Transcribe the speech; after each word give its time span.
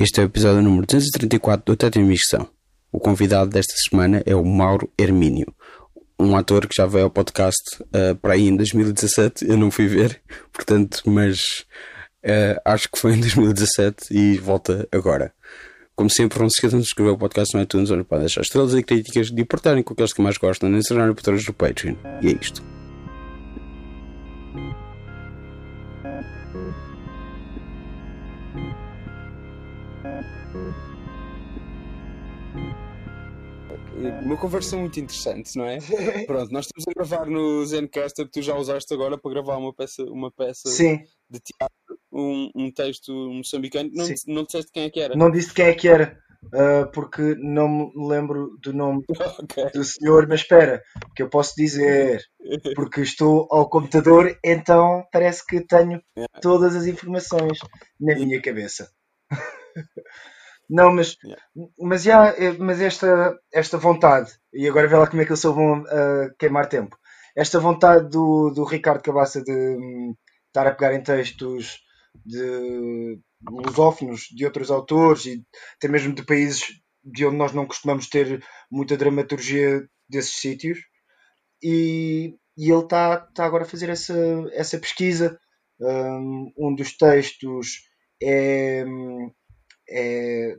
Este 0.00 0.20
é 0.20 0.22
o 0.22 0.24
episódio 0.24 0.62
número 0.62 0.86
234 0.86 1.66
do 1.66 1.76
Teto. 1.76 2.00
O 2.90 2.98
convidado 2.98 3.50
desta 3.50 3.74
semana 3.76 4.22
é 4.24 4.34
o 4.34 4.42
Mauro 4.42 4.90
Hermínio, 4.98 5.54
um 6.18 6.34
ator 6.34 6.66
que 6.66 6.74
já 6.74 6.86
veio 6.86 7.04
ao 7.04 7.10
podcast 7.10 7.60
uh, 7.82 8.16
para 8.16 8.32
aí 8.32 8.48
em 8.48 8.56
2017. 8.56 9.46
Eu 9.46 9.58
não 9.58 9.70
fui 9.70 9.86
ver, 9.86 10.22
portanto, 10.50 11.02
mas 11.04 11.66
uh, 12.24 12.58
acho 12.64 12.90
que 12.90 12.98
foi 12.98 13.12
em 13.12 13.20
2017 13.20 14.06
e 14.10 14.38
volta 14.38 14.88
agora. 14.90 15.34
Como 16.00 16.08
sempre, 16.08 16.38
não 16.38 16.48
se 16.48 16.54
esqueçam 16.54 16.78
de 16.80 16.86
subscrever 16.86 17.12
o 17.12 17.18
podcast 17.18 17.54
no 17.54 17.62
iTunes, 17.62 17.90
onde 17.90 18.04
podem 18.04 18.24
deixar 18.24 18.40
estrelas 18.40 18.72
e 18.72 18.82
críticas, 18.82 19.26
de 19.26 19.44
portarem 19.44 19.82
com 19.82 19.92
aqueles 19.92 20.14
que 20.14 20.22
mais 20.22 20.38
gostam, 20.38 20.70
nem 20.70 20.80
serão 20.80 21.14
patrões 21.14 21.44
do 21.44 21.52
Patreon. 21.52 21.94
E 22.22 22.28
é 22.28 22.38
isto. 22.40 22.62
Uma 34.08 34.36
conversa 34.36 34.76
muito 34.76 34.98
interessante, 34.98 35.56
não 35.56 35.64
é? 35.64 35.78
Pronto, 36.26 36.52
nós 36.52 36.66
estamos 36.66 36.88
a 36.88 36.92
gravar 36.92 37.26
no 37.26 37.64
Zencaster 37.66 38.24
que 38.24 38.32
tu 38.32 38.42
já 38.42 38.56
usaste 38.56 38.92
agora 38.94 39.18
para 39.18 39.30
gravar 39.30 39.56
uma 39.56 39.74
peça, 39.74 40.02
uma 40.04 40.30
peça 40.30 40.68
Sim. 40.68 41.04
de 41.28 41.40
teatro, 41.40 41.98
um, 42.12 42.50
um 42.54 42.70
texto 42.70 43.12
moçambicano. 43.12 43.90
Não, 43.92 44.06
não 44.26 44.44
disseste 44.44 44.72
quem 44.72 44.84
é 44.84 44.90
que 44.90 45.00
era? 45.00 45.14
Não 45.14 45.30
disse 45.30 45.52
quem 45.52 45.66
é 45.66 45.74
que 45.74 45.88
era, 45.88 46.18
uh, 46.46 46.90
porque 46.92 47.34
não 47.38 47.68
me 47.68 48.08
lembro 48.08 48.56
do 48.62 48.72
nome 48.72 49.04
okay. 49.42 49.70
do 49.70 49.84
senhor, 49.84 50.26
mas 50.26 50.40
espera, 50.40 50.82
que 51.14 51.22
eu 51.22 51.28
posso 51.28 51.54
dizer, 51.56 52.22
porque 52.74 53.02
estou 53.02 53.46
ao 53.50 53.68
computador, 53.68 54.38
então 54.44 55.04
parece 55.12 55.46
que 55.46 55.60
tenho 55.60 56.00
todas 56.40 56.74
as 56.74 56.86
informações 56.86 57.58
na 58.00 58.14
minha 58.14 58.40
cabeça. 58.40 58.90
Não, 60.70 60.94
mas, 60.94 61.16
yeah. 61.24 61.42
mas, 61.80 62.02
já, 62.04 62.28
é, 62.28 62.52
mas 62.52 62.80
esta, 62.80 63.36
esta 63.52 63.76
vontade, 63.76 64.30
e 64.54 64.68
agora 64.68 64.86
vê 64.86 64.96
lá 64.96 65.06
como 65.08 65.20
é 65.20 65.26
que 65.26 65.32
eu 65.32 65.36
sou 65.36 65.52
bom 65.52 65.82
a 65.84 66.30
queimar 66.38 66.68
tempo. 66.68 66.96
Esta 67.36 67.58
vontade 67.58 68.08
do, 68.08 68.50
do 68.50 68.62
Ricardo 68.64 69.02
Cabaça 69.02 69.42
de 69.42 69.52
um, 69.52 70.14
estar 70.46 70.68
a 70.68 70.74
pegar 70.74 70.94
em 70.94 71.02
textos 71.02 71.80
de 72.24 73.18
lusófonos, 73.48 74.28
de 74.30 74.44
outros 74.44 74.70
autores 74.70 75.26
e 75.26 75.42
até 75.76 75.88
mesmo 75.88 76.14
de 76.14 76.24
países 76.24 76.80
de 77.02 77.26
onde 77.26 77.36
nós 77.36 77.52
não 77.52 77.66
costumamos 77.66 78.08
ter 78.08 78.44
muita 78.70 78.96
dramaturgia 78.96 79.88
desses 80.08 80.34
sítios. 80.34 80.78
E, 81.62 82.36
e 82.56 82.70
ele 82.70 82.82
está 82.82 83.18
tá 83.18 83.44
agora 83.44 83.64
a 83.64 83.68
fazer 83.68 83.88
essa, 83.88 84.14
essa 84.52 84.78
pesquisa. 84.78 85.38
Um, 85.80 86.52
um 86.58 86.74
dos 86.74 86.96
textos 86.96 87.88
é, 88.22 88.84
hum, 88.86 89.32
é, 89.90 90.56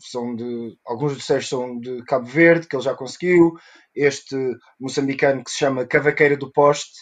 são 0.00 0.34
de 0.34 0.76
alguns 0.86 1.14
dos 1.14 1.26
textos 1.26 1.50
são 1.50 1.78
de 1.78 2.02
Cabo 2.04 2.26
Verde 2.26 2.66
que 2.66 2.74
ele 2.74 2.82
já 2.82 2.94
conseguiu 2.94 3.52
este 3.94 4.36
moçambicano 4.80 5.44
que 5.44 5.50
se 5.50 5.58
chama 5.58 5.86
Cavaqueira 5.86 6.36
do 6.36 6.50
Poste 6.50 6.94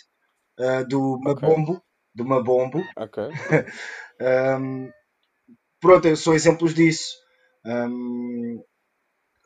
uh, 0.58 0.86
do 0.88 1.18
Mabombo 1.20 1.72
okay. 1.72 1.82
do 2.14 2.24
Mabombo 2.24 2.82
okay. 2.96 3.28
um, 4.60 4.90
pronto 5.80 6.16
são 6.16 6.34
exemplos 6.34 6.74
disso 6.74 7.14
um, 7.64 8.60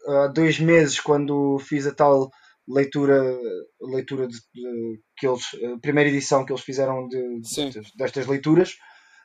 há 0.06 0.28
dois 0.28 0.58
meses 0.58 0.98
quando 0.98 1.58
fiz 1.58 1.86
a 1.86 1.94
tal 1.94 2.30
leitura 2.66 3.38
leitura 3.80 4.26
de, 4.26 4.38
de, 4.54 5.00
que 5.16 5.26
eles 5.26 5.44
a 5.74 5.78
primeira 5.80 6.08
edição 6.08 6.44
que 6.44 6.52
eles 6.52 6.62
fizeram 6.62 7.06
de, 7.08 7.40
de 7.40 7.80
destas 7.96 8.26
leituras 8.26 8.76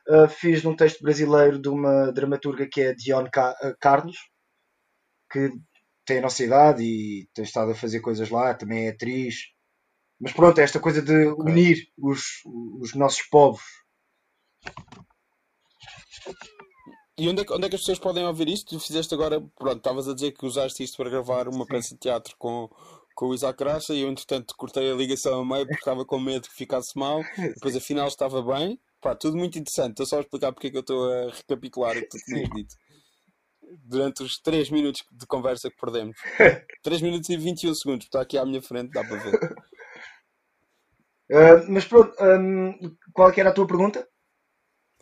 uh, 0.08 0.28
fiz 0.28 0.62
num 0.62 0.76
texto 0.76 1.02
brasileiro 1.02 1.60
de 1.60 1.68
uma 1.68 2.12
dramaturga 2.12 2.68
que 2.70 2.80
é 2.80 2.94
Dion 2.94 3.28
Ca 3.32 3.52
uh, 3.52 3.74
Carlos, 3.80 4.16
que 5.30 5.50
tem 6.06 6.18
a 6.18 6.22
nossa 6.22 6.44
idade 6.44 6.82
e 6.82 7.28
tem 7.34 7.44
estado 7.44 7.72
a 7.72 7.74
fazer 7.74 8.00
coisas 8.00 8.28
lá, 8.30 8.54
também 8.54 8.86
é 8.86 8.90
atriz. 8.90 9.36
Mas 10.20 10.32
pronto, 10.32 10.58
é 10.58 10.62
esta 10.64 10.80
coisa 10.80 11.02
de 11.02 11.26
unir 11.38 11.88
os, 11.98 12.22
os 12.80 12.94
nossos 12.94 13.22
povos. 13.28 13.62
E 17.16 17.28
onde 17.28 17.42
é, 17.42 17.44
que, 17.44 17.52
onde 17.52 17.66
é 17.66 17.68
que 17.68 17.76
as 17.76 17.82
pessoas 17.82 17.98
podem 17.98 18.26
ouvir 18.26 18.48
isto? 18.48 18.70
Tu 18.76 18.80
fizeste 18.80 19.14
agora, 19.14 19.40
pronto, 19.56 19.76
estavas 19.76 20.08
a 20.08 20.14
dizer 20.14 20.32
que 20.32 20.46
usaste 20.46 20.82
isto 20.82 20.96
para 20.96 21.10
gravar 21.10 21.46
uma 21.46 21.64
Sim. 21.64 21.70
peça 21.70 21.94
de 21.94 22.00
teatro 22.00 22.34
com, 22.38 22.68
com 23.14 23.26
o 23.26 23.34
Isaac 23.34 23.56
Graça 23.56 23.94
e 23.94 24.00
eu, 24.00 24.08
entretanto, 24.08 24.54
cortei 24.56 24.90
a 24.90 24.94
ligação 24.94 25.40
a 25.40 25.44
meio 25.44 25.64
porque 25.64 25.78
estava 25.78 26.04
com 26.04 26.18
medo 26.18 26.48
que 26.48 26.54
ficasse 26.54 26.98
mal. 26.98 27.22
Depois, 27.54 27.76
afinal, 27.76 28.08
estava 28.08 28.42
bem. 28.42 28.80
Pá, 29.04 29.14
tudo 29.14 29.36
muito 29.36 29.58
interessante. 29.58 29.90
Estou 29.90 30.06
só 30.06 30.16
a 30.16 30.20
explicar 30.22 30.50
porque 30.50 30.68
é 30.68 30.70
que 30.70 30.78
eu 30.78 30.80
estou 30.80 31.12
a 31.12 31.30
recapitular 31.30 31.94
o 31.94 32.00
que 32.00 32.08
tu 32.08 32.16
tinhas 32.24 32.48
dito. 32.48 32.74
Durante 33.84 34.22
os 34.22 34.38
3 34.40 34.70
minutos 34.70 35.04
de 35.12 35.26
conversa 35.26 35.68
que 35.68 35.76
perdemos. 35.76 36.16
3 36.82 37.02
minutos 37.02 37.28
e 37.28 37.36
21 37.36 37.74
segundos. 37.74 38.06
Está 38.06 38.22
aqui 38.22 38.38
à 38.38 38.46
minha 38.46 38.62
frente, 38.62 38.92
dá 38.92 39.04
para 39.04 39.16
ver. 39.18 39.34
Uh, 41.30 41.64
mas 41.68 41.84
pronto, 41.84 42.14
um, 42.18 42.96
qual 43.12 43.30
é 43.30 43.40
era 43.40 43.50
a 43.50 43.52
tua 43.52 43.66
pergunta? 43.66 44.08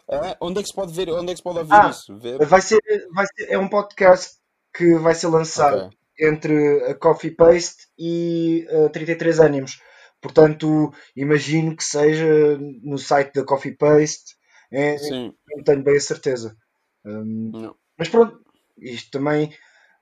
Uh, 0.09 0.35
onde 0.41 0.59
é 0.59 0.63
que 0.63 0.69
se 0.69 0.75
pode 0.75 0.93
ver? 0.93 1.09
Onde 1.09 1.31
é 1.31 1.35
que 1.35 1.39
se 1.39 1.45
pode 1.45 1.61
ouvir 1.61 1.73
ah, 1.73 1.91
isso? 1.91 2.19
Ver? 2.19 2.45
Vai, 2.45 2.61
ser, 2.61 2.81
vai 3.15 3.25
ser, 3.27 3.53
é 3.53 3.57
um 3.57 3.69
podcast 3.69 4.37
que 4.75 4.97
vai 4.97 5.15
ser 5.15 5.29
lançado 5.29 5.87
okay. 5.87 6.29
entre 6.29 6.91
a 6.91 6.95
Coffee 6.97 7.31
Paste 7.31 7.87
e 7.97 8.67
uh, 8.69 8.91
33 8.91 9.39
Ânimos. 9.39 9.81
Portanto, 10.23 10.95
imagino 11.17 11.77
que 11.77 11.83
seja 11.83 12.57
no 12.83 12.97
site 12.97 13.35
da 13.35 13.45
Coffee 13.45 13.77
Paste. 13.77 14.37
É, 14.71 14.97
Sim. 14.97 15.35
Não 15.51 15.65
tenho 15.65 15.83
bem 15.83 15.97
a 15.97 16.01
certeza. 16.01 16.57
Um, 17.05 17.75
mas 17.99 18.09
pronto, 18.09 18.41
isto 18.79 19.11
também. 19.11 19.53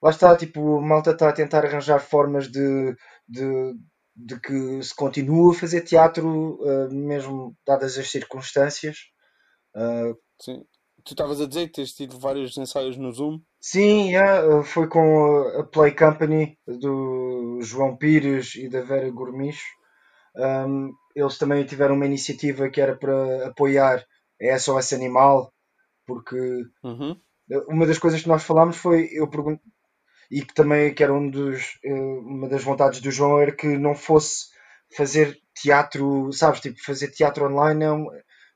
Lá 0.03 0.11
está, 0.11 0.37
tipo, 0.37 0.79
a 0.79 0.81
malta 0.83 1.11
está 1.13 1.31
a 1.31 1.33
tentar 1.33 1.65
arranjar 1.65 2.01
formas 2.01 2.49
de, 2.49 2.95
de, 3.27 3.75
de 4.15 4.41
que 4.41 4.83
se 4.83 4.95
continue 4.95 5.55
a 5.55 5.59
fazer 5.59 5.81
teatro, 5.83 6.59
uh, 6.63 6.93
mesmo 6.93 7.57
dadas 7.67 7.99
as 7.99 8.11
circunstâncias. 8.11 8.99
Uh, 9.75 10.15
Sim. 10.41 10.65
Tu 11.03 11.15
estavas 11.15 11.41
a 11.41 11.47
dizer 11.47 11.69
que 11.69 11.75
tens 11.75 11.93
tido 11.93 12.19
vários 12.19 12.57
ensaios 12.59 12.99
no 12.99 13.11
Zoom? 13.11 13.41
Sim, 13.59 14.11
yeah, 14.11 14.63
foi 14.63 14.87
com 14.87 15.39
a 15.59 15.65
Play 15.65 15.93
Company 15.93 16.59
do 16.67 17.59
João 17.63 17.97
Pires 17.97 18.55
e 18.55 18.69
da 18.69 18.83
Vera 18.83 19.11
Gourmicho. 19.11 19.80
Um, 20.37 20.93
eles 21.15 21.39
também 21.39 21.65
tiveram 21.65 21.95
uma 21.95 22.07
iniciativa 22.07 22.69
que 22.69 22.81
era 22.81 22.97
para 22.97 23.49
apoiar 23.49 24.05
a 24.41 24.59
SOS 24.59 24.93
Animal, 24.93 25.53
porque 26.07 26.65
uhum. 26.83 27.17
uma 27.69 27.87
das 27.87 27.99
coisas 27.99 28.23
que 28.23 28.29
nós 28.29 28.43
falámos 28.43 28.77
foi, 28.77 29.09
eu 29.13 29.29
pergunto, 29.29 29.63
e 30.31 30.43
que 30.43 30.55
também 30.55 30.95
que 30.95 31.03
era 31.03 31.13
um 31.13 31.29
dos, 31.29 31.79
eh, 31.85 31.93
uma 31.93 32.49
das 32.49 32.63
vontades 32.63 33.01
do 33.01 33.11
João 33.11 33.41
era 33.41 33.53
que 33.53 33.67
não 33.67 33.95
fosse 33.95 34.47
fazer 34.97 35.37
teatro, 35.55 36.33
sabes, 36.33 36.61
tipo, 36.61 36.83
fazer 36.85 37.09
teatro 37.11 37.47
online 37.47 37.85
é 37.85 37.93
um, 37.93 38.07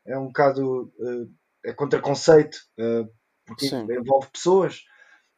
é 0.06 0.18
um 0.18 0.26
bocado 0.26 0.92
eh, 1.00 1.70
é 1.70 1.72
contraconceito, 1.72 2.58
eh, 2.78 3.04
porque 3.44 3.68
Sim. 3.68 3.86
envolve 3.90 4.28
pessoas. 4.32 4.82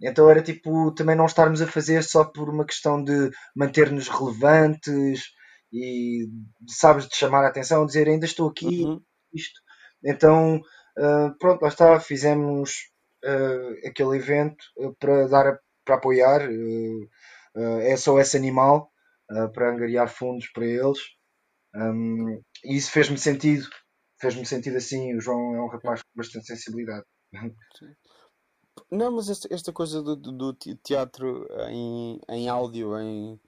Então 0.01 0.29
era 0.29 0.43
tipo 0.43 0.93
também 0.93 1.17
não 1.17 1.27
estarmos 1.27 1.63
a 1.63 1.67
fazer 1.67 2.03
só 2.03 2.25
por 2.25 2.51
uma 2.51 2.67
questão 2.67 3.03
de 3.03 3.31
manter-nos 3.55 4.09
relevantes 4.09 5.23
e 5.73 6.29
sabes 6.69 7.09
de 7.09 7.17
chamar 7.17 7.45
a 7.45 7.49
atenção, 7.49 7.87
dizer 7.87 8.09
ainda 8.09 8.27
estou 8.27 8.49
aqui, 8.49 8.85
uhum. 8.85 9.01
isto. 9.33 9.61
Então, 10.05 10.57
uh, 10.99 11.39
pronto, 11.39 11.63
lá 11.63 11.69
está, 11.69 11.99
fizemos 12.01 12.73
uh, 13.25 13.89
aquele 13.89 14.17
evento 14.17 14.65
uh, 14.79 14.95
para 14.99 15.27
dar 15.29 15.59
para 15.85 15.97
apoiar 15.97 16.49
uh, 16.49 17.97
SOS 17.97 18.35
Animal 18.35 18.91
para 19.55 19.71
angariar 19.71 20.09
fundos 20.09 20.49
para 20.53 20.67
eles. 20.67 20.99
Um, 21.75 22.41
e 22.65 22.77
isso 22.77 22.91
fez-me 22.91 23.19
sentido, 23.19 23.69
fez-me 24.21 24.45
sentido 24.47 24.77
assim. 24.77 25.15
O 25.17 25.21
João 25.21 25.55
é 25.55 25.63
um 25.63 25.69
rapaz 25.69 26.03
com 26.03 26.09
bastante 26.17 26.47
sensibilidade. 26.47 27.05
Não, 28.91 29.13
mas 29.13 29.31
esta, 29.31 29.53
esta 29.53 29.73
coisa 29.73 30.03
do, 30.03 30.17
do, 30.17 30.55
teatro 30.83 31.47
em, 31.69 32.21
em 32.29 32.49
áudio, 32.49 32.99
em, 32.99 33.41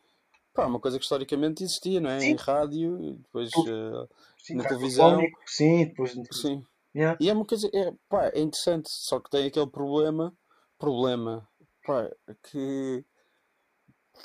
Pá, 0.59 0.67
uma 0.67 0.81
coisa 0.81 0.99
que 0.99 1.05
historicamente 1.05 1.63
existia, 1.63 2.01
não 2.01 2.11
é? 2.11 2.19
Sim. 2.19 2.31
Em 2.31 2.35
rádio, 2.35 2.99
depois 3.23 3.49
uh, 3.59 4.09
sim, 4.37 4.57
na 4.57 4.65
televisão. 4.65 5.21
Sim, 5.47 5.85
depois. 5.85 6.17
Sim. 6.33 6.65
Yeah. 6.93 7.17
E 7.21 7.31
é 7.31 7.33
uma 7.33 7.45
coisa, 7.45 7.71
é, 7.73 7.93
pá, 8.09 8.27
é 8.35 8.41
interessante, 8.41 8.89
só 8.91 9.21
que 9.21 9.31
tem 9.31 9.47
aquele 9.47 9.69
problema, 9.69 10.37
problema, 10.77 11.49
pá, 11.87 12.11
que, 12.51 13.05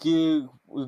que 0.01 0.43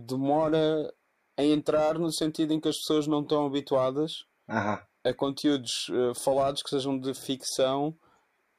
demora 0.08 0.92
a 1.38 1.44
entrar 1.44 2.00
no 2.00 2.12
sentido 2.12 2.52
em 2.52 2.60
que 2.60 2.70
as 2.70 2.78
pessoas 2.78 3.06
não 3.06 3.22
estão 3.22 3.46
habituadas 3.46 4.26
a 4.48 5.14
conteúdos 5.16 5.90
uh, 5.90 6.16
falados 6.16 6.64
que 6.64 6.72
sejam 6.72 6.98
de 6.98 7.14
ficção 7.14 7.90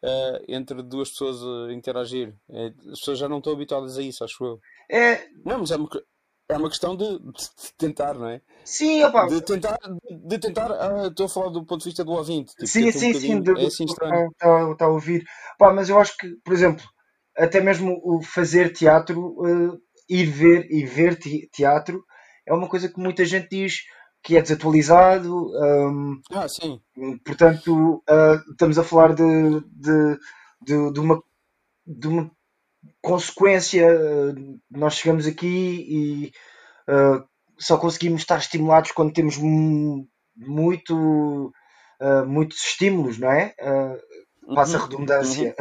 uh, 0.04 0.44
entre 0.46 0.84
duas 0.84 1.10
pessoas 1.10 1.42
a 1.68 1.72
interagir. 1.72 2.32
É, 2.48 2.66
as 2.92 3.00
pessoas 3.00 3.18
já 3.18 3.28
não 3.28 3.38
estão 3.38 3.54
habituadas 3.54 3.98
a 3.98 4.02
isso, 4.02 4.22
acho 4.22 4.44
eu. 4.44 4.60
É. 4.88 5.28
Não, 5.44 5.58
mas 5.58 5.72
é 5.72 5.76
uma, 5.76 5.88
é 6.48 6.56
uma 6.56 6.68
questão 6.68 6.96
de, 6.96 7.18
de 7.18 7.72
tentar, 7.76 8.14
não 8.14 8.28
é? 8.28 8.40
Sim, 8.64 9.02
opa. 9.04 9.26
De 9.26 9.40
tentar, 9.40 9.78
de 10.10 10.38
tentar 10.38 10.70
uh, 10.70 11.08
estou 11.08 11.26
a 11.26 11.28
falar 11.28 11.50
do 11.50 11.64
ponto 11.64 11.80
de 11.80 11.86
vista 11.86 12.04
do 12.04 12.12
ouvinte. 12.12 12.52
Tipo, 12.52 12.66
sim, 12.66 12.92
sim, 12.92 13.10
um 13.10 13.20
sim. 13.20 13.40
De, 13.40 13.50
é 13.50 13.66
assim 13.66 13.84
estranho. 13.84 14.30
Está, 14.30 14.70
está 14.72 14.84
a 14.84 14.88
ouvir. 14.90 15.24
Pá, 15.58 15.72
mas 15.72 15.88
eu 15.88 15.98
acho 15.98 16.16
que, 16.16 16.28
por 16.44 16.52
exemplo, 16.52 16.84
até 17.36 17.60
mesmo 17.60 18.00
o 18.04 18.22
fazer 18.22 18.72
teatro, 18.72 19.20
uh, 19.40 19.78
ir 20.08 20.26
ver 20.26 20.66
e 20.70 20.84
ver 20.84 21.18
teatro, 21.50 22.04
é 22.46 22.54
uma 22.54 22.68
coisa 22.68 22.88
que 22.88 23.00
muita 23.00 23.24
gente 23.24 23.48
diz 23.50 23.80
que 24.22 24.36
é 24.36 24.42
desatualizado. 24.42 25.32
Um, 25.32 26.20
ah, 26.32 26.48
sim. 26.48 26.80
Portanto, 27.24 28.02
uh, 28.08 28.50
estamos 28.50 28.78
a 28.78 28.84
falar 28.84 29.14
de, 29.14 29.60
de, 29.72 30.18
de, 30.62 30.92
de, 30.92 31.00
uma, 31.00 31.22
de 31.86 32.08
uma 32.08 32.30
consequência. 33.02 33.86
Uh, 33.88 34.58
nós 34.70 34.94
chegamos 34.94 35.26
aqui 35.26 35.86
e 35.88 36.32
uh, 36.90 37.24
só 37.58 37.78
conseguimos 37.78 38.22
estar 38.22 38.38
estimulados 38.38 38.92
quando 38.92 39.12
temos 39.12 39.36
muito, 39.38 41.52
muitos 42.26 42.64
estímulos, 42.64 43.18
não 43.18 43.30
é? 43.30 43.54
passa 44.54 44.76
a 44.76 44.80
uhum, 44.80 44.88
redundância. 44.88 45.54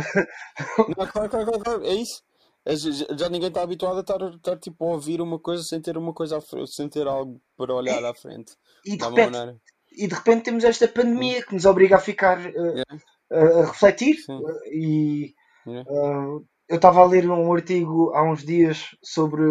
Uhum. 0.77 0.86
Não, 0.98 1.07
claro, 1.07 1.30
claro, 1.30 1.60
claro, 1.60 1.86
é 1.86 1.94
isso. 1.94 2.22
É, 2.66 2.75
já 2.75 3.30
ninguém 3.30 3.50
está 3.50 3.62
habituado 3.62 3.98
a 3.98 4.01
estar, 4.01 4.22
estar 4.22 4.57
tipo, 4.57 4.86
a 4.86 4.94
ouvir 4.94 5.22
uma 5.22 5.39
coisa 5.39 5.63
sem 5.63 5.80
ter 5.80 5.98
uma 5.98 6.13
coisa 6.13 6.39
sem 6.66 6.89
ter 6.89 7.07
algo 7.07 7.39
para 7.56 7.74
olhar 7.74 8.04
à 8.04 8.13
frente. 8.13 8.54
E 8.83 8.98
de, 8.98 9.04
repente, 9.04 9.60
e 9.92 10.07
de 10.07 10.16
repente 10.16 10.44
temos 10.44 10.63
esta 10.63 10.88
pandemia 10.88 11.45
que 11.45 11.54
nos 11.54 11.66
obriga 11.66 11.98
a 11.98 12.00
ficar 12.00 12.39
uh, 12.39 12.42
yeah. 12.42 12.83
a 13.31 13.66
refletir. 13.66 14.18
Uh, 14.27 14.66
e 14.72 15.36
yeah. 15.68 15.89
Eu 16.67 16.77
estava 16.77 17.01
a 17.01 17.06
ler 17.06 17.29
um 17.29 17.53
artigo 17.53 18.12
há 18.13 18.23
uns 18.23 18.44
dias 18.44 18.95
sobre 19.03 19.44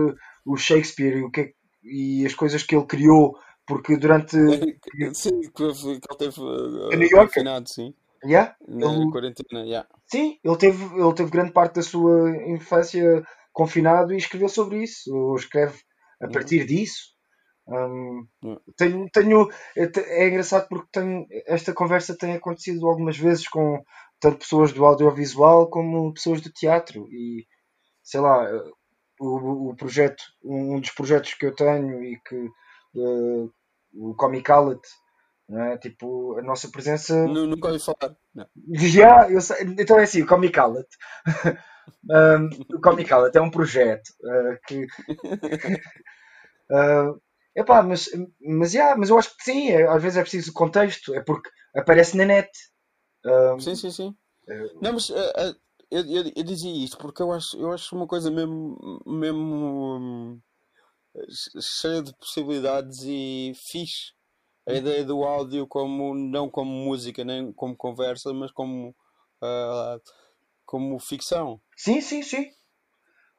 o 0.45 0.57
Shakespeare 0.57 1.19
e, 1.19 1.25
o 1.25 1.31
que, 1.31 1.41
é 1.41 1.53
e 1.83 2.25
as 2.27 2.35
coisas 2.35 2.63
que 2.63 2.75
ele 2.75 2.87
criou, 2.87 3.37
porque 3.67 3.97
durante. 3.97 4.37
Sim, 5.15 5.41
que 5.41 5.63
ele 5.63 6.01
teve 6.19 6.41
uh, 6.41 6.89
New 6.91 7.09
York. 7.09 7.35
Confinado, 7.35 7.69
sim. 7.69 7.95
Yeah? 8.25 8.57
Na 8.67 8.93
ele, 8.93 9.11
quarentena, 9.11 9.65
yeah. 9.67 9.87
Sim, 10.07 10.39
ele 10.43 10.57
teve, 10.57 10.83
ele 10.99 11.15
teve 11.15 11.31
grande 11.31 11.53
parte 11.53 11.75
da 11.75 11.83
sua 11.83 12.31
infância 12.49 13.23
confinado 13.53 14.15
e 14.15 14.17
escreveu 14.17 14.49
sobre 14.49 14.83
isso, 14.83 15.15
ou 15.15 15.37
escreve 15.37 15.79
a 16.23 16.29
partir 16.29 16.57
yeah. 16.57 16.73
disso. 16.73 17.15
Um, 17.69 18.27
yeah. 18.43 18.63
tenho, 18.77 19.09
tenho, 19.11 19.49
é 19.77 20.29
engraçado 20.29 20.69
porque 20.69 20.89
tenho, 20.91 21.27
esta 21.47 21.75
conversa 21.75 22.17
tem 22.17 22.33
acontecido 22.35 22.87
algumas 22.89 23.19
vezes 23.19 23.47
com 23.47 23.83
tanto 24.21 24.39
pessoas 24.39 24.73
do 24.73 24.85
audiovisual 24.85 25.69
como 25.69 26.13
pessoas 26.15 26.41
do 26.41 26.53
teatro 26.53 27.09
e 27.11 27.47
sei 28.03 28.21
lá, 28.21 28.47
o, 29.21 29.71
o 29.71 29.77
projeto, 29.77 30.23
um 30.43 30.81
dos 30.81 30.91
projetos 30.91 31.35
que 31.35 31.47
eu 31.47 31.55
tenho 31.55 32.03
e 32.05 32.21
que 32.21 32.51
uh, 32.97 33.53
o 33.95 34.15
Comicalet 34.15 34.81
não 35.49 35.63
é? 35.63 35.79
Tipo, 35.79 36.39
a 36.39 36.43
nossa 36.43 36.69
presença. 36.69 37.27
Nunca 37.27 37.69
ouvi 37.69 37.81
falar. 37.83 38.17
Não. 38.35 38.47
Já, 38.73 39.31
eu 39.31 39.41
sei. 39.41 39.63
Então 39.79 39.99
é 39.99 40.05
assim, 40.05 40.23
o 40.23 40.27
Comicalet. 40.27 40.89
um, 42.11 42.49
o 42.77 42.81
Comicalet 42.81 43.37
é 43.37 43.41
um 43.41 43.51
projeto 43.51 44.09
uh, 44.23 44.59
que. 44.67 44.85
uh, 46.73 47.21
epá, 47.55 47.83
mas, 47.83 48.09
mas, 48.41 48.73
yeah, 48.73 48.97
mas 48.97 49.11
eu 49.11 49.19
acho 49.19 49.37
que 49.37 49.45
sim, 49.45 49.71
é, 49.71 49.87
às 49.87 50.03
vezes 50.03 50.19
é 50.19 50.23
preciso 50.23 50.53
contexto, 50.53 51.15
é 51.15 51.21
porque 51.21 51.51
aparece 51.77 52.17
na 52.17 52.25
net. 52.25 52.51
Um, 53.25 53.61
sim, 53.61 53.75
sim, 53.75 53.91
sim. 53.91 54.17
Uh, 54.49 54.81
não, 54.81 54.93
mas 54.93 55.09
uh, 55.11 55.15
eu, 55.91 56.05
eu, 56.07 56.33
eu, 56.37 56.43
dizia 56.43 56.73
isto 56.85 56.99
porque 56.99 57.23
eu 57.23 57.33
acho, 57.33 57.57
eu 57.57 57.73
acho 57.73 57.95
uma 57.95 58.07
coisa 58.07 58.31
mesmo, 58.31 59.03
mesmo 59.07 59.97
um, 59.97 60.41
cheia 61.61 62.03
de 62.03 62.15
possibilidades 62.17 63.03
e 63.05 63.53
fixe 63.55 64.13
a 64.67 64.73
ideia 64.73 65.05
do 65.05 65.23
áudio 65.25 65.67
como 65.67 66.15
não 66.15 66.49
como 66.51 66.71
música 66.71 67.25
nem 67.25 67.53
como 67.53 67.77
conversa, 67.77 68.33
mas 68.33 68.51
como 68.51 68.91
uh, 69.43 70.01
como 70.65 70.99
ficção. 70.99 71.61
Sim, 71.77 72.01
sim, 72.01 72.23
sim. 72.23 72.51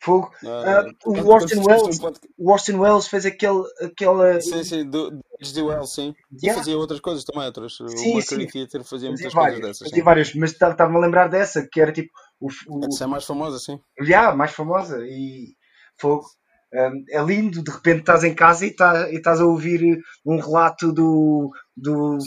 Fogo. 0.06 0.32
Uh, 0.44 1.10
o, 1.10 1.28
Orson 1.28 1.64
Welles, 1.64 2.00
o 2.38 2.52
Orson 2.52 2.80
Welles 2.80 3.08
fez 3.08 3.26
aquele, 3.26 3.64
aquela. 3.82 4.40
Sim, 4.40 4.64
sim, 4.64 4.88
do, 4.88 5.10
do 5.10 5.66
Wells, 5.66 5.96
sim. 5.96 6.14
Yeah. 6.32 6.54
E 6.54 6.54
fazia 6.54 6.78
outras 6.78 7.00
coisas 7.00 7.24
também, 7.24 7.48
outras. 7.48 7.76
Sim, 7.76 8.12
o 8.12 8.16
Mercury 8.18 8.46
Theatre 8.46 8.84
fazia, 8.84 9.10
muitas 9.10 9.34
várias, 9.34 9.60
coisas 9.60 9.80
dessas. 9.80 9.90
Fazia 9.90 10.04
várias, 10.04 10.36
mas 10.36 10.52
estava-me 10.52 10.98
a 10.98 11.00
lembrar 11.00 11.28
dessa, 11.28 11.68
que 11.68 11.82
era 11.82 11.92
tipo. 11.92 12.12
O, 12.40 12.50
o... 12.70 12.86
Essa 12.86 13.06
é 13.06 13.08
mais 13.08 13.26
famosa, 13.26 13.58
sim. 13.58 13.80
Já, 14.00 14.06
yeah, 14.06 14.36
mais 14.36 14.52
famosa. 14.52 15.04
E 15.08 15.56
fogo. 15.98 16.24
Um, 16.72 17.04
é 17.10 17.24
lindo, 17.24 17.64
de 17.64 17.72
repente 17.72 18.02
estás 18.02 18.24
em 18.24 18.36
casa 18.36 18.66
e, 18.66 18.76
tá, 18.76 19.10
e 19.10 19.16
estás 19.16 19.42
a 19.42 19.46
ouvir 19.46 20.00
um 20.26 20.38
relato 20.38 20.92
do, 20.92 21.50
do, 21.76 22.18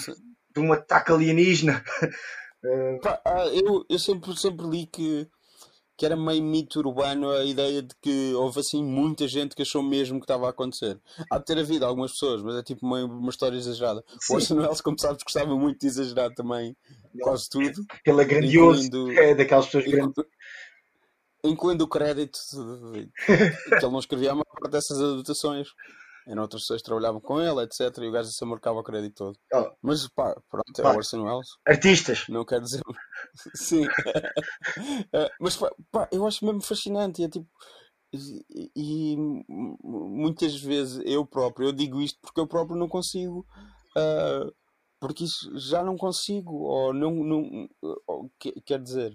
de 0.52 0.60
um 0.60 0.72
ataque 0.72 1.12
alienígena. 1.12 1.84
Pá, 3.02 3.20
ah, 3.24 3.46
eu, 3.52 3.84
eu 3.88 3.98
sempre, 3.98 4.36
sempre 4.36 4.66
li 4.66 4.86
que, 4.86 5.28
que 5.98 6.06
era 6.06 6.16
meio 6.16 6.42
mito 6.42 6.78
urbano 6.78 7.28
a 7.32 7.44
ideia 7.44 7.82
de 7.82 7.92
que 8.00 8.32
houve 8.34 8.60
assim 8.60 8.84
muita 8.84 9.26
gente 9.26 9.56
que 9.56 9.62
achou 9.62 9.82
mesmo 9.82 10.20
que 10.20 10.24
estava 10.24 10.46
a 10.46 10.50
acontecer. 10.50 10.96
Há 11.28 11.38
de 11.38 11.44
ter 11.44 11.58
havido 11.58 11.84
algumas 11.84 12.12
pessoas, 12.12 12.40
mas 12.40 12.54
é 12.54 12.62
tipo 12.62 12.88
meio 12.88 13.06
uma 13.06 13.30
história 13.30 13.56
exagerada. 13.56 14.04
Sim. 14.20 14.32
O 14.32 14.36
Orson 14.36 14.54
Welles, 14.60 14.80
como 14.80 14.96
sabes, 14.98 15.24
gostava 15.24 15.56
muito 15.56 15.80
de 15.80 15.86
exagerar 15.88 16.32
também 16.34 16.76
quase 17.20 17.48
tudo. 17.50 17.84
Ele 18.06 18.22
é 18.22 18.24
grandioso, 18.24 18.86
incluindo... 18.86 19.20
é 19.20 19.34
daquelas 19.34 19.66
pessoas 19.66 19.84
grandes 19.86 20.24
incluindo 21.44 21.84
o 21.84 21.88
crédito 21.88 22.38
que 23.26 23.74
ele 23.74 23.90
não 23.90 23.98
escrevia 23.98 24.32
a 24.32 24.34
maior 24.34 24.44
parte 24.60 24.72
dessas 24.72 25.00
adaptações. 25.00 25.68
Eram 26.28 26.42
outras 26.42 26.62
pessoas 26.62 26.82
que 26.82 26.84
trabalhavam 26.84 27.20
com 27.22 27.40
ele, 27.40 27.62
etc. 27.62 27.80
E 27.98 28.08
o 28.08 28.12
gajo 28.12 28.28
se 28.28 28.44
marcava 28.44 28.78
o 28.78 28.84
crédito 28.84 29.14
todo. 29.14 29.38
Oh. 29.54 29.72
Mas 29.80 30.06
pá, 30.08 30.38
pronto, 30.50 30.78
é 30.78 30.82
pá. 30.82 30.92
o 30.92 30.96
Orson 30.96 31.22
Welles. 31.22 31.48
Artistas! 31.66 32.26
Não 32.28 32.44
quer 32.44 32.60
dizer. 32.60 32.82
Sim. 33.56 33.86
Eh, 35.12 35.30
mas 35.40 35.56
pá, 35.56 35.70
pá, 35.90 36.08
eu 36.12 36.26
acho 36.26 36.44
mesmo 36.44 36.60
fascinante. 36.60 37.24
É 37.24 37.28
tipo. 37.28 37.48
E, 38.12 38.70
e, 38.76 39.16
muitas 39.82 40.60
vezes 40.60 41.02
eu 41.04 41.26
próprio, 41.26 41.68
eu 41.68 41.72
digo 41.72 42.00
isto 42.00 42.18
porque 42.20 42.40
eu 42.40 42.46
próprio 42.46 42.78
não 42.78 42.88
consigo. 42.88 43.46
Uh, 43.96 44.52
porque 45.00 45.24
isso 45.24 45.56
já 45.58 45.82
não 45.82 45.96
consigo, 45.96 46.54
ou 46.64 46.92
não. 46.92 47.14
não 47.14 47.68
ou, 48.06 48.30
quer 48.66 48.82
dizer, 48.82 49.14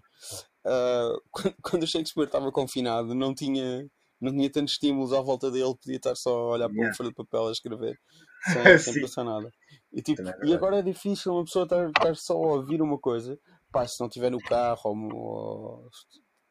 uh, 0.66 1.22
quando 1.62 1.84
o 1.84 1.88
Shakespeare 1.88 2.26
estava 2.26 2.52
confinado, 2.52 3.14
não 3.14 3.36
tinha, 3.36 3.88
não 4.24 4.32
tinha 4.32 4.50
tantos 4.50 4.74
estímulos 4.74 5.14
à 5.14 5.22
volta 5.22 5.52
dele, 5.52 5.76
podia 5.76 5.98
estar 5.98 6.16
só 6.16 6.32
a 6.32 6.50
olhar 6.52 6.68
para 6.68 6.78
yeah. 6.78 6.92
um 6.92 6.96
folha 6.96 7.10
de 7.10 7.16
papel 7.16 7.48
a 7.48 7.52
escrever 7.52 8.00
sem, 8.78 8.94
sem 8.94 9.02
passar 9.02 9.24
nada. 9.24 9.52
E, 9.92 10.02
tipo, 10.02 10.22
e 10.44 10.54
agora 10.54 10.80
é 10.80 10.82
difícil 10.82 11.34
uma 11.34 11.44
pessoa 11.44 11.64
estar, 11.64 11.88
estar 11.88 12.16
só 12.16 12.34
a 12.34 12.54
ouvir 12.56 12.82
uma 12.82 12.98
coisa, 12.98 13.38
pá, 13.72 13.86
se 13.88 14.00
não 14.00 14.08
estiver 14.08 14.32
no 14.32 14.40
carro 14.40 14.82
ou, 14.86 15.14
ou 15.14 15.90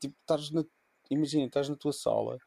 tipo, 0.01 0.15
estás 0.21 0.51
na, 0.51 0.65
imagina, 1.11 1.47
estás 1.47 1.69
na 1.69 1.77
tua 1.77 1.93
sala. 1.93 2.39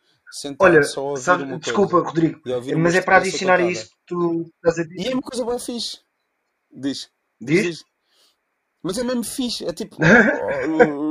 Olha, 0.59 0.83
sabe, 0.83 1.57
desculpa, 1.59 1.99
Rodrigo, 1.99 2.41
mas 2.77 2.95
é 2.95 3.01
para 3.01 3.17
adicionar 3.17 3.59
isso 3.61 3.89
que 3.89 3.95
tu 4.07 4.41
estás 4.55 4.79
a 4.79 4.83
dizer. 4.83 5.07
E 5.07 5.11
é 5.11 5.13
uma 5.13 5.21
coisa 5.21 5.45
bem 5.45 5.59
fixe. 5.59 5.99
Diz. 6.71 7.09
Diz? 7.39 7.63
Diz. 7.63 7.85
Mas 8.83 8.97
é 8.97 9.03
mesmo 9.03 9.23
fixe. 9.23 9.65
É 9.65 9.71
tipo. 9.71 9.97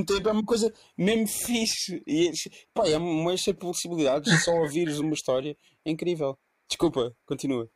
mesmo 0.00 0.06
tempo 0.06 0.28
é 0.28 0.32
uma 0.32 0.44
coisa 0.44 0.72
mesmo 0.96 1.26
fixe. 1.26 2.02
E, 2.06 2.32
pá, 2.74 2.88
é 2.88 2.96
uma 2.96 3.36
cheia 3.36 3.54
de 3.54 3.60
possibilidades. 3.60 4.44
Só 4.44 4.52
ouvires 4.52 4.98
uma 4.98 5.14
história 5.14 5.56
é 5.84 5.90
incrível. 5.90 6.38
Desculpa, 6.68 7.14
continua. 7.26 7.68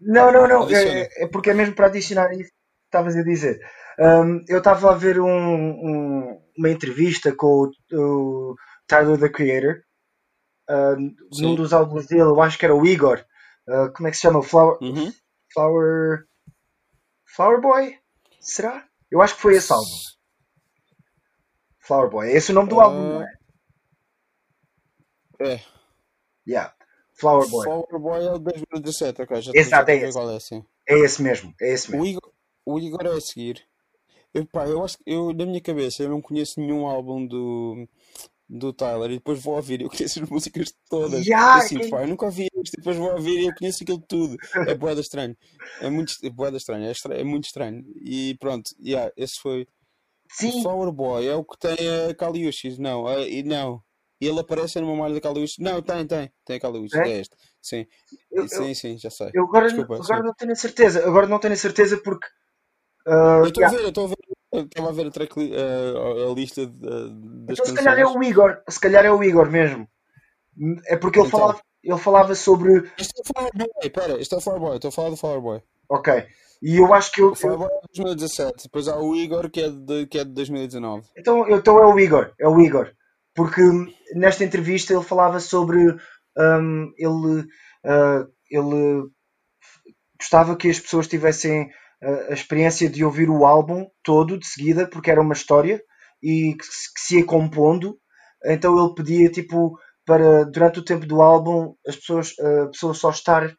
Não, 0.00 0.32
não, 0.32 0.46
não. 0.46 0.68
É, 0.68 1.08
é, 1.22 1.28
porque 1.28 1.50
é 1.50 1.54
mesmo 1.54 1.74
para 1.74 1.86
adicionar 1.86 2.32
isso 2.32 2.50
que 2.50 2.86
estavas 2.86 3.16
a 3.16 3.22
dizer. 3.22 3.58
Um, 3.98 4.44
eu 4.48 4.58
estava 4.58 4.90
a 4.90 4.94
ver 4.96 5.20
um, 5.20 5.26
um, 5.28 6.42
uma 6.58 6.68
entrevista 6.68 7.34
com 7.34 7.70
o, 7.92 8.50
o 8.52 8.54
Tyler 8.86 9.18
the 9.18 9.28
Creator. 9.28 9.82
Uh, 10.68 10.96
num 11.40 11.54
dos 11.54 11.72
álbuns 11.72 12.06
dele, 12.06 12.22
eu 12.22 12.40
acho 12.40 12.58
que 12.58 12.64
era 12.64 12.74
o 12.74 12.86
Igor. 12.86 13.24
Uh, 13.68 13.92
como 13.94 14.08
é 14.08 14.10
que 14.10 14.16
se 14.16 14.22
chama? 14.22 14.42
Flower. 14.42 14.78
Uhum. 14.80 15.12
Flower. 15.52 16.24
Flower 17.36 17.60
Boy? 17.60 17.98
Será? 18.40 18.86
Eu 19.10 19.22
acho 19.22 19.36
que 19.36 19.42
foi 19.42 19.54
esse 19.54 19.72
álbum. 19.72 19.86
Flower 21.84 22.10
Boy. 22.10 22.28
É 22.28 22.36
esse 22.36 22.50
o 22.50 22.54
nome 22.54 22.68
do 22.68 22.76
uh... 22.76 22.80
álbum, 22.80 23.00
não 23.00 23.22
é? 23.22 23.34
É. 25.40 25.60
Yeah. 26.46 26.74
Flower 27.12 27.48
Boy. 27.48 27.64
Flower 27.64 27.98
Boy 27.98 28.24
é 28.24 28.32
o 28.32 28.38
2017, 28.38 29.22
ok. 29.22 29.42
Já 29.42 29.52
Exato, 29.54 29.90
é 29.90 29.96
esse. 29.96 30.18
É, 30.18 30.36
assim. 30.36 30.64
é 30.88 30.98
esse 30.98 31.22
mesmo. 31.22 31.54
É 31.60 31.72
esse 31.72 31.90
mesmo. 31.90 32.02
O 32.02 32.06
Igor, 32.06 32.32
o 32.66 32.78
Igor 32.78 33.06
é 33.06 33.10
a 33.10 33.20
seguir. 33.20 33.62
Eu, 34.32 34.46
pá, 34.46 34.66
eu 34.66 34.84
acho 34.84 34.98
que 34.98 35.04
eu, 35.06 35.32
na 35.32 35.46
minha 35.46 35.60
cabeça, 35.60 36.02
eu 36.02 36.08
não 36.08 36.20
conheço 36.20 36.58
nenhum 36.58 36.86
álbum 36.86 37.24
do, 37.24 37.88
do 38.48 38.72
Tyler 38.72 39.12
e 39.12 39.14
depois 39.14 39.40
vou 39.40 39.54
ouvir. 39.54 39.82
Eu 39.82 39.88
conheço 39.88 40.22
as 40.22 40.28
músicas 40.28 40.74
todas. 40.88 41.24
Yeah, 41.24 41.56
assim, 41.56 41.78
que... 41.78 41.88
pá, 41.88 42.02
eu 42.02 42.08
nunca 42.08 42.26
ouvi 42.26 42.48
mas 42.54 42.70
depois 42.70 42.96
vou 42.96 43.12
ouvir 43.12 43.40
e 43.40 43.46
eu 43.46 43.54
conheço 43.54 43.82
aquilo 43.82 44.00
tudo. 44.00 44.36
É 44.66 44.74
boeda 44.74 45.00
estranho. 45.00 45.36
É 45.80 45.88
muito 45.88 46.14
é 46.22 46.30
boeda 46.30 46.56
estranho. 46.56 46.84
É, 46.84 46.90
estranho, 46.90 47.20
é 47.20 47.24
muito 47.24 47.44
estranho. 47.44 47.84
E 48.00 48.36
pronto, 48.40 48.70
yeah, 48.82 49.12
esse 49.16 49.40
foi. 49.40 49.68
Sim. 50.36 50.60
O 50.60 50.62
Flower 50.62 50.90
Boy 50.92 51.26
é 51.28 51.34
o 51.34 51.44
que 51.44 51.58
tem 51.58 51.76
a 52.10 52.14
Kaliushis. 52.14 52.78
Não, 52.78 53.06
a, 53.06 53.20
e 53.20 53.42
não. 53.42 53.80
Ele 54.20 54.40
aparece 54.40 54.80
numa 54.80 54.96
malha 54.96 55.14
da 55.14 55.20
Kaliushis. 55.20 55.58
Não, 55.58 55.80
tem, 55.82 56.06
tem. 56.06 56.32
Tem 56.44 56.56
a 56.56 56.60
Kaliushis. 56.60 56.98
É? 56.98 57.08
É 57.08 57.20
este. 57.20 57.36
Sim. 57.62 57.86
Eu, 58.30 58.48
sim, 58.48 58.68
eu, 58.68 58.74
sim, 58.74 58.98
já 58.98 59.10
sei. 59.10 59.30
eu 59.34 59.44
agora, 59.44 59.66
Desculpa, 59.66 59.94
agora 59.94 60.20
sim. 60.20 60.26
não 60.26 60.34
tenho 60.34 60.52
a 60.52 60.56
certeza. 60.56 61.06
Agora 61.06 61.26
não 61.26 61.38
tenho 61.38 61.54
a 61.54 61.56
certeza 61.56 61.96
porque. 62.02 62.26
ah, 63.06 63.40
Eu 63.42 63.46
estou 63.48 63.64
a 63.64 63.68
ver, 63.68 63.80
eu 63.82 63.88
estou 63.88 64.04
a 64.04 64.08
ver. 64.08 64.16
Estava 64.54 64.88
a 64.88 64.92
ver 64.92 65.06
a, 65.06 65.10
track, 65.10 65.36
li- 65.38 65.52
a, 65.56 66.32
lista 66.34 66.64
de- 66.64 66.78
das 66.78 67.58
Então 67.58 67.66
se 67.66 67.74
calhar 67.74 67.98
é 67.98 68.06
o 68.06 68.22
Igor. 68.22 68.62
Se 68.68 68.78
calhar 68.80 69.04
é 69.04 69.10
o 69.10 69.22
Igor 69.22 69.50
mesmo. 69.50 69.88
É 70.86 70.96
porque 70.96 71.18
ele 71.18 71.26
Então. 71.26 71.40
falava, 71.40 71.60
ele 71.82 71.98
falava 71.98 72.34
sobre. 72.36 72.88
Este 72.96 73.12
é 73.18 73.22
o 73.22 73.24
Flower 73.26 73.50
Boy, 73.54 73.68
espera, 73.82 74.20
este 74.20 74.32
é 74.34 74.38
o 74.38 74.40
Flower 74.40 74.60
Boy, 74.60 74.76
estou 74.76 74.88
a 74.90 74.92
falar 74.92 75.10
do 75.10 75.16
Flower 75.16 75.40
Boy. 75.40 75.62
Ok. 75.88 76.24
E 76.64 76.78
eu 76.78 76.94
acho 76.94 77.12
que 77.12 77.20
eu. 77.20 77.32
É 77.32 77.34
de 77.34 78.02
2017, 78.02 78.64
depois 78.64 78.88
há 78.88 78.98
o 78.98 79.14
Igor 79.14 79.50
que 79.50 79.60
é 79.60 79.68
de, 79.68 80.06
que 80.06 80.18
é 80.18 80.24
de 80.24 80.32
2019. 80.32 81.06
Então, 81.18 81.46
então 81.50 81.78
é 81.78 81.86
o 81.86 81.98
Igor. 81.98 82.32
É 82.40 82.48
o 82.48 82.58
Igor. 82.58 82.90
Porque 83.34 83.60
nesta 84.14 84.44
entrevista 84.44 84.94
ele 84.94 85.02
falava 85.02 85.40
sobre. 85.40 85.94
hum, 86.38 86.90
ele, 86.96 87.46
ah, 87.84 88.26
ele 88.50 89.10
gostava 90.18 90.56
que 90.56 90.70
as 90.70 90.80
pessoas 90.80 91.06
tivessem 91.06 91.68
ah, 92.02 92.26
a 92.30 92.32
experiência 92.32 92.88
de 92.88 93.04
ouvir 93.04 93.28
o 93.28 93.44
álbum 93.44 93.86
todo 94.02 94.38
de 94.38 94.46
seguida, 94.46 94.88
porque 94.88 95.10
era 95.10 95.20
uma 95.20 95.34
história 95.34 95.82
e 96.22 96.54
que, 96.58 96.64
se- 96.64 96.94
que 96.94 97.00
se 97.00 97.18
ia 97.18 97.26
compondo. 97.26 97.98
Então 98.46 98.78
ele 98.78 98.94
pedia 98.94 99.30
tipo 99.30 99.78
para 100.06 100.44
durante 100.44 100.78
o 100.78 100.84
tempo 100.84 101.06
do 101.06 101.20
álbum 101.20 101.74
as 101.86 101.96
pessoas, 101.96 102.32
a 102.38 102.66
pessoa 102.68 102.94
só 102.94 103.10
estar 103.10 103.54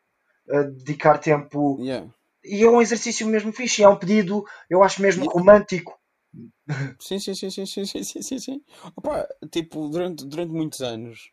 a 0.51 0.61
dedicar 0.63 1.17
tempo. 1.19 1.77
Yeah 1.79 2.07
e 2.45 2.63
é 2.63 2.69
um 2.69 2.81
exercício 2.81 3.27
mesmo 3.27 3.51
fixe, 3.51 3.83
é 3.83 3.89
um 3.89 3.97
pedido, 3.97 4.45
eu 4.69 4.83
acho 4.83 5.01
mesmo 5.01 5.29
romântico. 5.29 5.97
Sim, 6.99 7.19
sim, 7.19 7.33
sim, 7.33 7.49
sim, 7.49 7.65
sim, 7.65 7.85
sim, 7.85 8.21
sim, 8.21 8.39
sim. 8.39 8.61
Opa, 8.95 9.27
tipo, 9.51 9.87
durante, 9.87 10.25
durante 10.25 10.51
muitos 10.51 10.81
anos, 10.81 11.31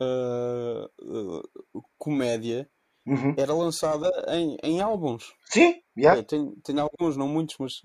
uh, 0.00 0.90
uh, 1.00 1.82
comédia 1.96 2.68
uhum. 3.06 3.34
era 3.36 3.54
lançada 3.54 4.10
em, 4.28 4.56
em 4.62 4.80
álbuns. 4.80 5.32
Sim, 5.44 5.80
yeah. 5.96 6.20
é, 6.20 6.24
tem, 6.24 6.50
tem 6.64 6.78
alguns, 6.78 7.16
não 7.16 7.28
muitos, 7.28 7.56
mas 7.58 7.82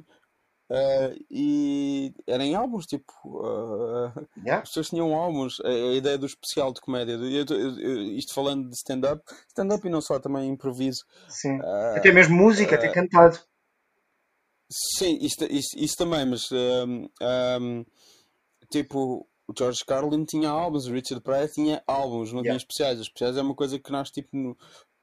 ah, 0.70 1.16
e 1.32 2.14
era 2.26 2.44
em 2.44 2.56
álbuns, 2.56 2.86
tipo. 2.86 3.12
ah, 3.46 4.14
yeah. 4.38 4.62
as 4.64 4.70
pessoas 4.70 4.90
tinham 4.90 5.14
álbuns. 5.16 5.60
A, 5.62 5.68
a 5.70 5.94
ideia 5.96 6.18
do 6.18 6.26
especial 6.26 6.74
de 6.74 6.82
comédia. 6.82 7.14
Eu, 7.14 7.46
eu- 7.50 7.80
eu- 7.80 8.02
isto 8.14 8.34
falando 8.34 8.70
de 8.70 8.76
stand-up, 8.76 9.22
stand-up 9.50 9.86
e 9.88 9.90
não 9.90 10.02
só, 10.02 10.20
também 10.20 10.50
improviso. 10.50 11.04
Sim. 11.30 11.60
Ah, 11.64 11.96
Até 11.98 12.12
mesmo 12.12 12.36
música, 12.36 12.76
até 12.76 12.90
cantado. 12.92 13.40
sim, 14.70 15.18
isso, 15.22 15.36
isso, 15.50 15.70
isso 15.78 15.96
também, 15.98 16.26
mas. 16.26 16.50
ahm, 16.52 17.06
ahm, 17.22 17.84
tipo. 18.72 19.28
O 19.50 19.54
George 19.58 19.80
Carlin 19.86 20.26
tinha 20.26 20.50
álbuns, 20.50 20.88
o 20.88 20.92
Richard 20.92 21.24
Pryor 21.24 21.48
tinha 21.48 21.82
álbuns, 21.88 22.34
não 22.34 22.42
tinha 22.42 22.52
Yeah. 22.56 22.58
especiais. 22.58 23.00
Os 23.00 23.06
especiais 23.08 23.38
é 23.38 23.42
uma 23.42 23.56
coisa 23.56 23.80
que 23.80 23.90
nós, 23.94 24.10
tipo, 24.12 24.28
no, 24.36 24.58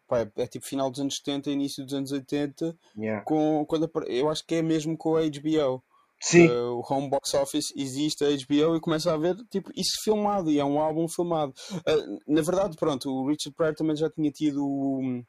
pá, 0.06 0.20
é, 0.20 0.30
é 0.37 0.46
tipo 0.46 0.64
final 0.66 0.90
dos 0.90 1.00
anos 1.00 1.16
70, 1.16 1.50
início 1.50 1.84
dos 1.84 1.94
anos 1.94 2.12
80, 2.12 2.76
Yeah. 2.96 3.25
com, 3.25 3.64
quando, 3.66 3.90
eu 4.06 4.28
acho 4.30 4.44
que 4.46 4.54
é 4.56 4.62
mesmo 4.62 4.96
com 4.96 5.16
a 5.16 5.23
HBO. 5.23 5.82
Sim, 6.20 6.49
Uh, 6.49 6.78
o 6.80 6.82
Home 6.94 7.11
Box 7.11 7.34
Office 7.34 7.66
existe 7.76 8.25
a 8.25 8.28
HBO 8.30 8.76
e 8.76 8.80
começa 8.80 9.12
a 9.12 9.16
ver 9.16 9.37
tipo, 9.50 9.70
isso 9.76 10.00
filmado 10.02 10.50
e 10.50 10.58
é 10.58 10.64
um 10.64 10.78
álbum 10.78 11.06
filmado. 11.08 11.52
Uh, 11.73 12.18
na 12.26 12.40
verdade, 12.40 12.76
pronto, 12.76 13.11
o 13.11 13.28
Richard 13.28 13.54
Pryor 13.54 13.75
também 13.75 13.94
já 13.96 14.08
tinha 14.08 14.30
tido 14.30 14.64
o, 14.64 15.23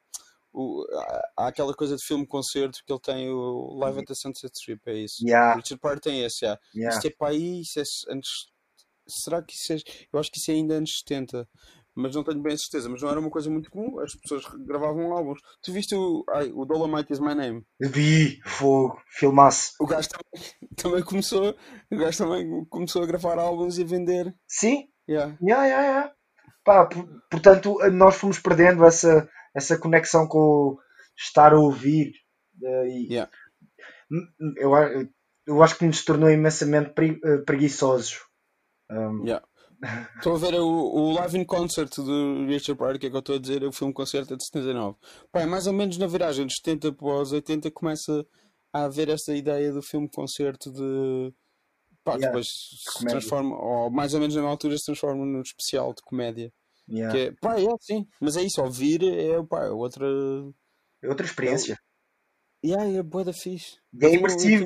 o- 0.54 0.86
há- 1.38 1.48
aquela 1.48 1.74
coisa 1.74 1.98
de 1.98 2.06
filme-concerto 2.06 2.80
que 2.86 2.94
ele 2.94 3.00
tem 3.02 3.30
o 3.30 3.74
Live 3.80 4.00
at 4.00 4.06
the 4.08 4.14
Sunset 4.16 4.54
Strip, 4.56 4.82
é 4.90 4.94
isso. 5.00 5.16
O 5.24 5.28
yeah, 5.28 5.56
Richard 5.56 5.82
Pryor 5.82 6.00
tem 6.00 6.24
esse, 6.24 6.46
já. 6.46 6.58
yeah. 6.74 6.96
Isto 6.96 7.08
é 7.08 7.10
para 7.10 7.32
aí, 7.34 7.62
isso 7.62 7.80
é 7.80 8.14
antes. 8.14 8.30
Será 9.08 9.42
que 9.44 9.54
isso 9.54 9.74
é. 9.74 9.78
Eu 10.14 10.20
acho 10.20 10.32
que 10.32 10.40
isso 10.40 10.50
é 10.52 10.54
ainda 10.54 10.76
anos 10.76 10.92
70, 11.06 11.48
mas 11.96 12.16
não 12.16 12.24
tenho 12.24 12.42
bem 12.42 12.54
a 12.54 12.58
certeza. 12.58 12.90
Mas 12.90 13.02
não 13.02 13.10
era 13.10 13.20
uma 13.20 13.30
coisa 13.30 13.50
muito 13.50 13.72
comum, 13.72 14.00
as 14.00 14.14
pessoas 14.16 14.44
gravavam 14.66 15.12
álbuns. 15.14 15.40
Tu 15.64 15.72
viste 15.72 15.96
o, 15.96 16.24
ai, 16.30 16.52
o 16.54 16.66
Dolomite 16.66 17.14
is 17.14 17.20
My 17.20 17.34
Name? 17.36 17.64
Vi, 17.80 18.40
fogo, 18.46 19.02
filmaço. 19.10 19.74
O 19.80 19.86
gajo 19.88 20.10
também, 20.10 20.44
também 20.76 21.04
começou, 21.04 21.56
o 21.92 21.98
gajo 21.98 22.18
também 22.18 22.66
começou 22.66 23.04
a 23.04 23.08
gravar 23.08 23.40
álbuns 23.40 23.78
e 23.78 23.84
a 23.84 23.86
vender. 23.86 24.36
Sim, 24.48 24.88
Yeah. 25.08 25.38
yeah, 25.42 25.66
yeah, 25.68 25.84
yeah. 25.88 26.14
Pá, 26.64 26.86
por- 26.88 27.08
portanto, 27.30 27.78
nós 27.92 28.16
fomos 28.16 28.40
perdendo 28.40 28.84
essa, 28.84 29.30
essa 29.56 29.78
conexão 29.78 30.28
com 30.28 30.78
estar 31.16 31.54
a 31.54 31.60
ouvir. 31.60 32.12
eh, 32.64 32.88
e 32.90 33.14
Yeah. 33.14 33.32
eu, 34.58 34.72
eu 35.48 35.64
acho 35.64 35.78
que 35.78 35.86
nos 35.86 36.04
tornou 36.04 36.30
imensamente 36.30 36.92
eh, 37.24 37.38
preguiçosos. 37.46 38.20
Um, 38.90 39.26
Yeah. 39.26 39.46
Estou 40.16 40.36
a 40.36 40.38
ver 40.38 40.56
o, 40.56 40.66
o 40.68 41.12
Live 41.14 41.38
in 41.38 41.46
Concert 41.46 41.94
do 41.98 42.46
Richard 42.46 42.78
Pryor, 42.78 42.98
que 43.00 43.08
é 43.08 43.10
que 43.10 43.16
eu 43.16 43.20
estou 43.20 43.36
a 43.36 43.40
dizer, 43.40 43.64
o 43.64 43.72
filme 43.72 43.94
concerto 43.94 44.34
é 44.34 44.38
de 44.38 44.46
79. 44.46 44.98
Pá, 45.32 45.42
é 45.42 45.46
mais 45.46 45.68
ou 45.68 45.74
menos 45.74 45.98
na 45.98 46.08
viragem 46.08 46.46
dos 46.46 46.56
70 46.64 46.94
para 46.94 47.22
os 47.22 47.32
80 47.32 47.70
começa 47.72 48.26
a 48.74 48.86
haver 48.86 49.10
essa 49.10 49.34
ideia 49.36 49.72
do 49.72 49.82
filme 49.82 50.10
concerto 50.10 50.72
de. 50.72 51.34
Pá, 52.04 52.14
Yeah, 52.14 52.28
depois 52.28 52.48
se 52.48 52.94
comédia. 53.00 53.20
transforma, 53.20 53.56
ou 53.58 53.90
mais 53.90 54.14
ou 54.14 54.20
menos 54.20 54.36
na 54.36 54.44
altura 54.44 54.78
se 54.78 54.86
transforma 54.86 55.26
num 55.26 55.42
especial 55.42 55.94
de 55.94 56.02
comédia. 56.04 56.54
yeah. 56.88 57.12
Que 57.14 57.20
é, 57.28 57.32
pá, 57.42 57.60
é 57.60 57.66
sim, 57.82 58.08
mas 58.22 58.38
é 58.38 58.44
isso, 58.44 58.62
ouvir 58.62 59.04
é, 59.04 59.42
pá, 59.44 59.66
é 59.66 59.70
outra. 59.72 60.06
É 61.02 61.10
outra 61.10 61.26
experiência. 61.26 61.78
Yeah, 62.64 62.90
é 62.98 63.04
boa 63.04 63.24
da 63.24 63.34
fixe. 63.34 63.78
É 64.02 64.14
imersivo. 64.14 64.66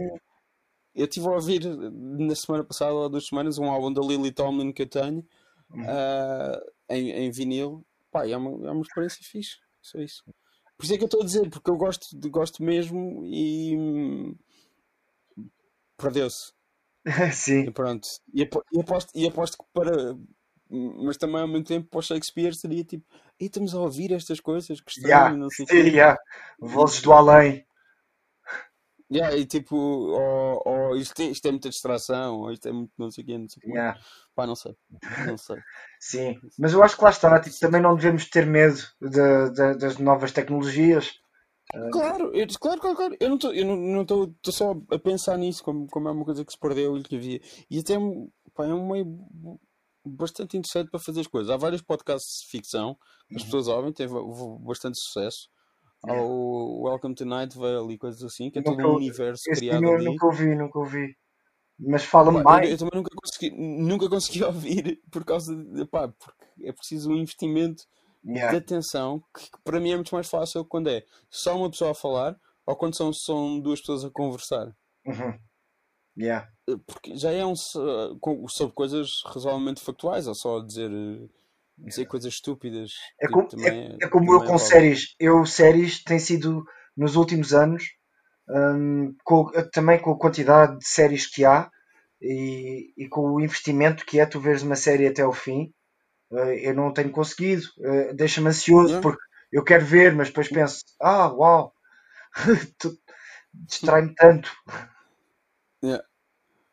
Eu 0.96 1.06
estive 1.06 1.28
a 1.28 1.32
ouvir 1.32 1.62
na 1.66 2.36
semana 2.36 2.64
passada 2.64 2.94
ou 2.94 3.10
duas 3.10 3.28
semanas 3.28 3.58
um 3.58 3.66
álbum 3.70 3.92
da 3.94 4.02
Lily 4.02 4.32
Tomlin 4.32 4.72
que 4.72 4.82
eu 4.84 4.88
tenho 4.90 5.26
Uhum. 5.72 5.86
ah, 5.88 6.60
em, 6.90 7.12
em 7.12 7.32
vinil. 7.32 7.86
Pá, 8.12 8.28
é 8.28 8.36
uma, 8.36 8.68
é 8.68 8.72
uma 8.72 8.82
experiência 8.82 9.20
fixe. 9.24 9.58
Só 9.82 10.00
isso. 10.00 10.24
Por 10.76 10.84
isso 10.84 10.94
é 10.94 10.98
que 10.98 11.04
eu 11.04 11.08
estou 11.08 11.22
a 11.22 11.26
dizer, 11.26 11.50
porque 11.50 11.70
eu 11.70 11.78
gosto, 11.78 12.08
gosto 12.30 12.64
mesmo 12.64 13.24
e 13.26 14.36
perdeu-se. 15.98 16.54
Sim, 17.34 17.62
E 17.68 17.72
pronto. 17.72 18.08
E, 18.34 18.44
apo- 18.44 18.64
e 18.72 18.80
aposto, 18.80 19.12
e 19.16 19.28
aposto 19.28 19.58
que 19.58 19.66
para. 19.74 20.16
Mas 20.72 21.18
também 21.18 21.42
ao 21.42 21.48
mesmo 21.48 21.64
tempo 21.64 21.90
para 21.90 22.00
o 22.00 22.02
Shakespeare 22.04 22.54
seria 22.54 22.84
tipo, 22.84 23.04
e 23.40 23.46
estamos 23.46 23.74
a 23.74 23.80
ouvir 23.80 24.14
estas 24.14 24.40
coisas, 24.40 24.80
que 24.80 24.92
estranho, 24.92 25.10
yeah. 25.16 25.36
não 25.36 25.50
sei 25.50 25.66
yeah. 25.90 26.18
Vozes 26.60 27.02
do 27.02 27.12
além. 27.12 27.66
Yeah, 29.12 29.36
e 29.36 29.46
tipo, 29.48 29.76
ou, 29.76 30.62
ou 30.90 30.98
isto, 30.98 31.20
é, 31.22 31.26
isto 31.26 31.46
é 31.48 31.52
muita 31.52 31.70
distração, 31.70 32.40
ou 32.40 32.52
isto 32.52 32.68
é 32.68 32.72
muito 32.72 32.92
não 32.98 33.12
sei 33.12 33.24
o 33.24 33.28
quê, 33.28 33.38
não 33.38 33.50
sei 33.50 33.60
o 33.60 33.62
quê. 33.66 33.72
Yeah. 33.72 34.00
Pá, 34.36 34.48
não 34.48 34.56
sei. 34.56 34.76
Não 35.28 35.38
sei. 35.38 35.58
Sim, 36.00 36.40
mas 36.58 36.74
eu 36.74 36.84
acho 36.84 36.98
que 36.98 37.04
lá 37.04 37.10
está, 37.10 37.40
tipo, 37.40 37.60
também 37.60 37.82
não 37.82 37.96
devemos 37.96 38.30
ter 38.30 38.46
medo 38.46 38.80
de- 39.02 39.50
de- 39.52 39.78
das 39.78 39.98
novas 39.98 40.32
tecnologias. 40.32 41.14
Claro, 41.92 42.32
eu, 42.36 42.48
claro, 42.60 42.80
claro, 42.82 42.96
claro. 42.96 43.18
Eu 43.20 43.30
não 43.30 43.36
estou, 43.36 43.54
eu 43.54 43.66
não, 43.66 43.76
não 43.76 44.06
só 44.48 44.76
a 44.92 45.00
pensar 45.00 45.38
nisso 45.38 45.64
como, 45.64 45.88
como 45.88 46.08
é 46.08 46.12
uma 46.12 46.26
coisa 46.26 46.44
que 46.44 46.52
se 46.52 46.58
perdeu 46.60 46.98
e 46.98 47.04
que 47.04 47.16
havia. 47.16 47.42
E 47.70 47.80
até 47.80 47.96
pá, 48.54 48.66
é 48.66 48.74
um 48.74 48.90
meio 48.90 49.20
bastante 50.06 50.58
interessante 50.58 50.90
para 50.90 51.00
fazer 51.00 51.22
as 51.22 51.28
coisas. 51.28 51.52
Há 51.52 51.58
vários 51.58 51.82
podcasts 51.82 52.42
de 52.44 52.50
ficção 52.50 52.98
que 53.30 53.38
as 53.38 53.44
pessoas 53.44 53.68
ouvem, 53.68 53.94
teve 53.94 54.14
bastante 54.62 55.00
sucesso. 55.00 55.50
Há 56.04 56.14
o 56.14 56.84
Welcome 56.84 57.16
to 57.16 57.26
Night 57.26 57.58
Vale 57.58 57.94
e 57.94 57.98
coisas 57.98 58.24
assim, 58.24 58.50
que 58.50 58.60
é 58.60 58.62
todo 58.62 58.80
um 58.80 58.96
universo 58.96 59.44
criado 59.52 59.84
eu 59.86 59.96
ali. 59.96 60.06
nunca 60.06 60.26
ouvi, 60.26 60.56
nunca 60.56 60.80
ouvi. 60.80 61.16
Mas 61.80 62.04
fala-me 62.04 62.44
Pá, 62.44 62.58
eu, 62.58 62.64
mais. 62.64 62.72
eu 62.72 62.78
também 62.78 62.92
nunca 62.96 63.10
consegui, 63.16 63.52
nunca 63.56 64.10
consegui 64.10 64.44
ouvir 64.46 65.02
por 65.12 65.24
causa 65.26 65.56
de, 65.56 65.86
pá, 65.86 66.08
porque 66.08 66.68
é 66.68 66.72
preciso 66.72 67.10
um 67.12 67.16
investimento 67.16 67.84
de 68.24 68.32
Yeah. 68.36 68.58
atenção 68.58 69.24
que, 69.34 69.50
que 69.50 69.58
para 69.64 69.80
mim 69.80 69.92
é 69.92 69.96
muito 69.96 70.14
mais 70.14 70.28
fácil 70.30 70.66
quando 70.66 70.90
é 70.90 71.06
só 71.30 71.56
uma 71.58 71.70
pessoa 71.70 71.92
a 71.92 71.96
falar 71.96 72.40
ou 72.66 72.76
quando 72.76 72.96
são, 72.96 73.14
são 73.14 73.60
duas 73.60 73.80
pessoas 73.80 74.04
a 74.06 74.10
conversar. 74.12 74.76
Uhum. 75.06 75.40
Yeah. 76.18 76.50
Porque 76.86 77.16
já 77.16 77.32
é 77.32 77.46
um 77.46 77.56
sobre 77.56 78.76
coisas 78.76 79.10
razoavelmente 79.26 79.82
factuais 79.82 80.28
ou 80.28 80.36
só 80.36 80.60
dizer, 80.60 80.92
eh, 80.92 81.28
dizer 81.86 82.06
coisas 82.06 82.34
estúpidas. 82.34 83.14
É 83.22 83.28
tipo, 83.28 83.28
como, 83.28 83.50
também 83.50 83.94
é, 84.02 84.02
é 84.02 84.08
como 84.08 84.34
eu 84.34 84.44
com 84.44 84.58
vale. 84.58 84.58
séries. 84.58 85.16
Eu, 85.20 85.46
séries, 85.46 86.04
tem 86.04 86.20
sido 86.20 86.64
nos 86.96 87.16
últimos 87.16 87.54
anos, 87.54 87.84
hum, 88.50 89.16
com- 89.24 89.52
também 89.74 90.00
com 90.00 90.12
a 90.12 90.20
quantidade 90.20 90.78
de 90.80 90.88
séries 90.88 91.28
que 91.28 91.46
há 91.46 91.70
e, 92.22 92.94
e 92.98 93.08
com 93.10 93.22
o 93.32 93.42
investimento 93.42 94.06
que 94.06 94.20
é 94.20 94.26
tu 94.26 94.40
veres 94.40 94.64
uma 94.64 94.76
série 94.76 95.08
até 95.08 95.22
ao 95.24 95.34
fim, 95.34 95.74
eh, 96.34 96.70
eu 96.70 96.76
não 96.76 96.94
tenho 96.94 97.12
conseguido. 97.12 97.64
Eh, 97.84 98.14
Deixa-me 98.16 98.50
ansioso 98.50 98.98
porque 99.02 99.22
eu 99.52 99.64
quero 99.66 99.86
ver, 99.86 100.16
mas 100.16 100.30
depois 100.30 100.50
penso: 100.50 100.84
ah, 101.02 101.30
uau, 101.34 101.74
distrai-me 103.54 104.14
tanto. 104.16 104.50
Yeah. 105.82 106.00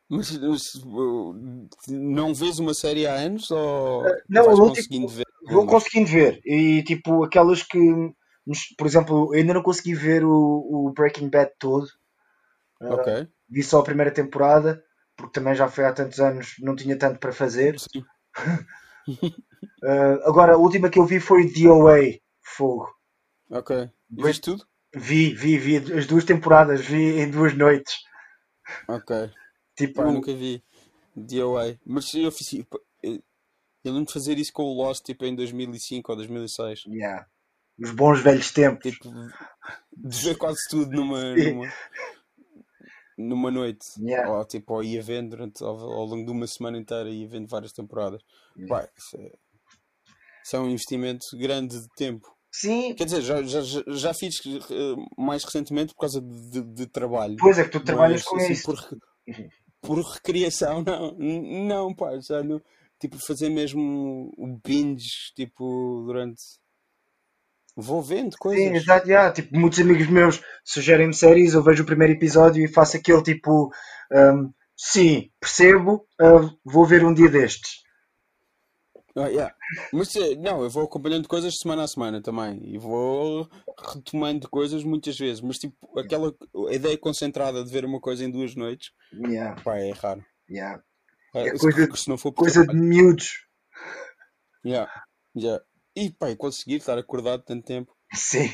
Mas, 0.08 0.30
uh, 0.30 1.68
não 1.88 2.32
vês 2.32 2.58
uma 2.58 2.74
série 2.74 3.06
há 3.06 3.14
anos 3.14 3.50
ou 3.50 4.04
Não, 4.28 4.44
vais 4.44 4.58
a 4.58 4.62
última, 4.62 4.76
conseguindo 4.76 5.08
ver? 5.08 5.26
Vou 5.48 5.66
conseguindo 5.66 6.10
ver. 6.10 6.40
E 6.44 6.82
tipo, 6.84 7.24
aquelas 7.24 7.62
que. 7.62 7.78
Por 8.78 8.86
exemplo, 8.86 9.34
eu 9.34 9.40
ainda 9.40 9.54
não 9.54 9.62
consegui 9.62 9.94
ver 9.94 10.24
o, 10.24 10.30
o 10.32 10.92
Breaking 10.92 11.28
Bad 11.28 11.50
todo. 11.58 11.88
Ah, 12.80 12.94
ok. 12.94 13.28
vi 13.48 13.62
só 13.62 13.80
a 13.80 13.84
primeira 13.84 14.12
temporada, 14.12 14.82
porque 15.16 15.32
também 15.32 15.54
já 15.54 15.68
foi 15.68 15.84
há 15.84 15.92
tantos 15.92 16.20
anos, 16.20 16.54
não 16.60 16.76
tinha 16.76 16.96
tanto 16.96 17.18
para 17.18 17.32
fazer. 17.32 17.76
Sim. 17.78 18.04
Ah, 19.82 20.18
agora, 20.28 20.54
a 20.54 20.58
última 20.58 20.88
que 20.88 20.98
eu 20.98 21.06
vi 21.06 21.18
foi 21.18 21.50
DOA 21.52 22.18
Fogo. 22.42 22.94
Ok. 23.50 23.90
Viste 24.10 24.42
tudo? 24.42 24.64
Vi, 24.94 25.34
vi, 25.34 25.58
vi 25.58 25.76
as 25.76 26.06
duas 26.06 26.24
temporadas, 26.24 26.80
vi 26.80 27.20
em 27.20 27.30
duas 27.30 27.54
noites. 27.56 27.94
Ok. 28.88 29.30
Tipo, 29.76 30.02
Pá, 30.02 30.10
nunca 30.10 30.34
vi 30.34 30.62
DOA. 31.14 31.78
Mas 31.84 32.12
eu 32.14 32.30
fiz. 32.32 32.52
Eu 32.54 33.22
eu 33.84 33.92
lembro 33.92 34.06
de 34.08 34.12
fazer 34.14 34.36
isso 34.36 34.52
com 34.52 34.64
o 34.64 34.74
Lost 34.74 35.04
tipo 35.04 35.24
em 35.24 35.34
2005 35.36 36.10
ou 36.10 36.16
2006. 36.16 36.86
yeah, 36.88 37.24
os 37.78 37.92
bons 37.92 38.20
velhos 38.20 38.50
tempos. 38.50 38.90
Tipo, 38.90 39.08
de 39.96 40.18
ver 40.24 40.36
quase 40.36 40.58
tudo 40.68 40.90
numa, 40.90 41.36
numa, 41.36 41.72
numa 43.16 43.50
noite. 43.50 43.86
Yeah. 44.00 44.28
Ou 44.30 44.44
tipo, 44.44 44.74
ou 44.74 44.82
ia 44.82 45.00
vendo 45.02 45.30
durante, 45.30 45.62
ao, 45.62 45.78
ao 45.78 46.04
longo 46.04 46.24
de 46.24 46.32
uma 46.32 46.46
semana 46.48 46.78
inteira, 46.78 47.08
ia 47.08 47.28
vendo 47.28 47.46
várias 47.48 47.72
temporadas. 47.72 48.20
Pá, 48.68 48.88
isso 48.96 49.16
é, 49.18 49.32
isso 50.44 50.56
é 50.56 50.58
um 50.58 50.68
investimento 50.68 51.24
grande 51.34 51.80
de 51.80 51.88
tempo. 51.96 52.26
Sim, 52.50 52.94
Quer 52.94 53.04
dizer, 53.04 53.20
já, 53.22 53.42
já, 53.42 53.60
já- 53.62 54.14
fiz 54.14 54.40
eh, 54.46 54.96
mais 55.18 55.44
recentemente 55.44 55.92
por 55.94 56.00
causa 56.00 56.20
de, 56.20 56.50
de- 56.50 56.74
de 56.74 56.86
trabalho. 56.86 57.36
pois 57.38 57.58
é 57.58 57.64
que 57.64 57.70
tu 57.70 57.80
trabalhas 57.84 58.22
Mas, 58.22 58.24
com 58.24 58.36
assim, 58.36 58.52
isso. 58.52 58.64
por, 58.64 58.98
por 59.86 60.00
recriação, 60.00 60.82
não. 60.82 61.16
Não, 61.18 61.94
pá, 61.94 62.18
já 62.20 62.42
não. 62.42 62.60
Tipo, 62.98 63.18
fazer 63.18 63.48
mesmo 63.50 64.32
o 64.36 64.58
binge, 64.64 65.32
tipo, 65.34 66.02
durante. 66.06 66.42
Vou 67.76 68.02
vendo 68.02 68.32
Sim, 68.32 68.38
coisas. 68.38 68.74
exato, 68.74 69.06
yeah. 69.06 69.32
Tipo, 69.32 69.56
muitos 69.58 69.78
amigos 69.78 70.08
meus 70.08 70.42
sugerem-me 70.64 71.12
séries, 71.14 71.52
eu 71.54 71.62
vejo 71.62 71.82
o 71.82 71.86
primeiro 71.86 72.14
episódio 72.14 72.64
e 72.64 72.68
faço 72.72 72.96
aquele 72.96 73.22
tipo, 73.22 73.70
um, 74.10 74.50
sim, 74.74 75.30
percebo, 75.38 76.06
uh, 76.20 76.50
vou 76.64 76.86
ver 76.86 77.04
um 77.04 77.12
dia 77.12 77.28
destes. 77.28 77.85
Ah, 79.16 79.28
yeah. 79.28 79.54
Mas 79.92 80.12
não, 80.38 80.62
eu 80.62 80.68
vou 80.70 80.84
acompanhando 80.84 81.26
coisas 81.26 81.58
semana 81.58 81.84
a 81.84 81.88
semana 81.88 82.20
também. 82.22 82.60
E 82.62 82.76
vou 82.78 83.48
retomando 83.94 84.48
coisas 84.48 84.84
muitas 84.84 85.18
vezes. 85.18 85.40
Mas 85.40 85.58
tipo, 85.58 85.98
aquela 85.98 86.34
ideia 86.70 86.98
concentrada 86.98 87.64
de 87.64 87.70
ver 87.70 87.84
uma 87.84 88.00
coisa 88.00 88.24
em 88.24 88.30
duas 88.30 88.54
noites, 88.54 88.90
Yeah, 89.12 89.60
pá, 89.62 89.78
é 89.78 89.90
raro. 89.92 90.24
yeah. 90.50 90.82
É, 91.34 91.48
É 91.48 91.52
se- 91.56 91.58
coisa- 91.58 91.96
se 91.96 92.08
não 92.08 92.18
for 92.18 92.32
Coisa 92.32 92.66
de 92.66 92.74
miúdos. 92.74 93.46
Yeah, 94.64 94.90
yeah. 95.36 95.62
E 95.94 96.10
pá, 96.10 96.34
conseguir 96.36 96.76
estar 96.76 96.98
acordado 96.98 97.42
tanto 97.42 97.64
tempo. 97.64 97.96
Sim. 98.14 98.48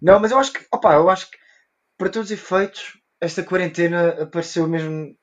Não, 0.00 0.18
mas 0.18 0.32
eu 0.32 0.38
acho 0.38 0.52
que, 0.52 0.66
opa, 0.72 0.94
eu 0.94 1.08
acho 1.08 1.30
que 1.30 1.38
para 1.96 2.10
todos 2.10 2.30
os 2.30 2.36
efeitos, 2.38 2.98
esta 3.20 3.44
quarentena 3.44 4.22
apareceu 4.22 4.66
mesmo 4.66 5.14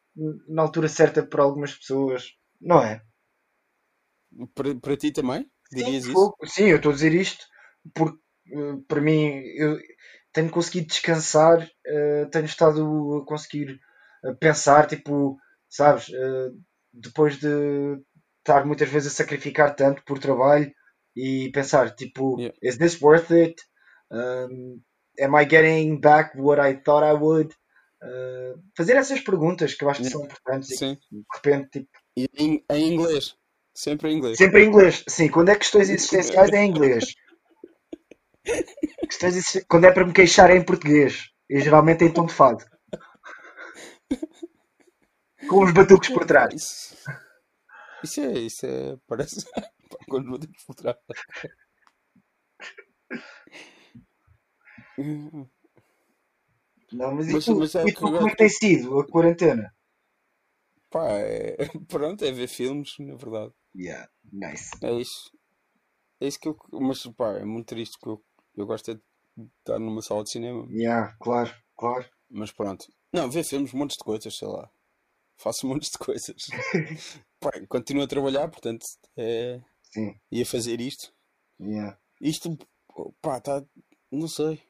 na 0.48 0.62
altura 0.62 0.88
certa 0.88 1.26
para 1.26 1.44
algumas 1.44 1.74
pessoas, 1.76 2.26
não 2.62 2.82
é? 2.82 3.02
Para, 4.56 4.76
para 4.76 4.98
ti 4.98 5.12
também? 5.12 5.50
Dirias 5.72 6.06
Sim, 6.06 6.12
isso? 6.12 6.34
Sim, 6.46 6.66
eu 6.70 6.78
estou 6.78 6.92
a 6.92 6.96
dizer 6.96 7.14
isto 7.14 7.46
porque 7.94 8.20
eh, 8.52 8.76
para 8.88 9.02
mim 9.02 9.42
eu 9.58 9.78
tenho 10.34 10.50
conseguido 10.50 10.88
descansar, 10.88 11.68
eh, 11.86 12.26
tenho 12.32 12.46
estado 12.46 13.18
a 13.18 13.26
conseguir 13.26 13.80
eh, 14.26 14.34
pensar, 14.40 14.88
tipo, 14.88 15.38
sabes, 15.70 16.10
eh, 16.10 16.50
depois 16.94 17.38
de 17.40 17.48
estar 18.40 18.66
muitas 18.66 18.90
vezes 18.90 19.14
a 19.14 19.16
sacrificar 19.16 19.76
tanto 19.76 20.04
por 20.06 20.20
trabalho 20.20 20.72
e 21.16 21.50
pensar, 21.54 21.96
tipo, 21.96 22.38
Yeah. 22.40 22.54
is 22.62 22.78
this 22.78 23.02
worth 23.02 23.32
it? 23.32 23.56
Um, 24.12 24.82
am 25.20 25.36
I 25.36 25.46
getting 25.46 26.00
back 26.00 26.36
what 26.36 26.60
I 26.60 26.82
thought 26.84 27.04
I 27.06 27.14
would? 27.14 27.54
Eh, 28.04 28.54
fazer 28.78 28.96
essas 28.96 29.22
perguntas 29.22 29.74
que 29.76 29.84
eu 29.84 29.90
acho 29.90 30.02
que 30.02 30.08
Yeah. 30.08 30.18
são 30.18 30.26
importantes 30.26 30.72
e 30.72 30.78
Sim. 30.78 30.96
que, 30.96 31.16
de 31.18 31.24
repente, 31.36 31.70
tipo, 31.80 31.90
E 32.18 32.28
em, 32.38 32.66
em 32.70 32.94
inglês. 32.94 33.36
Sempre 33.80 34.10
em 34.12 34.18
inglês. 34.18 34.38
Sempre 34.38 34.64
em 34.64 34.68
inglês. 34.68 35.04
Sim, 35.08 35.30
quando 35.30 35.50
é 35.50 35.56
questões 35.56 35.90
existenciais 35.90 36.52
é 36.52 36.66
em 36.66 36.70
inglês. 36.70 37.06
Questões 39.08 39.64
Quando 39.70 39.86
é 39.86 39.92
para 39.94 40.06
me 40.06 40.12
queixar 40.12 40.52
é 40.52 40.58
em 40.58 40.66
português. 40.66 41.30
E 41.50 41.62
geralmente 41.62 42.04
é 42.04 42.08
em 42.08 42.14
tom 42.14 42.26
de 42.26 42.34
fado. 42.34 42.66
Com 45.50 45.64
os 45.64 45.74
batucos 45.74 46.10
por 46.10 46.26
trás. 46.26 46.54
Isso, 46.54 46.96
isso 48.04 48.22
é, 48.22 48.32
isso 48.40 48.66
é, 48.66 48.98
parece, 49.08 49.46
quando 50.10 50.28
não 50.30 50.40
temos 50.40 50.64
por 50.66 50.76
trás. 50.76 50.98
Não, 56.92 57.16
mas 57.16 57.28
e 57.30 57.34
Mas- 57.34 57.46
tu, 57.46 57.56
mas 57.56 57.76
é 57.76 57.84
e 57.88 57.94
tu, 57.94 58.02
como 58.02 58.28
é 58.28 58.30
que 58.32 58.36
tem 58.38 58.50
sido 58.50 59.00
a 59.00 59.08
quarentena? 59.08 59.74
Pá, 60.92 61.08
é, 61.10 61.56
pronto, 61.88 62.24
é 62.26 62.32
ver 62.32 62.48
filmes, 62.48 62.96
na 63.00 63.16
verdade. 63.16 63.54
Yeah, 63.76 64.10
nice. 64.32 64.72
É 64.84 64.92
isso. 64.94 65.32
É 66.20 66.28
isso 66.28 66.40
que 66.40 66.50
eu, 66.50 66.58
mas 66.74 67.04
pá, 67.18 67.38
é 67.38 67.46
muito 67.46 67.68
triste 67.68 67.98
que 67.98 68.08
eu, 68.08 68.24
eu 68.56 68.66
gosto 68.66 68.94
de 68.94 69.02
estar 69.60 69.80
numa 69.80 70.02
sala 70.02 70.24
de 70.24 70.32
cinema, 70.32 70.68
Yeah, 70.70 71.16
claro, 71.20 71.54
claro. 71.78 72.06
mas 72.30 72.52
pronto. 72.52 72.92
Não, 73.14 73.30
ver 73.30 73.44
filmes, 73.44 73.74
montes 73.74 73.98
de 73.98 74.04
coisas, 74.04 74.36
sei 74.38 74.48
lá. 74.48 74.70
Faço 75.38 75.66
montes 75.68 75.92
de 75.92 75.98
coisas. 75.98 76.36
Pá, 77.40 77.52
continuo 77.70 78.04
a 78.04 78.08
trabalhar, 78.08 78.50
portanto, 78.50 78.86
é, 79.16 79.62
Sim, 79.84 80.14
ia 80.32 80.46
fazer 80.46 80.82
isto. 80.82 81.14
yeah. 81.60 81.98
Isto, 82.22 82.58
pá, 83.22 83.40
tá, 83.40 83.64
não 84.12 84.28
sei. 84.28 84.62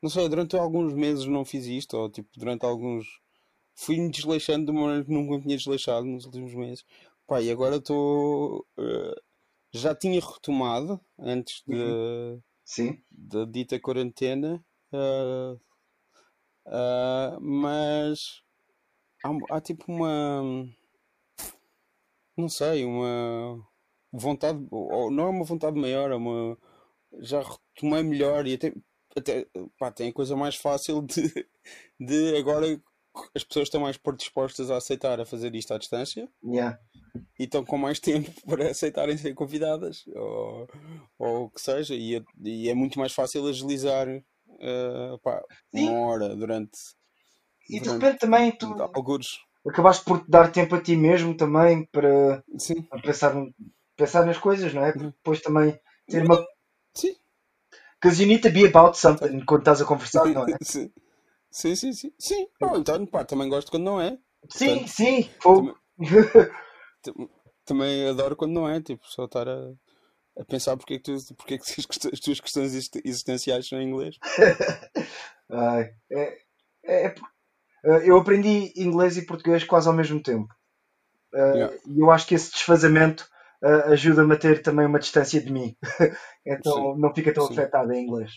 Não 0.00 0.08
sei, 0.08 0.28
durante 0.28 0.56
alguns 0.56 0.92
meses 0.92 1.24
não 1.26 1.44
fiz 1.44 1.66
isto, 1.66 1.96
ou 1.96 2.08
tipo, 2.10 2.28
durante 2.36 2.64
alguns. 2.64 3.20
Fui-me 3.74 4.08
desleixando 4.10 4.66
de 4.66 4.70
uma 4.70 4.82
maneira 4.82 5.04
que 5.04 5.10
nunca 5.10 5.42
tinha 5.42 5.56
desleixado 5.56 6.06
nos 6.06 6.26
últimos 6.26 6.54
meses. 6.54 6.84
Pá, 7.26 7.40
e 7.40 7.50
agora 7.50 7.76
estou. 7.76 8.66
eh, 8.78 9.14
já 9.72 9.94
tinha 9.94 10.20
retomado 10.20 11.00
antes 11.18 11.62
de, 11.66 11.74
Sim, 12.64 13.02
da 13.10 13.44
dita 13.44 13.80
quarentena, 13.80 14.64
eh, 14.92 15.56
ah, 16.66 17.38
mas 17.40 18.42
há, 19.24 19.30
há 19.56 19.60
tipo 19.60 19.84
uma. 19.90 20.66
Não 22.36 22.48
sei, 22.48 22.84
uma 22.84 23.64
vontade, 24.12 24.58
ou 24.70 25.10
não 25.10 25.26
é 25.26 25.28
uma 25.30 25.44
vontade 25.44 25.78
maior, 25.80 26.10
é 26.10 26.16
uma. 26.16 26.58
Já 27.20 27.42
retomei 27.42 28.02
melhor 28.02 28.46
e 28.46 28.54
até, 28.54 28.74
até 29.16 29.46
pá, 29.78 29.90
tem 29.92 30.10
a 30.10 30.12
coisa 30.12 30.36
mais 30.36 30.56
fácil 30.56 31.00
de, 31.02 31.22
de 32.00 32.36
agora 32.36 32.66
as 33.34 33.44
pessoas 33.44 33.66
estão 33.68 33.80
mais 33.80 33.96
predispostas 33.96 34.70
a 34.70 34.76
aceitar 34.76 35.20
a 35.20 35.26
fazer 35.26 35.54
isto 35.54 35.72
à 35.72 35.78
distância 35.78 36.28
yeah. 36.44 36.78
e 37.38 37.44
estão 37.44 37.64
com 37.64 37.78
mais 37.78 37.98
tempo 38.00 38.30
para 38.46 38.70
aceitarem 38.70 39.16
ser 39.16 39.34
convidadas 39.34 40.04
ou, 40.14 40.68
ou 41.18 41.44
o 41.44 41.50
que 41.50 41.60
seja, 41.60 41.94
e 41.94 42.16
é, 42.16 42.22
e 42.42 42.68
é 42.68 42.74
muito 42.74 42.98
mais 42.98 43.12
fácil 43.12 43.46
agilizar 43.46 44.08
eh, 44.08 45.18
pá, 45.22 45.42
uma 45.72 45.92
hora 45.92 46.34
durante, 46.36 46.78
E 47.68 47.80
de 47.80 47.88
repente 47.88 48.18
também 48.18 48.52
tu 48.52 48.66
alguns. 48.94 49.38
acabaste 49.66 50.04
por 50.04 50.20
te 50.20 50.30
dar 50.30 50.52
tempo 50.52 50.74
a 50.74 50.80
ti 50.80 50.96
mesmo 50.96 51.36
também 51.36 51.86
para 51.86 52.42
para 52.88 53.02
pensar, 53.02 53.32
pensar 53.96 54.26
nas 54.26 54.38
coisas, 54.38 54.72
não 54.74 54.84
é? 54.84 54.92
Porque 54.92 55.04
Uhum. 55.04 55.10
depois 55.10 55.40
também 55.40 55.78
ter 56.08 56.22
uma. 56.24 56.44
sim, 56.94 57.14
Because 58.00 58.20
you 58.20 58.28
need 58.28 58.42
to 58.42 58.50
be 58.50 58.66
about 58.66 58.98
something 58.98 59.40
quando 59.46 59.60
estás 59.62 59.80
a 59.80 59.84
conversar, 59.86 60.26
não 60.26 60.42
é? 60.44 60.58
sim, 60.62 60.92
sim, 61.54 61.74
sim, 61.76 61.92
sim, 61.92 62.12
sim. 62.18 62.46
Então, 62.60 63.06
pá, 63.06 63.24
também 63.24 63.48
gosto 63.48 63.70
quando 63.70 63.84
não 63.84 64.00
é. 64.00 64.18
Sim, 64.50 64.76
Portanto, 64.76 64.88
sim, 64.88 65.30
fogo. 65.40 65.78
Tam- 67.02 67.28
Também 67.64 68.06
adoro 68.08 68.36
quando 68.36 68.52
não 68.52 68.68
é, 68.68 68.80
tipo, 68.80 69.06
só 69.06 69.24
estar 69.24 69.48
a, 69.48 69.72
a 70.38 70.44
pensar 70.44 70.76
porque 70.76 70.94
é 70.94 70.98
que, 70.98 71.04
tu, 71.04 71.34
porque 71.36 71.54
é 71.54 71.58
que 71.58 71.64
as, 72.12 72.20
tuas 72.20 72.40
questões 72.40 72.74
exist- 72.74 73.00
existenciais 73.04 73.68
são 73.68 73.80
em 73.80 73.88
inglês. 73.88 74.16
Ai, 75.50 75.90
é, 76.10 76.38
é- 76.84 77.06
é 77.06 77.14
eh, 77.84 78.10
eu 78.10 78.16
aprendi 78.18 78.72
inglês 78.76 79.16
e 79.16 79.26
português 79.26 79.64
quase 79.64 79.88
ao 79.88 79.94
mesmo 79.94 80.22
tempo. 80.22 80.48
Eh, 81.34 81.54
Yeah. 81.56 81.76
E 81.86 82.00
eu 82.00 82.10
acho 82.10 82.26
que 82.26 82.34
esse 82.34 82.52
desfazamento 82.52 83.26
eh, 83.64 83.92
ajuda-me 83.94 84.34
a 84.34 84.38
ter 84.38 84.62
também 84.62 84.86
uma 84.86 84.98
distância 85.00 85.40
de 85.42 85.52
mim. 85.52 85.76
então 86.46 86.74
Sim, 86.74 87.00
não 87.00 87.14
fica 87.14 87.32
tão 87.34 87.46
sim. 87.46 87.54
afetado 87.54 87.92
em 87.92 88.04
inglês. 88.06 88.32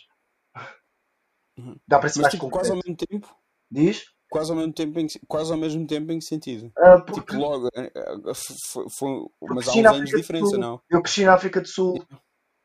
Uhum. 1.57 1.75
Dá 1.87 1.99
para 1.99 2.09
ser 2.09 2.21
mais 2.21 2.33
tipo, 2.33 2.49
quase 2.49 2.69
ao 2.71 2.77
mesmo 2.77 2.95
tempo, 2.95 3.35
Diz? 3.71 4.05
quase 4.29 4.51
ao 4.51 4.57
mesmo 4.57 4.73
tempo, 4.73 4.99
em, 4.99 5.07
que- 5.07 5.19
quase 5.27 5.51
ao 5.51 5.57
mesmo 5.57 5.85
tempo 5.87 6.11
em 6.11 6.19
que 6.19 6.25
sentido? 6.25 6.71
Ah, 6.77 6.99
porque, 7.01 7.33
Tipo, 7.33 7.37
logo, 7.37 7.67
eh, 7.75 7.91
eh, 7.95 8.31
f- 8.33 8.53
f- 8.53 8.89
foi, 8.89 9.25
mas 9.49 9.67
há 9.67 9.73
uns 9.73 9.91
anos 9.91 10.09
de 10.09 10.15
diferença, 10.15 10.51
Sul. 10.51 10.61
não? 10.61 10.81
Eu 10.89 11.01
cresci 11.01 11.25
na 11.25 11.33
África 11.33 11.61
do 11.61 11.67
Sul. 11.67 12.05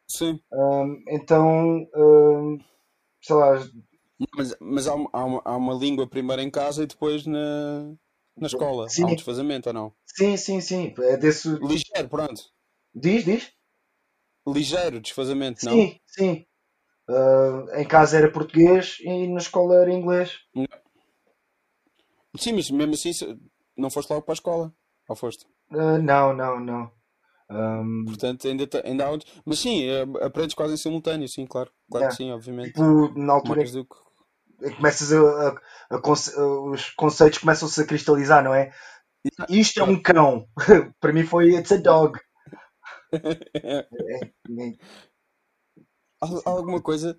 Sim, 0.06 0.40
Ahm, 0.52 1.02
então, 1.08 1.86
ahm, 1.94 2.58
sei 3.22 3.36
lá, 3.36 3.58
mas, 4.36 4.54
mas 4.60 4.86
há, 4.86 4.94
uma- 4.94 5.10
há, 5.12 5.24
uma, 5.24 5.42
há 5.44 5.56
uma 5.56 5.74
língua 5.74 6.06
primeiro 6.06 6.42
em 6.42 6.50
casa 6.50 6.82
e 6.82 6.86
depois 6.86 7.26
na, 7.26 7.94
na 8.36 8.46
escola. 8.46 8.94
Há 9.00 9.06
um 9.08 9.14
sim, 9.14 9.16
desfazamento 9.16 9.68
ou 9.68 9.72
não? 9.72 9.92
sim, 10.06 10.36
sim, 10.36 10.60
sim. 10.60 10.94
É 10.98 11.16
desse. 11.16 11.48
Ligeiro, 11.60 12.08
pronto. 12.10 12.42
Diz, 12.94 13.24
diz? 13.24 13.52
ligeiro 14.46 15.00
desfazamento, 15.00 15.64
não? 15.64 15.74
Sim, 15.74 16.00
sim. 16.06 16.46
Uh, 17.08 17.68
em 17.76 17.84
casa 17.86 18.16
era 18.16 18.30
português 18.30 18.98
e 19.00 19.26
na 19.28 19.38
escola 19.38 19.82
era 19.82 19.92
inglês. 19.92 20.38
Sim, 22.36 22.52
mas 22.54 22.70
mesmo 22.70 22.94
assim 22.94 23.10
não 23.76 23.90
foste 23.90 24.10
logo 24.10 24.22
para 24.22 24.32
a 24.32 24.34
escola. 24.34 24.74
Ou 25.08 25.16
foste? 25.16 25.46
Uh, 25.70 25.98
não, 25.98 26.32
não, 26.34 26.60
não. 26.60 26.92
Um, 27.50 28.04
Portanto, 28.06 28.48
ainda, 28.48 28.66
ainda 28.84 29.04
há 29.04 29.10
outros. 29.10 29.30
Mas 29.44 29.58
sim, 29.58 29.84
eh, 29.84 30.02
aprendes 30.22 30.54
quase 30.54 30.74
em 30.74 30.78
simultâneo, 30.78 31.28
sim, 31.28 31.46
claro. 31.46 31.70
Claro 31.90 32.08
que 32.08 32.14
sim, 32.14 32.30
obviamente. 32.30 32.72
Tipo, 32.72 33.12
na 33.18 33.34
altura 33.34 33.60
Mais 33.60 33.72
do 33.72 33.86
começas 34.76 35.12
a, 35.12 35.18
a- 35.48 35.60
a 35.96 35.98
conce- 36.00 36.38
os 36.40 36.90
conceitos 36.90 37.38
começam-se 37.38 37.80
a 37.80 37.86
cristalizar, 37.86 38.42
não 38.44 38.54
é? 38.54 38.70
Isto 39.48 39.80
é 39.80 39.82
um 39.84 40.00
cão. 40.00 40.46
Para 41.00 41.12
mim 41.12 41.24
foi 41.24 41.54
It's 41.56 41.72
a 41.72 41.76
dog. 41.76 42.18
É, 43.12 43.78
é, 43.78 44.72
Há- 46.22 46.50
alguma 46.50 46.82
coisa, 46.82 47.18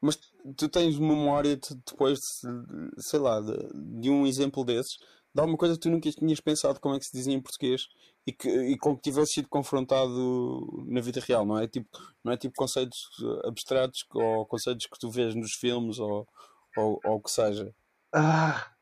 mas 0.00 0.18
tu 0.56 0.68
tens 0.68 0.98
memória 0.98 1.56
de, 1.56 1.74
depois, 1.86 2.20
de- 2.44 3.02
sei 3.02 3.20
lá, 3.20 3.40
de, 3.40 3.56
de 4.00 4.10
um 4.10 4.26
exemplo 4.26 4.64
desses, 4.64 4.98
de 5.34 5.40
alguma 5.40 5.58
coisa 5.58 5.74
que 5.74 5.80
tu 5.80 5.90
nunca 5.90 6.10
tinhas 6.12 6.40
pensado 6.40 6.80
como 6.80 6.94
é 6.96 6.98
que 6.98 7.06
se 7.06 7.12
dizia 7.12 7.34
em 7.34 7.40
português 7.42 7.88
e, 8.26 8.32
que, 8.32 8.48
e 8.48 8.78
com 8.78 8.96
que 8.96 9.02
tivesse 9.02 9.34
sido 9.34 9.48
confrontado 9.48 10.84
na 10.88 11.00
vida 11.00 11.20
real, 11.20 11.46
não 11.46 11.58
é? 11.58 11.68
Tipo, 11.68 11.88
não 12.24 12.32
é 12.32 12.36
tipo 12.36 12.54
conceitos 12.56 12.98
abstratos 13.44 14.04
ou 14.14 14.46
conceitos 14.46 14.86
que 14.86 14.98
tu 14.98 15.10
vês 15.10 15.34
nos 15.34 15.52
filmes 15.54 15.98
ou, 15.98 16.28
ou, 16.76 17.00
ou 17.04 17.16
o 17.16 17.22
que 17.22 17.30
seja. 17.30 17.74
Ah, 18.12 18.72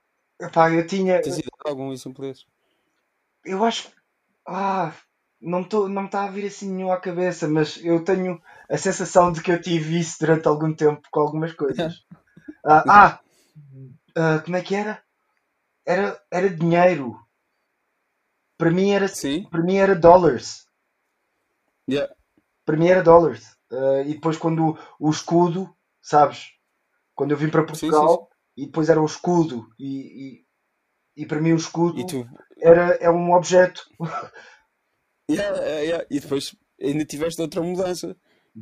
epá, 0.41 0.71
eu 0.73 0.87
tinha. 0.87 1.21
Tens 1.21 1.39
ideia 1.39 1.51
de 1.65 1.69
algum 1.71 1.93
exemplo 1.93 2.23
desses? 2.25 2.47
Eu 3.45 3.65
acho. 3.65 3.91
Ah, 4.47 4.95
não, 5.45 5.63
tô, 5.63 5.89
não 5.89 6.07
está 6.07 6.25
a 6.25 6.31
vir 6.31 6.47
assim 6.47 6.71
nenhum 6.71 6.91
à 6.91 7.01
cabeça, 7.01 7.47
mas 7.47 7.83
eu 7.85 8.03
tenho 8.03 8.41
a 8.69 8.77
sensação 8.77 9.31
de 9.31 9.43
que 9.43 9.53
eu 9.53 9.61
tive 9.61 9.99
isso 10.01 10.17
durante 10.19 10.49
algum 10.49 10.75
tempo 10.75 11.03
com 11.11 11.21
algumas 11.21 11.53
coisas. 11.53 12.05
Ah, 12.67 12.83
ah, 12.89 13.21
ah, 14.17 14.41
como 14.43 14.57
é 14.57 14.63
que 14.63 14.75
era? 14.75 15.03
Era, 15.87 16.19
era 16.31 16.49
dinheiro. 16.49 17.15
Para 18.57 18.71
mim 18.71 18.91
era, 18.91 19.07
Sim? 19.07 19.47
para 19.51 19.63
mim 19.63 19.77
era 19.77 19.95
dólares. 19.95 20.67
Yeah. 21.87 22.15
Para 22.65 22.77
mim 22.79 22.89
era 22.89 23.03
dólares. 23.03 23.55
Ah, 23.71 24.01
e 24.07 24.15
depois 24.15 24.39
quando 24.39 24.71
o, 24.71 24.79
o 24.99 25.11
escudo, 25.11 25.75
sabes? 26.01 26.53
Quando 27.15 27.33
eu 27.33 27.37
vim 27.37 27.51
para 27.51 27.65
Sim, 27.67 27.75
sim, 27.75 27.91
sim. 27.91 27.91
Portugal 27.91 28.31
e 28.57 28.67
depois 28.67 28.89
era 28.89 29.01
o 29.03 29.07
escudo 29.07 29.69
e, 29.79 30.45
e, 31.17 31.23
e 31.23 31.27
para 31.27 31.41
mim 31.41 31.53
o 31.53 31.57
escudo 31.57 32.01
E 32.01 32.07
tu. 32.07 32.27
era, 32.59 32.95
é 32.97 33.11
um 33.11 33.33
objeto. 33.33 33.83
Yeah, 35.31 35.57
yeah, 35.57 35.81
yeah. 35.81 36.07
E 36.11 36.21
depois 36.21 36.55
ainda 36.81 37.05
tiveste 37.05 37.41
outra 37.41 37.63
mudança, 37.63 38.15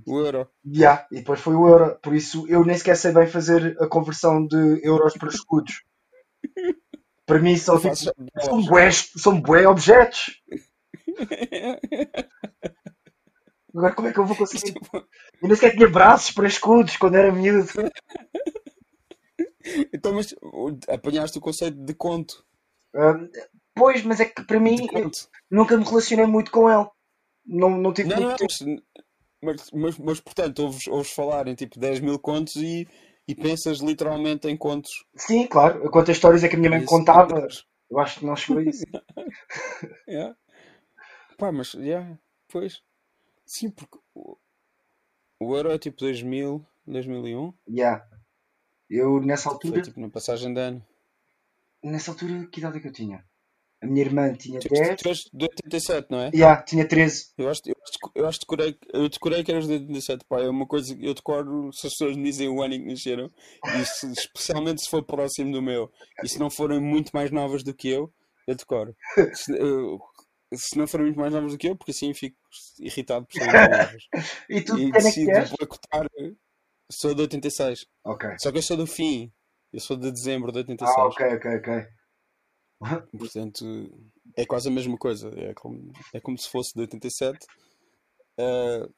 o 0.07 0.21
euro. 0.21 0.49
Yeah, 0.65 1.07
e 1.11 1.17
depois 1.17 1.41
foi 1.41 1.55
o 1.55 1.67
euro. 1.67 1.99
Por 2.01 2.15
isso 2.15 2.47
eu 2.49 2.65
nem 2.65 2.77
sequer 2.77 2.97
sei 2.97 3.13
bem 3.13 3.27
fazer 3.27 3.77
a 3.81 3.89
conversão 3.89 4.47
de 4.47 4.81
euros 4.87 5.15
para 5.15 5.29
escudos. 5.29 5.83
Para 7.27 7.39
mim 7.39 7.57
são, 7.57 7.79
tipo, 7.79 7.95
são, 7.97 8.65
bué, 8.65 8.91
são 8.91 9.41
bué 9.41 9.67
objetos. 9.67 10.41
Agora 13.75 13.95
como 13.95 14.09
é 14.09 14.13
que 14.13 14.19
eu 14.19 14.27
vou 14.27 14.37
conseguir? 14.37 14.75
Eu 14.93 15.49
nem 15.49 15.55
sequer 15.55 15.75
tinha 15.75 15.89
braços 15.89 16.33
para 16.33 16.47
escudos 16.47 16.97
quando 16.97 17.15
era 17.15 17.33
miúdo. 17.33 17.67
Então, 19.95 20.13
mas 20.13 20.35
apanhaste 20.89 21.39
o 21.39 21.41
conceito 21.41 21.79
de 21.79 21.95
conto. 21.95 22.45
Ah, 22.95 23.15
pois, 23.75 24.03
mas 24.03 24.21
é 24.21 24.27
que 24.27 24.43
para 24.45 24.61
mim 24.61 24.77
nunca 25.51 25.77
me 25.77 25.85
relacionei 25.85 26.27
muito 26.27 26.51
com 26.51 26.71
ele. 26.71 26.89
Não, 27.47 27.71
não 27.71 27.93
tive 27.93 28.09
Não, 28.09 28.21
muito 28.23 28.37
tempo. 28.37 28.83
mas, 29.43 29.71
mas, 29.73 29.99
mas, 29.99 30.21
portanto, 30.21 30.61
ouves, 30.61 30.87
ouves 30.87 31.13
falar 31.13 31.49
em 31.49 31.55
tipo 31.55 31.79
10 31.79 32.01
mil 32.01 32.19
contos 32.19 32.57
e, 32.57 32.87
e 33.27 33.35
pensas 33.35 33.79
literalmente 33.81 34.49
em 34.49 34.57
contos. 34.57 34.91
Sim, 35.17 35.47
claro. 35.47 35.91
Quantas 35.91 36.17
histórias 36.17 36.45
é 36.45 36.49
que 36.49 36.57
a 36.57 36.59
minha 36.59 36.71
mãe 36.71 36.81
Isso, 36.81 36.89
contava? 36.89 37.47
Eu 37.91 37.99
acho 37.99 38.21
que 38.21 38.27
não 38.27 38.37
chegou 38.37 38.59
a 38.59 38.65
isso. 38.65 38.85
yeah. 40.09 40.37
Pá, 41.39 41.51
mas, 41.53 41.75
yeah, 41.75 42.19
pois. 42.49 42.83
Sim, 43.47 43.71
porque 43.71 43.99
o, 44.15 44.37
o 45.41 45.57
euro 45.57 45.71
é 45.73 45.79
tipo 45.79 45.99
2000, 45.99 46.65
2001. 46.87 47.53
Yeah. 47.69 48.07
Eu 48.89 49.21
nessa 49.21 49.51
Foi 49.51 49.55
altura, 49.55 49.83
tipo 49.83 50.01
na 50.01 50.09
passagem 50.09 50.53
de 50.55 50.61
ano. 50.61 50.87
nessa 51.83 52.11
altura, 52.11 52.47
que 52.51 52.59
idade 52.61 52.79
é 52.79 52.81
que 52.81 52.89
eu 52.89 52.93
tinha? 52.93 53.25
A 53.83 53.87
minha 53.87 54.05
irmã 54.05 54.33
tinha 54.35 54.61
Tu, 54.61 54.69
10. 54.69 55.03
tu 55.03 55.09
és 55.09 55.19
de 55.33 55.45
87, 55.45 56.11
não 56.11 56.21
é? 56.21 56.31
Yeah, 56.35 56.63
tinha 56.63 56.87
13. 56.87 57.33
Eu 57.37 57.49
acho, 57.49 57.61
eu, 57.67 57.75
eu 58.15 58.27
acho 58.29 58.39
que 58.39 58.45
decorei, 58.47 58.79
eu 58.93 59.09
decorei 59.09 59.43
que 59.43 59.51
eras 59.51 59.67
de 59.67 59.73
87, 59.73 60.25
pá. 60.29 60.41
É 60.41 60.49
uma 60.49 60.67
coisa 60.67 60.95
que 60.95 61.05
eu 61.05 61.15
decoro 61.15 61.73
se 61.73 61.87
as 61.87 61.93
pessoas 61.95 62.17
me 62.17 62.25
dizem 62.25 62.49
o 62.49 62.63
ano 62.63 62.75
em 62.75 62.83
que 62.83 62.91
nasceram, 62.91 63.29
e 63.75 63.85
se- 63.85 64.13
especialmente 64.13 64.83
se 64.83 64.91
for 64.91 65.03
próximo 65.03 65.51
do 65.53 65.63
meu, 65.63 65.91
e 66.23 66.29
se 66.29 66.39
não 66.39 66.51
forem 66.51 66.81
muito 66.81 67.11
mais 67.13 67.31
novas 67.31 67.63
do 67.65 67.75
que 67.75 67.89
eu, 67.89 68.13
eu 68.47 68.55
decoro. 68.55 68.95
Se, 69.35 69.53
eu- 69.59 69.99
se 70.55 70.77
não 70.79 70.87
forem 70.87 71.07
muito 71.07 71.19
mais 71.19 71.33
novas 71.33 71.53
do 71.53 71.59
que 71.59 71.69
eu, 71.69 71.77
porque 71.77 71.91
assim 71.93 72.13
fico 72.15 72.37
irritado 72.79 73.27
por 73.27 73.35
serem 73.35 73.55
novas. 73.71 74.03
E 74.49 74.61
tu 74.61 74.77
E 74.77 74.85
é 74.91 74.93
decido 74.93 75.33
és? 75.33 75.51
boicotar. 75.51 76.07
Sou 76.91 77.15
de 77.15 77.23
86. 77.23 77.87
Ok. 78.05 78.29
Só 78.39 78.53
que 78.53 78.59
eu 78.59 78.63
sou 78.63 78.77
do 78.77 78.87
fim. 78.87 79.33
Eu 79.73 79.81
sou 79.81 79.97
de 79.97 80.13
dezembro 80.13 80.53
de 80.53 80.59
86. 80.59 80.99
Ah, 80.99 81.07
ok, 81.07 81.27
ok, 81.37 81.47
ok. 81.57 81.69
Portanto, 83.17 83.65
é 84.37 84.45
quase 84.45 84.69
a 84.69 84.73
mesma 84.73 84.97
coisa. 84.97 85.31
É 85.37 85.55
como, 85.55 85.93
é 86.13 86.21
como 86.21 86.39
se 86.39 86.49
fosse 86.49 86.75
de 86.75 86.81
87, 86.81 87.39
eh, 88.39 88.89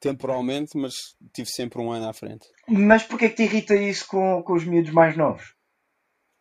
temporalmente, 0.00 0.76
mas 0.76 0.94
tive 1.32 1.48
sempre 1.48 1.80
um 1.80 1.92
ano 1.92 2.08
à 2.08 2.12
frente. 2.12 2.46
Mas 2.68 3.02
porquê 3.04 3.26
é 3.26 3.28
que 3.28 3.36
te 3.36 3.42
irrita 3.44 3.74
isso 3.74 4.06
com, 4.06 4.42
com 4.42 4.54
os 4.54 4.64
miúdos 4.64 4.92
mais 4.92 5.16
novos? 5.16 5.54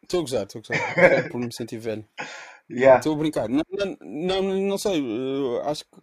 Estou 0.04 0.20
a 0.20 0.24
gozar, 0.24 0.46
estou 0.46 0.62
a 0.62 0.68
gozar. 0.68 1.24
Só 1.24 1.30
por 1.30 1.40
me 1.40 1.54
sentir 1.54 1.80
velho. 1.80 2.08
Yeah. 2.70 2.98
Estou 2.98 3.14
a 3.14 3.18
brincar. 3.18 3.50
Não, 3.50 3.64
não, 3.72 4.42
não, 4.42 4.62
não 4.62 4.78
sei. 4.78 5.04
acho 5.64 5.84
que 5.86 6.02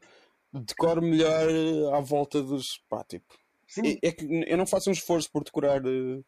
decoro 0.53 1.03
melhor 1.03 1.49
à 1.95 2.01
volta 2.01 2.43
dos. 2.43 2.79
Pá, 2.89 3.05
tipo. 3.05 3.27
Sim, 3.67 3.99
É, 4.03 4.09
é 4.09 4.13
que 4.13 4.27
eu 4.47 4.57
não 4.57 4.67
faço 4.67 4.91
um 4.91 4.93
esforço 4.93 5.31
por 5.33 5.45
decorar 5.45 5.83
eh, 5.87 6.21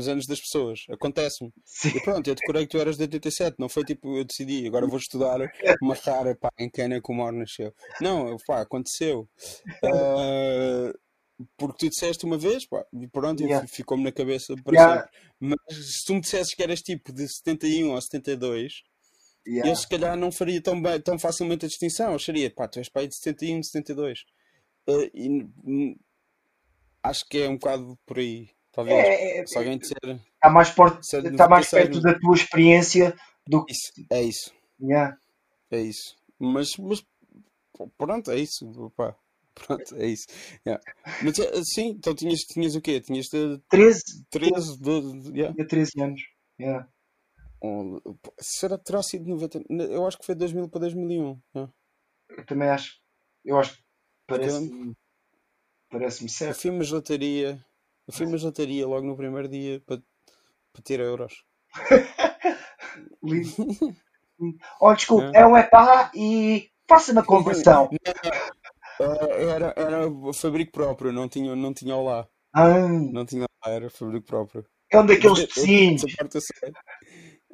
os 0.00 0.08
anos 0.08 0.26
das 0.26 0.40
pessoas. 0.40 0.80
Acontece-me. 0.90 1.52
E 1.84 2.00
pronto, 2.02 2.28
eu 2.28 2.34
decorei 2.34 2.66
que 2.66 2.70
tu 2.72 2.78
eras 2.78 2.96
de 2.96 3.02
87. 3.02 3.56
Não 3.58 3.68
foi 3.68 3.84
tipo, 3.84 4.16
eu 4.16 4.24
decidi, 4.24 4.66
agora 4.66 4.86
vou 4.86 4.98
estudar 4.98 5.38
uma 5.82 5.94
rara 5.94 6.36
pá, 6.36 6.50
em 6.58 6.70
cana 6.70 7.00
que 7.00 7.10
o 7.10 7.14
Mor 7.14 7.32
nasceu. 7.32 7.74
Não, 8.00 8.36
pá, 8.46 8.60
aconteceu. 8.60 9.28
Ah, 9.84 10.92
porque 11.56 11.86
tu 11.86 11.90
disseste 11.90 12.24
uma 12.24 12.36
vez, 12.36 12.66
pá, 12.66 12.84
e 12.92 13.06
pronto, 13.06 13.42
Yeah. 13.42 13.66
ficou-me 13.68 14.04
na 14.04 14.12
cabeça 14.12 14.54
para 14.64 14.74
Yeah. 14.74 15.02
sempre. 15.02 15.18
Mas 15.40 15.76
se 15.76 16.04
tu 16.04 16.14
me 16.14 16.20
dissesses 16.20 16.54
que 16.54 16.62
eras 16.62 16.80
tipo 16.82 17.12
de 17.12 17.28
71 17.28 17.90
ou 17.92 18.00
72, 18.00 18.82
Yeah. 19.46 19.70
eu 19.70 19.76
se 19.76 19.88
calhar 19.88 20.16
não 20.16 20.30
faria 20.32 20.60
tão, 20.60 20.80
bem, 20.82 21.00
tão 21.00 21.18
facilmente 21.18 21.64
a 21.64 21.68
distinção. 21.68 22.10
Eu 22.10 22.16
acharia, 22.16 22.50
pá, 22.50 22.66
tu 22.68 22.78
és 22.80 22.88
pai 22.88 23.06
de 23.06 23.14
71, 23.16 23.62
72. 23.62 24.24
Ah, 24.88 25.10
e 25.14 25.28
hum, 25.64 25.96
acho 27.02 27.24
que 27.28 27.38
é 27.38 27.48
um 27.48 27.56
bocado 27.56 27.98
por 28.04 28.18
aí. 28.18 28.50
Talvez. 28.72 28.96
É, 28.96 29.40
é, 29.40 29.46
Se 29.46 29.58
alguém 29.58 29.78
disser. 29.78 29.96
está 30.04 30.50
mais, 30.50 30.70
por- 30.70 30.98
de 30.98 31.00
está 31.00 31.48
mais 31.48 31.70
96, 31.72 31.72
perto 31.72 32.00
da 32.00 32.18
tua 32.18 32.34
experiência 32.34 33.16
do 33.46 33.64
que. 33.64 33.72
Isso, 33.72 33.92
é 34.10 34.22
isso. 34.22 34.52
Yeah. 34.80 35.16
É 35.70 35.80
isso. 35.80 36.16
Mas, 36.38 36.76
mas 36.78 37.04
pronto, 37.96 38.30
é 38.30 38.38
isso. 38.38 38.92
Pá. 38.96 39.16
Pronto, 39.66 39.96
é 39.96 40.06
isso. 40.06 40.26
Yeah. 40.66 40.82
Mas 41.22 41.38
eh, 41.38 41.62
sim, 41.64 41.88
então 41.88 42.14
tinhas, 42.14 42.40
tinhas 42.40 42.74
o 42.76 42.80
quê? 42.80 43.00
Tinhas 43.00 43.26
de 43.26 43.58
13, 43.68 44.00
13, 44.30 44.78
12, 44.80 45.32
yeah. 45.32 45.54
tinha 45.54 45.66
13 45.66 45.90
anos. 46.00 46.22
Yeah. 46.60 46.88
Oh, 47.60 48.00
será 48.40 48.78
que 48.78 48.84
terá 48.84 49.02
sido 49.02 49.28
90? 49.28 49.64
Eu 49.68 50.06
acho 50.06 50.18
que 50.18 50.26
foi 50.26 50.34
2000 50.34 50.68
para 50.68 50.80
2001. 50.82 51.40
yeah. 51.54 51.72
Eu 52.30 52.46
também 52.46 52.68
acho. 52.68 53.00
Eu 53.44 53.58
acho 53.58 53.76
que 53.76 53.82
parece-me 54.26 54.94
parece 55.90 56.28
certo. 56.28 56.60
fui 56.60 56.70
uma 56.70 56.84
gelataria, 56.84 57.64
eu 58.08 58.12
fui 58.12 58.26
uma 58.26 58.36
gelataria 58.38 58.86
logo 58.86 59.06
no 59.06 59.16
primeiro 59.16 59.46
dia 59.48 59.80
para, 59.86 60.02
para 60.72 60.82
ter 60.82 60.98
euros. 61.00 61.44
Lindo. 63.22 63.48
Oh, 64.80 64.94
desculpe, 64.94 65.24
Yeah. 65.26 65.40
é 65.40 65.46
um 65.46 65.56
epá 65.56 66.10
e 66.14 66.70
faça-me 66.88 67.18
a 67.20 67.24
conversão. 67.24 67.88
Eh, 69.00 69.44
Era, 69.44 69.74
era 69.76 70.32
fabrico 70.34 70.72
próprio, 70.72 71.12
não 71.12 71.28
tinha, 71.28 71.54
não 71.54 71.72
tinha 71.74 71.96
lá. 71.96 72.28
Ah, 72.54 72.88
Não 72.88 73.24
tinha 73.26 73.42
lá, 73.64 73.72
era 73.72 73.90
fabrico 73.90 74.26
próprio. 74.26 74.64
é 74.90 74.98
um 74.98 75.06
daqueles 75.06 75.44
pecinhos. 75.46 76.02
Essa 76.08 76.16
parte 76.16 76.34
eu 76.36 76.40
sei. 76.40 76.72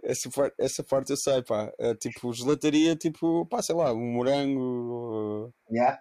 Essa 0.03 0.31
parte, 0.31 0.55
essa 0.61 0.85
parte 0.85 1.11
eu 1.11 1.17
sei, 1.17 1.43
pá. 1.43 1.73
É, 1.79 1.95
tipo, 1.95 2.33
gelataria, 2.33 2.95
tipo, 2.97 3.47
pá, 3.47 3.63
sei 3.63 3.75
lá, 3.75 3.93
um 3.93 4.13
morango. 4.13 5.51
Yeah. 5.71 6.01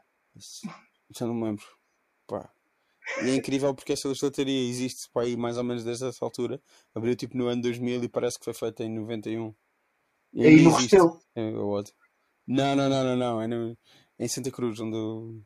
Já 1.17 1.25
não 1.25 1.33
me 1.33 1.43
lembro. 1.45 1.65
Pá. 2.27 2.49
E 3.23 3.29
é 3.29 3.35
incrível 3.35 3.73
porque 3.73 3.93
essa 3.93 4.13
gelataria 4.13 4.69
existe, 4.69 5.09
pá, 5.11 5.23
aí 5.23 5.35
mais 5.35 5.57
ou 5.57 5.63
menos 5.63 5.83
desde 5.83 6.05
essa 6.05 6.23
altura. 6.23 6.61
Abriu 6.95 7.15
tipo 7.15 7.37
no 7.37 7.47
ano 7.47 7.61
2000 7.61 8.03
e 8.03 8.09
parece 8.09 8.39
que 8.39 8.45
foi 8.45 8.53
feita 8.53 8.83
em 8.83 8.89
91. 8.89 9.53
E 10.33 10.45
Aí 10.45 10.61
no. 10.61 10.71
Restelo. 10.71 11.19
É, 11.35 11.41
é. 11.41 11.51
Não, 11.51 12.75
não, 12.75 12.89
não, 12.89 13.03
não, 13.03 13.15
não. 13.15 13.41
É 13.41 13.47
no, 13.47 13.77
em 14.19 14.27
Santa 14.27 14.51
Cruz, 14.51 14.79
onde 14.79 14.95
eu 14.95 15.41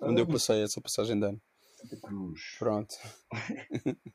onde 0.00 0.20
eu 0.20 0.26
passei 0.26 0.62
essa 0.62 0.80
passagem 0.80 1.18
de 1.18 1.26
ano. 1.26 1.40
Santa 1.76 2.00
Cruz. 2.00 2.40
Pronto. 2.58 2.94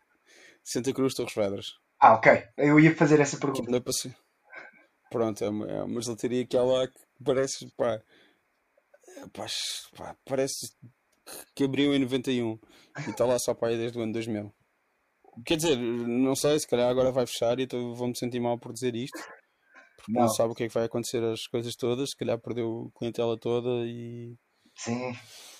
Santa 0.64 0.94
Cruz, 0.94 1.14
Torres 1.14 1.36
Vedras. 1.36 1.76
Ah, 2.00 2.14
ok. 2.14 2.32
Eu 2.58 2.80
ia 2.80 2.96
fazer 2.96 3.20
essa 3.20 3.38
pergunta. 3.38 3.64
Onde 3.64 3.78
eu 3.78 3.82
passei. 3.82 4.14
Pronto, 5.12 5.44
é 5.44 5.50
uma, 5.50 5.68
é 5.68 5.84
uma 5.84 6.02
gelataria 6.02 6.46
que 6.46 6.58
há 6.58 6.64
lá 6.64 6.88
que 6.88 7.00
parece, 7.24 7.72
pá, 7.78 8.02
pá, 9.32 9.46
pá, 9.96 10.18
parece 10.26 10.74
que 11.56 11.64
abriu 11.64 11.94
em 11.94 12.00
91 12.00 12.58
e 13.08 13.10
está 13.10 13.26
lá 13.26 13.38
só 13.40 13.54
para 13.54 13.70
aí 13.70 13.78
desde 13.78 13.98
o 13.98 14.02
ano 14.02 14.14
2000. 14.14 14.54
Quer 15.46 15.58
dizer, 15.58 15.78
não 15.78 16.36
sei, 16.36 16.58
se 16.60 16.68
calhar 16.68 16.90
agora 16.90 17.12
vai 17.12 17.26
fechar 17.28 17.60
e 17.60 17.64
então 17.64 17.94
vou-me 17.94 18.16
sentir 18.18 18.40
mal 18.40 18.58
por 18.58 18.72
dizer 18.72 18.96
isto. 18.96 19.18
Porque 19.98 20.12
não. 20.14 20.22
Não. 20.22 20.30
sabe 20.30 20.52
o 20.52 20.56
que 20.56 20.64
é 20.64 20.68
que 20.68 20.74
vai 20.74 20.86
acontecer 20.86 21.24
as 21.24 21.46
coisas 21.48 21.76
todas, 21.76 22.12
se 22.12 22.16
calhar 22.18 22.40
perdeu 22.40 22.92
a 22.96 22.98
clientela 23.00 23.38
toda 23.38 23.70
e. 23.86 24.36
Sim. 24.78 25.14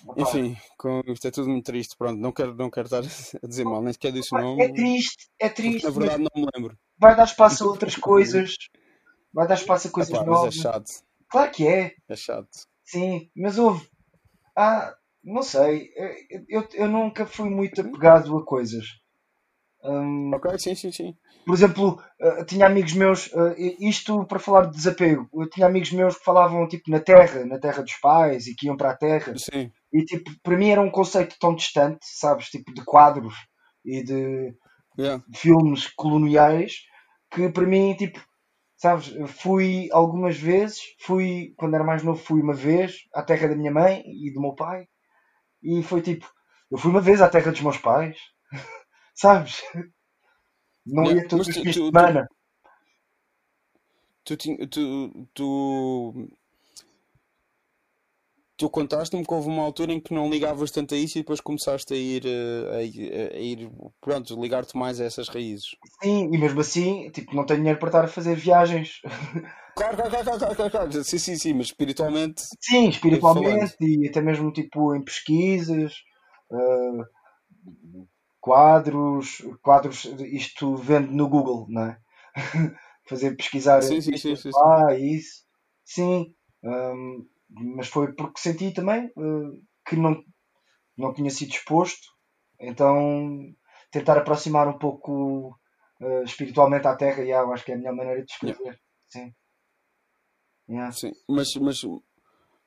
Opa, 0.08 0.22
Enfim, 0.22 0.58
com, 0.78 1.02
isto 1.08 1.28
é 1.28 1.32
tudo 1.32 1.50
muito 1.50 1.66
triste. 1.66 1.96
Pronto, 1.98 2.20
não 2.20 2.32
quero, 2.32 2.54
não 2.56 2.70
quero 2.70 2.86
estar 2.88 3.00
a 3.44 3.48
dizer 3.48 3.64
mal, 3.64 3.82
nem 3.82 3.94
sequer 3.94 4.12
disse 4.12 4.34
o 4.34 4.38
opa, 4.38 4.46
nome. 4.46 4.64
é 4.64 4.74
triste, 4.74 5.30
é 5.40 5.50
triste, 5.50 5.84
na 5.86 5.90
verdade 5.90 6.24
não 6.24 6.42
me 6.44 6.50
lembro. 6.56 6.78
vai 6.98 7.16
dar 7.16 7.24
espaço 7.26 7.64
a 7.64 7.68
outras 7.68 7.96
coisas. 7.96 8.56
Vai 9.34 9.48
dar 9.48 9.56
espaço 9.56 9.88
a 9.88 9.92
coisas 9.92 10.14
Epá, 10.14 10.26
mas 10.26 10.28
é 10.28 10.32
novas. 10.32 10.56
chato, 10.56 10.92
Claro 11.30 11.52
que 11.52 11.68
é. 11.68 11.96
é 12.08 12.16
chato. 12.16 12.50
Sim, 12.86 13.30
mas 13.36 13.58
houve. 13.58 13.86
Ah, 14.56 14.96
não 15.26 15.42
sei. 15.42 15.90
Eu, 16.48 16.68
eu, 16.74 16.88
nunca 16.88 17.26
fui 17.26 17.50
muito 17.50 17.82
apegado 17.82 18.38
a 18.38 18.46
coisas. 18.46 18.86
Hum, 19.84 20.32
Ok, 20.34 20.58
sim, 20.60 20.76
sim, 20.76 20.92
sim. 20.92 21.16
por 21.46 21.54
exemplo, 21.54 22.02
eh, 22.20 22.44
tinha 22.46 22.66
amigos 22.66 22.94
meus, 22.94 23.32
eh, 23.34 23.76
isto 23.80 24.26
para 24.26 24.40
falar 24.40 24.66
de 24.66 24.76
desapego, 24.76 25.30
eu 25.34 25.48
tinha 25.48 25.68
amigos 25.68 25.92
meus 25.92 26.18
que 26.18 26.24
falavam 26.24 26.68
tipo 26.68 26.90
na 26.90 27.00
terra, 27.00 27.46
na 27.46 27.60
terra 27.60 27.84
dos 27.84 27.96
pais 27.98 28.48
e 28.48 28.56
que 28.56 28.66
iam 28.68 28.78
para 28.78 28.92
a 28.92 28.98
terra. 28.98 29.34
Sim, 29.38 29.72
E 29.94 30.04
tipo, 30.04 30.32
para 30.42 30.58
mim 30.58 30.70
era 30.70 30.82
um 30.82 30.90
conceito 30.90 31.36
tão 31.40 31.54
distante, 31.56 32.00
sabes? 32.02 32.48
Tipo 32.50 32.74
de 32.74 32.84
quadros 32.84 33.36
e 33.84 34.04
de 34.04 34.56
yeah. 34.98 35.24
filmes 35.36 35.88
coloniais 35.96 36.74
que 37.32 37.50
para 37.50 37.68
mim, 37.68 37.96
tipo, 37.96 38.20
sabes? 38.76 39.14
Fui 39.28 39.88
algumas 39.92 40.38
vezes, 40.38 40.80
fui 41.00 41.54
quando 41.58 41.76
era 41.76 41.84
mais 41.84 42.04
novo, 42.04 42.20
fui 42.20 42.42
uma 42.42 42.54
vez 42.54 43.02
à 43.14 43.22
terra 43.22 43.48
da 43.50 43.56
minha 43.56 43.72
mãe 43.72 44.04
e 44.06 44.34
do 44.34 44.42
meu 44.42 44.56
pai 44.56 44.88
e 45.66 45.84
foi 45.84 46.02
tipo, 46.02 46.28
eu 46.72 46.78
fui 46.78 46.92
uma 46.92 47.02
vez 47.02 47.22
à 47.22 47.30
terra 47.30 47.52
dos 47.52 47.62
meus 47.62 47.78
pais, 47.78 48.18
sabes? 49.16 49.62
Não 50.86 51.12
ia 51.12 51.28
todos 51.28 51.48
os 51.48 51.54
tu, 51.54 51.62
fins 51.62 51.76
de 51.76 51.82
tu, 51.82 51.92
tu, 51.94 51.94
semana. 51.94 52.28
tu, 54.26 54.36
tinha- 54.38 54.68
tu, 54.68 55.28
tu, 55.34 56.14
tu 58.58 58.70
contaste-me 58.70 59.26
que 59.26 59.34
houve 59.34 59.48
uma 59.48 59.64
altura 59.64 59.94
em 59.94 60.00
que 60.00 60.14
não 60.14 60.30
ligavas 60.30 60.72
tanto 60.72 60.94
a 60.96 60.98
isso 60.98 61.18
e 61.18 61.22
depois 61.22 61.42
começaste 61.42 61.94
a 61.94 61.98
ir, 61.98 62.24
eh, 62.26 62.76
a, 62.78 62.82
ir, 62.82 63.34
a 63.34 63.40
ir 63.40 63.72
pronto, 64.00 64.42
ligar-te 64.42 64.78
mais 64.78 65.00
a 65.00 65.06
essas 65.06 65.28
raízes. 65.28 65.76
Sim, 66.02 66.30
e 66.34 66.38
mesmo 66.38 66.62
assim, 66.62 67.10
tipo, 67.12 67.36
não 67.36 67.46
tenho 67.46 67.60
dinheiro 67.60 67.80
para 67.80 67.90
estar 67.90 68.06
a 68.06 68.08
fazer 68.08 68.36
viagens. 68.36 69.02
Claro, 69.76 69.98
claro, 69.98 70.10
claro, 70.10 70.40
claro, 70.40 70.56
claro, 70.56 70.72
claro. 70.72 71.04
Sim, 71.04 71.18
sim, 71.18 71.36
sim, 71.36 71.54
mas 71.54 71.66
espiritualmente 71.68 72.44
Sim, 72.62 72.88
eh, 72.88 72.92
falando. 72.92 72.96
espiritualmente 72.96 73.76
e 73.82 74.08
até 74.08 74.22
mesmo 74.22 74.50
tipo 74.54 74.96
em 74.96 75.04
pesquisas, 75.04 75.96
eh, 76.50 77.04
quadros, 78.40 79.44
quadros, 79.62 80.06
isto 80.32 80.78
vendo 80.78 81.12
no 81.12 81.28
Google, 81.28 81.66
não 81.68 81.88
é? 81.88 81.98
Fazer 83.10 83.36
pesquisar 83.36 83.82
Sim, 83.82 84.00
sim, 84.00 84.16
sim, 84.16 84.36
sim, 84.38 84.50
lá 84.54 84.98
isso. 84.98 85.44
Sim, 85.84 86.34
hum, 86.64 87.26
mas 87.50 87.88
foi 87.88 88.14
porque 88.14 88.40
senti 88.40 88.72
também 88.74 89.06
eh, 89.06 89.60
que 89.88 89.96
não, 89.96 90.24
não 90.98 91.14
tinha 91.14 91.30
sido 91.30 91.52
exposto, 91.52 92.08
então 92.60 93.54
tentar 93.92 94.18
aproximar 94.18 94.68
um 94.68 94.78
pouco 94.78 95.58
eh, 96.02 96.24
espiritualmente 96.24 96.88
à 96.88 96.96
Terra, 96.96 97.22
yeah, 97.24 97.48
eu 97.48 97.54
acho 97.54 97.66
que 97.66 97.72
é 97.72 97.76
a 97.76 97.78
melhor 97.78 97.96
maneira 97.96 98.24
de 98.24 98.32
Yeah, 98.42 98.58
escrever. 98.58 98.80
Sim, 99.08 99.34
yeah. 100.70 100.92
sim. 100.92 101.12
Mas, 101.28 101.56
mas, 101.56 101.82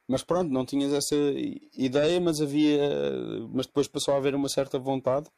mas 0.09 0.23
pronto, 0.23 0.51
não 0.51 0.65
tinhas 0.65 0.93
essa 0.93 1.17
ideia, 1.75 2.21
mas 2.21 2.41
havia, 2.41 2.79
mas 3.53 3.67
depois 3.67 3.89
passou 3.89 4.15
a 4.15 4.17
haver 4.19 4.35
uma 4.35 4.49
certa 4.49 4.79
vontade. 4.79 5.31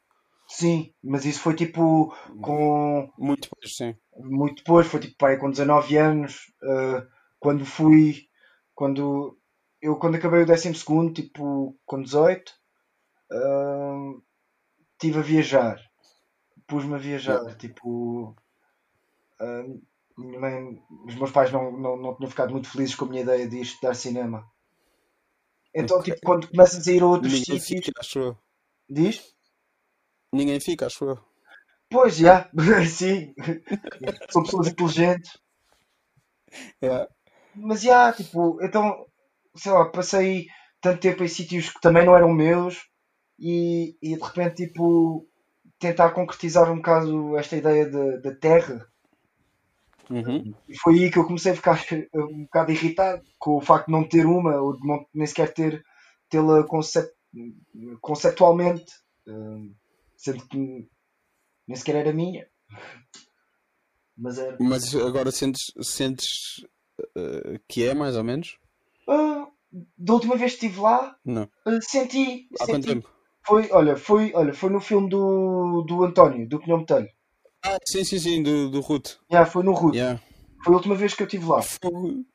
Sim, 0.47 0.93
mas 1.03 1.25
isso 1.25 1.39
foi 1.41 1.55
tipo 1.55 2.13
com 2.41 3.09
Muito 3.17 3.43
depois, 3.43 3.75
sim. 3.75 3.95
muito 4.17 4.57
depois, 4.57 4.87
foi 4.87 4.99
tipo 4.99 5.15
pai, 5.17 5.37
com 5.37 5.49
19 5.49 5.97
anos, 5.97 6.51
eh, 6.63 7.07
quando 7.39 7.65
fui, 7.65 8.27
quando 8.81 9.37
eu 9.87 9.93
quando 10.01 10.15
acabei 10.17 10.41
o 10.41 10.45
décimo 10.51 10.75
segundo, 10.75 11.13
tipo 11.13 11.77
com 11.85 12.01
18, 12.01 12.51
eh, 13.31 14.21
estive 14.93 15.19
a 15.19 15.29
viajar, 15.33 15.77
pus-me 16.67 16.95
a 16.95 17.03
Yeah. 17.27 17.39
viajar, 17.39 17.55
tipo, 17.63 18.35
eh, 19.39 19.65
minha 20.17 20.39
mãe, 20.39 20.81
os 21.07 21.15
meus 21.15 21.31
pais 21.31 21.51
não, 21.51 21.71
não, 21.83 21.97
não 21.97 22.15
tinham 22.15 22.29
ficado 22.29 22.51
muito 22.51 22.69
felizes 22.69 22.95
com 22.95 23.05
a 23.05 23.09
minha 23.09 23.23
ideia 23.23 23.47
de 23.49 23.57
ir 23.57 23.61
estudar 23.61 23.93
cinema. 23.95 24.39
Então, 25.75 26.01
Ok. 26.01 26.01
tipo, 26.01 26.21
quando 26.23 26.47
começas 26.49 26.87
a 26.87 26.91
ir 26.93 27.01
a 27.03 27.07
outros 27.07 27.43
Ninguém 27.43 27.59
sítios, 27.59 27.67
fica, 27.67 27.91
acho 27.99 28.19
eu. 28.19 28.37
diz? 28.89 29.33
Ninguém 30.33 30.59
fica, 30.59 30.87
acho 30.87 31.05
eu. 31.05 31.17
Pois, 31.91 32.15
já, 32.17 32.49
sim, 32.89 33.35
são 34.31 34.43
pessoas 34.43 34.67
inteligentes. 34.67 35.31
Yeah. 36.81 37.05
Mas 37.55 37.81
já, 37.81 38.11
tipo, 38.13 38.63
então, 38.63 39.05
sei 39.55 39.71
lá, 39.71 39.89
passei 39.89 40.47
tanto 40.79 40.99
tempo 40.99 41.23
em 41.23 41.27
sítios 41.27 41.69
que 41.69 41.81
também 41.81 42.05
não 42.05 42.15
eram 42.15 42.33
meus 42.33 42.87
e, 43.39 43.95
e 44.01 44.15
de 44.15 44.21
repente, 44.21 44.67
tipo, 44.67 45.27
tentar 45.79 46.11
concretizar 46.11 46.71
um 46.71 46.77
bocado 46.77 47.37
esta 47.37 47.55
ideia 47.55 47.89
da 47.89 48.35
terra. 48.35 48.87
Uhum. 50.09 50.53
E 50.67 50.77
foi 50.77 50.95
aí 50.95 51.11
que 51.11 51.17
eu 51.17 51.25
comecei 51.25 51.53
a 51.53 51.55
ficar 51.55 51.79
um 52.13 52.43
bocado 52.43 52.71
irritado 52.71 53.23
com 53.39 53.57
o 53.57 53.61
facto 53.61 53.87
de 53.87 53.91
não 53.91 54.07
ter 54.07 54.25
uma, 54.25 54.59
ou 54.59 54.75
de 54.75 54.85
não, 54.85 55.05
nem 55.13 55.25
sequer 55.25 55.53
ter, 55.53 55.83
tê-la 56.29 56.63
concep- 56.65 57.13
conceptualmente, 58.01 58.91
hum, 59.27 59.73
sendo 60.17 60.45
que 60.47 60.87
nem 61.67 61.77
sequer 61.77 61.95
era 61.95 62.13
minha, 62.13 62.47
mas 64.17 64.37
era. 64.37 64.57
Mas 64.59 64.93
agora 64.95 65.31
sentes, 65.31 65.71
sentes 65.81 66.65
eh, 67.15 67.59
que 67.67 67.85
é, 67.85 67.93
mais 67.93 68.15
ou 68.15 68.23
menos? 68.23 68.57
Ah, 69.07 69.47
da 69.97 70.13
última 70.13 70.35
vez 70.35 70.51
que 70.55 70.65
estive 70.65 70.81
lá, 70.81 71.15
Não. 71.25 71.49
ah, 71.65 71.79
senti, 71.81 72.47
Há 72.59 72.65
quanto 72.65 72.85
senti. 72.85 72.87
tempo? 72.87 73.09
Foi, 73.45 73.69
olha, 73.71 73.95
foi, 73.97 74.31
olha, 74.35 74.53
foi 74.53 74.69
no 74.69 74.79
filme 74.79 75.09
do, 75.09 75.81
do 75.87 76.03
António, 76.03 76.47
do 76.47 76.59
Pinhão 76.59 76.79
Metalho. 76.79 77.09
Ah, 77.63 77.77
sim, 77.87 78.03
sim, 78.03 78.19
sim, 78.19 78.43
do, 78.43 78.69
do 78.69 78.81
Ruth. 78.81 79.17
Já, 79.31 79.45
foi 79.45 79.63
no 79.63 79.73
Ruto. 79.73 79.95
Yeah. 79.95 80.21
Foi 80.63 80.73
a 80.73 80.77
última 80.77 80.95
vez 80.95 81.13
que 81.13 81.23
eu 81.23 81.27
estive 81.27 81.45
lá. 81.45 81.61
Foi... 81.61 82.25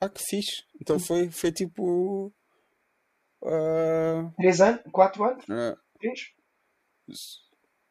Ah, 0.00 0.08
que 0.08 0.22
fixe. 0.22 0.64
Então 0.80 0.98
foi, 0.98 1.30
foi 1.30 1.52
tipo. 1.52 2.32
ah, 3.44 4.30
Três 4.36 4.60
anos? 4.60 4.80
Quatro 4.92 5.24
anos? 5.24 5.44
ah, 5.50 5.76
Três? 5.98 6.20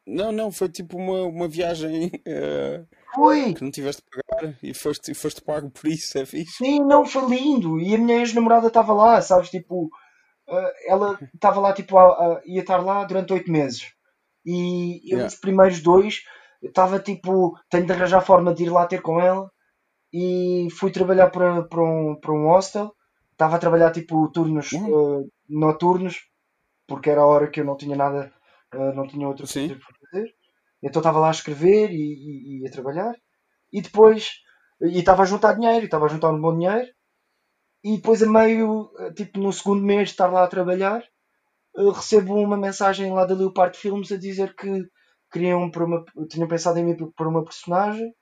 não, 0.06 0.32
não, 0.32 0.50
foi 0.50 0.68
tipo 0.68 0.96
uma, 0.96 1.22
uma 1.24 1.48
viagem 1.48 2.10
ah, 2.26 2.84
Foi! 3.14 3.54
que 3.54 3.62
não 3.64 3.70
tiveste 3.70 4.02
de 4.02 4.10
pagar 4.22 4.54
e 4.62 4.74
foste, 4.74 5.14
foste 5.14 5.42
pago 5.42 5.70
por 5.70 5.88
isso, 5.88 6.16
é 6.18 6.24
fixe. 6.26 6.52
Sim, 6.56 6.80
não, 6.84 7.04
foi 7.04 7.26
lindo. 7.28 7.78
E 7.80 7.94
a 7.94 7.98
minha 7.98 8.18
ex-namorada 8.18 8.68
estava 8.68 8.92
lá, 8.92 9.20
sabes? 9.22 9.50
Tipo, 9.50 9.90
ah, 10.48 10.72
ela 10.86 11.18
estava 11.34 11.60
lá, 11.60 11.72
tipo, 11.72 11.98
a- 11.98 12.36
a- 12.36 12.42
ia 12.46 12.60
estar 12.62 12.78
lá 12.78 13.04
durante 13.04 13.32
oito 13.32 13.50
meses. 13.50 13.92
E 14.44 15.00
eu, 15.12 15.18
Yeah. 15.18 15.26
os 15.28 15.34
primeiros 15.36 15.80
dois, 15.82 16.22
estava 16.62 16.98
tipo, 17.00 17.54
tenho 17.70 17.86
de 17.86 17.92
arranjar 17.92 18.22
forma 18.22 18.54
de 18.54 18.64
ir 18.64 18.70
lá 18.70 18.86
ter 18.86 19.02
com 19.02 19.20
ela. 19.20 19.50
E 20.12 20.68
fui 20.78 20.90
trabalhar 20.90 21.30
para, 21.30 21.62
para, 21.64 21.82
um, 21.82 22.16
para 22.20 22.32
um 22.32 22.46
hostel. 22.48 22.94
Estava 23.32 23.56
a 23.56 23.58
trabalhar, 23.58 23.92
tipo, 23.92 24.28
turnos 24.32 24.70
ah, 24.74 25.24
noturnos, 25.48 26.16
porque 26.88 27.10
era 27.10 27.22
a 27.22 27.26
hora 27.26 27.50
que 27.50 27.60
eu 27.60 27.64
não 27.64 27.76
tinha 27.76 27.96
nada, 27.96 28.32
ah, 28.72 28.92
não 28.94 29.06
tinha 29.06 29.28
outra 29.28 29.46
coisa. 29.46 29.80
Então 30.82 31.00
estava 31.00 31.18
lá 31.20 31.28
a 31.28 31.32
escrever 31.32 31.90
e, 31.90 31.96
e, 31.96 32.62
e 32.62 32.68
a 32.68 32.70
trabalhar. 32.70 33.14
E 33.72 33.82
depois, 33.82 34.30
e 34.82 34.98
estava 35.00 35.22
a 35.24 35.26
juntar 35.26 35.54
dinheiro, 35.54 35.84
estava 35.86 36.06
a 36.06 36.08
juntar 36.08 36.30
um 36.32 36.40
bom 36.40 36.56
dinheiro. 36.58 36.88
E 37.84 37.96
depois, 37.96 38.22
a 38.22 38.26
meio, 38.26 38.90
eh, 38.98 39.12
tipo 39.12 39.38
no 39.40 39.52
segundo 39.52 39.82
mês 39.84 40.08
de 40.08 40.14
estar 40.14 40.28
lá 40.28 40.44
a 40.44 40.48
trabalhar, 40.48 41.02
eh, 41.78 41.90
recebo 41.94 42.34
uma 42.36 42.56
mensagem 42.58 43.12
lá 43.12 43.24
da 43.26 43.34
Leopard 43.34 43.76
Films 43.78 44.12
a 44.12 44.18
dizer 44.18 44.54
que 44.56 44.70
queriam 45.32 45.70
para 45.70 45.84
uma, 45.86 46.04
tinham 46.30 46.48
pensado 46.48 46.78
em 46.80 46.84
mim 46.86 46.96
para 47.16 47.28
uma 47.28 47.44
personagem 47.44 48.12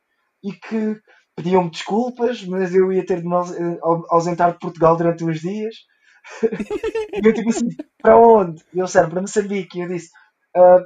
e 0.44 0.53
que 0.53 1.01
pediam-me 1.37 1.71
desculpas, 1.71 2.44
mas 2.47 2.75
eu 2.75 2.92
ia 2.92 3.07
ter 3.07 3.23
de 3.23 3.29
me 3.29 3.37
eh, 3.37 3.79
au- 3.83 4.07
ausentar 4.11 4.53
de 4.53 4.59
Portugal 4.61 4.97
durante 4.97 5.25
uns 5.25 5.40
dias. 5.40 5.75
E 7.23 7.29
eu 7.29 7.35
tipo 7.35 7.51
assim, 7.51 7.68
para 8.03 8.16
onde? 8.18 8.62
E 8.75 8.79
eu 8.79 8.87
disseram, 8.87 9.11
para 9.11 9.21
Moçambique. 9.21 9.79
E 9.79 9.83
eu 9.83 9.88
disse, 9.88 10.11
"Ah, 10.57 10.81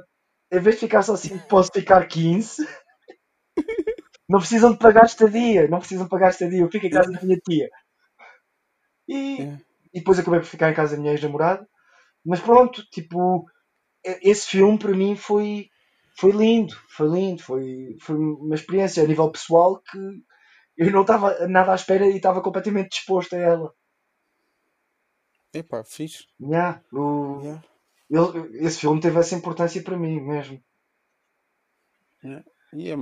em 0.53 0.59
vez 0.59 0.75
de 0.75 0.81
ficar 0.81 1.01
só 1.01 1.13
assim, 1.13 1.37
posso 1.49 1.71
ficar 1.73 2.07
15. 2.07 2.65
Não 4.29 4.39
precisam 4.39 4.71
de 4.71 4.79
pagar 4.79 5.05
estadia, 5.05 5.67
não 5.67 5.79
precisam 5.79 6.05
de 6.05 6.09
pagar 6.09 6.29
estadia. 6.29 6.61
Eu 6.61 6.71
fico 6.71 6.85
em 6.85 6.89
casa 6.89 7.11
da 7.11 7.21
minha 7.21 7.37
tia. 7.37 7.69
E 9.07 9.37
Yeah. 9.37 9.61
e 9.93 9.99
depois 9.99 10.17
acabei 10.17 10.39
por 10.39 10.45
ficar 10.47 10.71
em 10.71 10.73
casa 10.73 10.95
da 10.95 11.01
minha 11.01 11.13
ex-namorada. 11.13 11.67
Mas 12.25 12.39
pronto, 12.39 12.83
tipo, 12.89 13.45
esse 14.03 14.47
filme 14.47 14.79
para 14.79 14.95
mim 14.95 15.15
foi, 15.15 15.69
foi 16.17 16.31
lindo, 16.31 16.73
foi 16.89 17.07
lindo, 17.09 17.43
foi, 17.43 17.97
foi 17.99 18.15
uma 18.15 18.55
experiência 18.55 19.03
a 19.03 19.07
nível 19.07 19.29
pessoal 19.31 19.81
que 19.81 19.97
eu 20.77 20.91
não 20.91 21.01
estava 21.01 21.47
nada 21.47 21.71
à 21.71 21.75
espera 21.75 22.07
e 22.07 22.15
estava 22.15 22.41
completamente 22.41 22.91
disposto 22.91 23.35
a 23.35 23.39
ela. 23.39 23.73
Epá, 25.53 25.83
fixe. 25.83 26.25
Yeah, 26.41 26.81
o, 26.91 27.41
Yeah. 27.43 27.63
Ele- 28.09 28.65
esse 28.65 28.79
filme 28.79 28.99
teve 29.01 29.19
essa 29.19 29.35
importância 29.35 29.81
para 29.83 29.97
mim 29.97 30.21
mesmo. 30.21 30.61
Yeah. 32.23 32.43
E 32.73 32.89
é, 32.91 32.95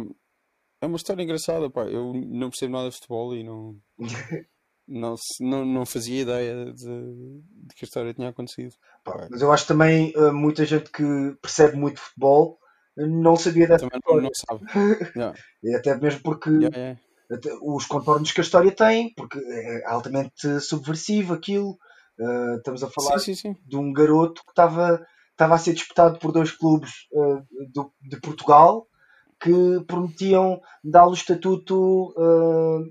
é 0.81 0.85
uma 0.85 0.97
história 0.97 1.23
engraçada, 1.23 1.69
pá. 1.69 1.83
Eu 1.85 2.13
não 2.13 2.49
percebo 2.49 2.73
nada 2.73 2.89
de 2.89 2.95
futebol 2.95 3.35
e 3.35 3.43
não, 3.43 3.79
não, 4.87 5.15
não, 5.39 5.65
não 5.65 5.85
fazia 5.85 6.21
ideia 6.21 6.73
de, 6.73 6.83
de 6.83 7.75
que 7.75 7.85
a 7.85 7.87
história 7.87 8.13
tinha 8.13 8.29
acontecido. 8.29 8.73
Pá, 9.03 9.27
Mas 9.29 9.41
eu 9.41 9.51
acho 9.51 9.67
também 9.67 10.11
uh, 10.15 10.33
muita 10.33 10.65
gente 10.65 10.89
que 10.91 11.03
percebe 11.41 11.77
muito 11.77 11.99
futebol 11.99 12.57
uh, 12.97 13.05
não 13.07 13.35
sabia 13.35 13.67
dessa 13.67 13.87
também 13.89 13.99
história. 13.99 14.21
não 14.23 14.31
sabe. 14.33 14.65
Yeah. 15.15 15.37
E 15.63 15.75
até 15.75 15.95
mesmo 15.97 16.21
porque 16.23 16.49
Yeah, 16.49 16.75
yeah. 16.77 16.99
os 17.61 17.85
contornos 17.85 18.31
que 18.31 18.41
a 18.41 18.43
história 18.43 18.71
tem, 18.71 19.13
porque 19.15 19.37
é 19.39 19.85
altamente 19.85 20.59
subversivo 20.59 21.33
aquilo. 21.33 21.77
Uh, 22.21 22.57
estamos 22.57 22.83
a 22.83 22.89
falar 22.89 23.17
Sim, 23.19 23.33
sim, 23.33 23.55
sim. 23.55 23.55
de 23.65 23.75
um 23.77 23.91
garoto 23.91 24.43
que 24.45 24.51
estava 24.51 25.03
estava 25.31 25.55
a 25.55 25.57
ser 25.57 25.73
disputado 25.73 26.19
por 26.19 26.31
dois 26.31 26.51
clubes 26.51 26.91
uh, 27.13 27.41
do- 27.73 27.91
de 27.99 28.19
Portugal 28.21 28.85
que 29.41 29.51
prometiam 29.87 30.61
dar-lhe 30.83 31.11
o 31.11 31.13
estatuto. 31.15 32.09
uh, 32.11 32.85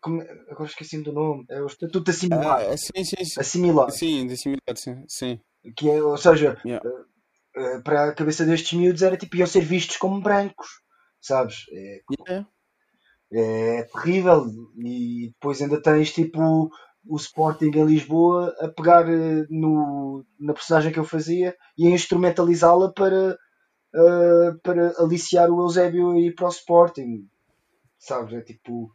como- 0.00 0.22
agora 0.50 0.68
esqueci-me 0.68 1.04
do 1.04 1.12
nome. 1.12 1.44
É 1.48 1.62
o 1.62 1.66
estatuto 1.66 2.10
Ah, 2.10 2.14
assimilar. 2.14 2.60
é, 2.62 2.76
sim, 2.76 3.04
sim, 3.04 3.24
sim. 3.24 3.40
assimilar 3.40 3.90
Sim, 3.92 4.28
sim. 4.34 5.04
sim. 5.08 5.40
que 5.76 5.88
é, 5.88 6.02
ou 6.02 6.16
seja, 6.18 6.60
Yeah. 6.66 6.82
para 7.84 8.08
a 8.10 8.14
cabeça 8.14 8.44
destes 8.44 8.72
miúdos 8.78 9.02
era 9.02 9.16
tipo, 9.16 9.36
iam 9.36 9.46
ser 9.46 9.60
vistos 9.64 9.96
como 9.96 10.20
brancos, 10.20 10.66
sabes? 11.22 11.64
É, 11.72 12.00
Yeah. 12.28 12.48
é 13.32 13.82
terrível. 13.84 14.46
E 14.76 15.28
depois 15.32 15.62
ainda 15.62 15.80
tens 15.80 16.12
tipo 16.12 16.70
o 17.06 17.16
Sporting 17.16 17.70
em 17.74 17.84
Lisboa 17.84 18.54
a 18.60 18.68
pegar 18.68 19.08
eh, 19.08 19.46
no, 19.50 20.24
na 20.38 20.52
personagem 20.54 20.92
que 20.92 20.98
eu 20.98 21.04
fazia 21.04 21.56
e 21.78 21.86
a 21.86 21.90
instrumentalizá-la 21.90 22.92
para, 22.92 23.36
eh, 23.94 24.52
para 24.62 24.92
aliciar 24.98 25.50
o 25.50 25.62
Eusébio 25.62 26.12
a 26.12 26.20
ir 26.20 26.34
para 26.34 26.46
o 26.46 26.50
Sporting, 26.50 27.26
sabes? 27.98 28.34
É 28.34 28.42
tipo. 28.42 28.92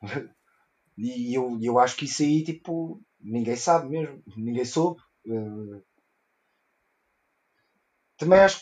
E 0.98 1.34
eu, 1.36 1.58
eu 1.62 1.78
acho 1.78 1.96
que 1.96 2.04
isso 2.04 2.22
aí, 2.22 2.44
tipo, 2.44 3.00
ninguém 3.20 3.56
sabe 3.56 3.88
mesmo, 3.88 4.22
ninguém 4.36 4.64
soube. 4.66 5.00
Eh, 5.26 5.80
também 8.18 8.40
acho 8.40 8.60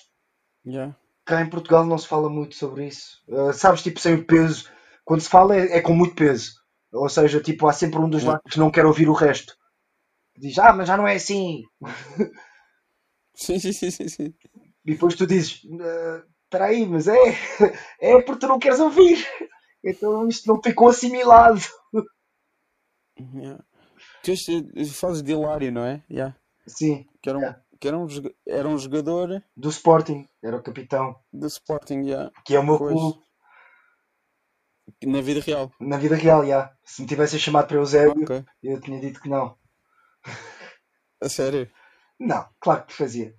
Yeah. 0.66 0.94
cá 1.24 1.40
em 1.40 1.48
Portugal 1.50 1.86
não 1.86 1.96
se 1.98 2.06
fala 2.06 2.28
muito 2.28 2.54
sobre 2.56 2.86
isso. 2.88 3.22
Uh, 3.28 3.52
sabes, 3.52 3.82
tipo, 3.82 4.00
sem 4.00 4.14
o 4.14 4.26
peso. 4.26 4.68
Quando 5.04 5.20
se 5.20 5.28
fala 5.28 5.56
é, 5.56 5.78
é 5.78 5.80
com 5.80 5.94
muito 5.94 6.14
peso. 6.14 6.52
Ou 6.92 7.08
seja, 7.08 7.40
tipo, 7.40 7.66
há 7.66 7.72
sempre 7.72 7.98
um 7.98 8.08
dos 8.08 8.24
lados 8.24 8.50
que 8.52 8.58
não 8.58 8.70
quer 8.70 8.86
ouvir 8.86 9.08
o 9.08 9.12
resto. 9.12 9.54
Diz, 10.36 10.58
ah, 10.58 10.72
mas 10.72 10.88
já 10.88 10.96
não 10.96 11.06
é 11.06 11.16
assim. 11.16 11.62
Sim, 13.34 13.58
sim, 13.60 13.72
sim, 13.72 13.90
sim, 13.90 14.08
sim. 14.08 14.34
E 14.84 14.92
depois 14.94 15.14
tu 15.14 15.24
dizes, 15.24 15.62
"Ah, 15.80 16.24
espera 16.42 16.64
aí, 16.66 16.84
mas 16.86 17.06
é, 17.06 17.14
é 18.00 18.20
porque 18.22 18.40
tu 18.40 18.48
não 18.48 18.58
queres 18.58 18.80
ouvir. 18.80 19.24
Então 19.84 20.26
isto 20.26 20.48
não 20.52 20.60
ficou 20.60 20.88
assimilado. 20.88 21.60
Yeah. 23.34 23.62
Este 24.26 24.64
fazes 24.92 25.22
de 25.22 25.32
Hilário, 25.32 25.70
não 25.72 25.84
é? 25.84 26.02
Yeah. 26.10 26.36
Sim, 26.66 27.06
Que 27.22 27.30
era 27.30 27.38
um, 27.38 27.40
yeah. 27.42 27.62
que 27.80 27.88
era 27.88 27.98
um, 27.98 28.06
era 28.46 28.68
um 28.68 28.78
jogador 28.78 29.42
do 29.56 29.68
Sporting, 29.70 30.28
era 30.42 30.56
o 30.56 30.62
capitão, 30.62 31.16
do 31.32 31.46
Sporting, 31.46 32.00
yeah. 32.02 32.30
que 32.44 32.54
é 32.54 32.60
o 32.60 32.64
meu 32.64 32.76
Pois. 32.76 32.92
clube 32.92 33.20
Na 35.04 35.20
vida 35.20 35.40
real. 35.40 35.70
na 35.80 35.96
vida 35.98 36.16
real, 36.16 36.46
já. 36.46 36.72
Se 36.84 37.02
me 37.02 37.08
tivessem 37.08 37.38
chamado 37.38 37.66
para 37.68 37.76
Eusébio, 37.76 38.22
Ok. 38.24 38.44
eu 38.62 38.80
tinha 38.80 39.00
dito 39.00 39.20
que 39.20 39.28
não. 39.28 39.56
A 41.20 41.28
sério. 41.28 41.68
Não, 42.18 42.46
claro 42.60 42.84
que 42.86 42.92
fazia. 42.92 43.34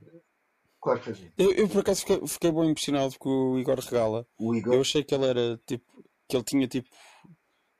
Claro 0.81 0.99
que 0.99 1.05
fazia. 1.07 1.31
Eu, 1.37 1.51
eu 1.53 1.67
por 1.69 1.79
acaso 1.81 2.01
fiquei, 2.01 2.27
fiquei 2.27 2.51
bem 2.51 2.69
impressionado 2.69 3.17
com 3.19 3.29
o 3.29 3.59
Igor 3.59 3.79
Regala. 3.79 4.25
O 4.39 4.53
Eu 4.53 4.57
Igor. 4.57 4.79
achei 4.81 5.03
que 5.03 5.13
ele 5.13 5.25
era 5.25 5.59
tipo. 5.65 5.85
que 6.27 6.35
ele 6.37 6.43
tinha 6.43 6.67
tipo 6.67 6.87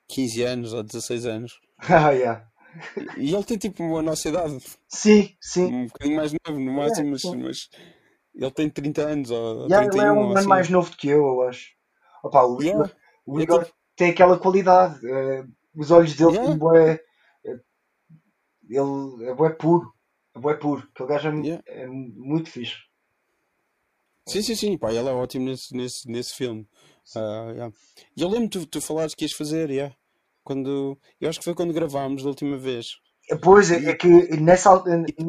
15 0.08 0.42
anos 0.42 0.72
ou 0.72 0.82
16 0.82 1.26
anos. 1.26 1.60
Ah, 1.88 2.10
yeah. 2.10 2.46
E 3.16 3.34
ele 3.34 3.42
tem 3.44 3.56
tipo 3.56 3.96
a 3.96 4.02
nossa 4.02 4.28
idade, 4.28 4.62
Sim, 4.86 5.34
sim. 5.40 5.64
um 5.64 5.86
bocadinho 5.86 6.16
mais 6.16 6.30
novo 6.46 6.60
no 6.60 6.70
É, 6.70 6.74
máximo, 6.74 7.10
mas, 7.10 7.22
sim. 7.22 7.36
mas 7.38 7.68
ele 8.34 8.50
tem 8.52 8.68
30 8.70 9.00
anos 9.02 9.30
ou 9.30 9.66
Yeah, 9.66 9.86
ele 9.86 9.86
é 9.86 9.90
31 9.90 10.14
um 10.14 10.22
ano 10.30 10.38
assim. 10.38 10.46
mais 10.48 10.68
novo 10.68 10.90
do 10.90 10.96
que 10.96 11.08
eu, 11.08 11.18
eu 11.26 11.42
acho. 11.48 11.70
Opa, 12.22 12.44
o 12.44 12.62
Igor, 12.62 12.86
Yeah. 12.86 12.94
O 13.26 13.38
É 13.38 13.42
Igor 13.42 13.64
tipo. 13.64 13.70
tem 13.96 14.10
aquela 14.10 14.38
qualidade. 14.38 15.00
eh, 15.06 15.44
os 15.74 15.90
olhos 15.90 16.14
dele 16.16 16.32
Yeah. 16.32 16.42
são 16.42 16.58
bué. 16.58 17.00
eh, 17.44 17.60
Ele 18.70 19.24
é 19.30 19.34
bué 19.34 19.50
puro. 19.50 19.92
É 20.34 20.38
bué 20.40 20.54
puro. 20.62 20.88
Aquele 20.94 21.08
gajo 21.10 21.28
é, 21.28 21.32
Yeah. 21.42 21.62
é 21.66 21.86
muito 21.86 22.50
fixe. 22.50 22.78
Sim, 24.26 24.42
sim, 24.42 24.54
sim, 24.54 24.78
pá, 24.78 24.90
ele 24.92 25.08
é 25.08 25.12
ótimo 25.12 25.46
nesse, 25.46 25.74
nesse, 25.76 26.08
nesse 26.08 26.34
filme. 26.34 26.66
Ah, 27.14 27.50
yeah. 27.52 27.74
E 28.16 28.22
eu 28.22 28.28
lembro 28.28 28.48
tu, 28.48 28.66
tu 28.66 28.80
falares 28.80 29.14
que 29.14 29.24
ias 29.24 29.32
fazer, 29.32 29.70
yeah. 29.70 29.94
Quando, 30.44 30.98
eu 31.20 31.28
acho 31.28 31.38
que 31.38 31.44
foi 31.44 31.54
quando 31.54 31.72
gravámos 31.74 32.22
da 32.22 32.28
última 32.28 32.56
vez. 32.56 32.98
Eh, 33.30 33.38
Pois 33.44 33.66
é, 33.76 33.78
é 33.90 33.94
que 34.00 34.08
nessa, 34.48 34.70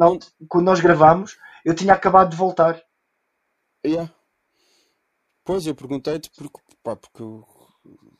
não. 0.01 0.19
quando 0.49 0.65
nós 0.65 0.81
gravámos, 0.81 1.37
eu 1.63 1.73
tinha 1.73 1.93
acabado 1.93 2.29
de 2.31 2.35
voltar. 2.43 2.75
Yeah. 3.85 4.07
Pois, 5.43 5.67
eu 5.67 5.75
perguntei-te 5.75 6.31
porque, 6.35 6.59
pá, 6.83 6.95
porque 6.95 7.21
eu 7.21 7.45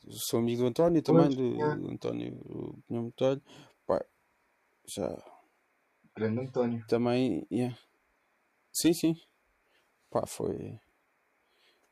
sou 0.10 0.40
amigo 0.40 0.62
do 0.64 0.68
António 0.68 1.02
também, 1.02 1.30
do, 1.30 1.44
yeah. 1.56 1.76
do 1.76 1.90
António 1.92 2.34
o 2.46 2.82
Pinhão 2.88 3.06
Botelho. 3.06 3.42
Pá, 3.86 4.04
já 4.88 5.08
Grande 6.16 6.42
António. 6.42 6.86
também, 6.88 7.46
yeah. 7.52 7.78
Sim, 8.74 8.94
sim. 8.94 9.16
Pá, 10.10 10.26
foi. 10.28 10.80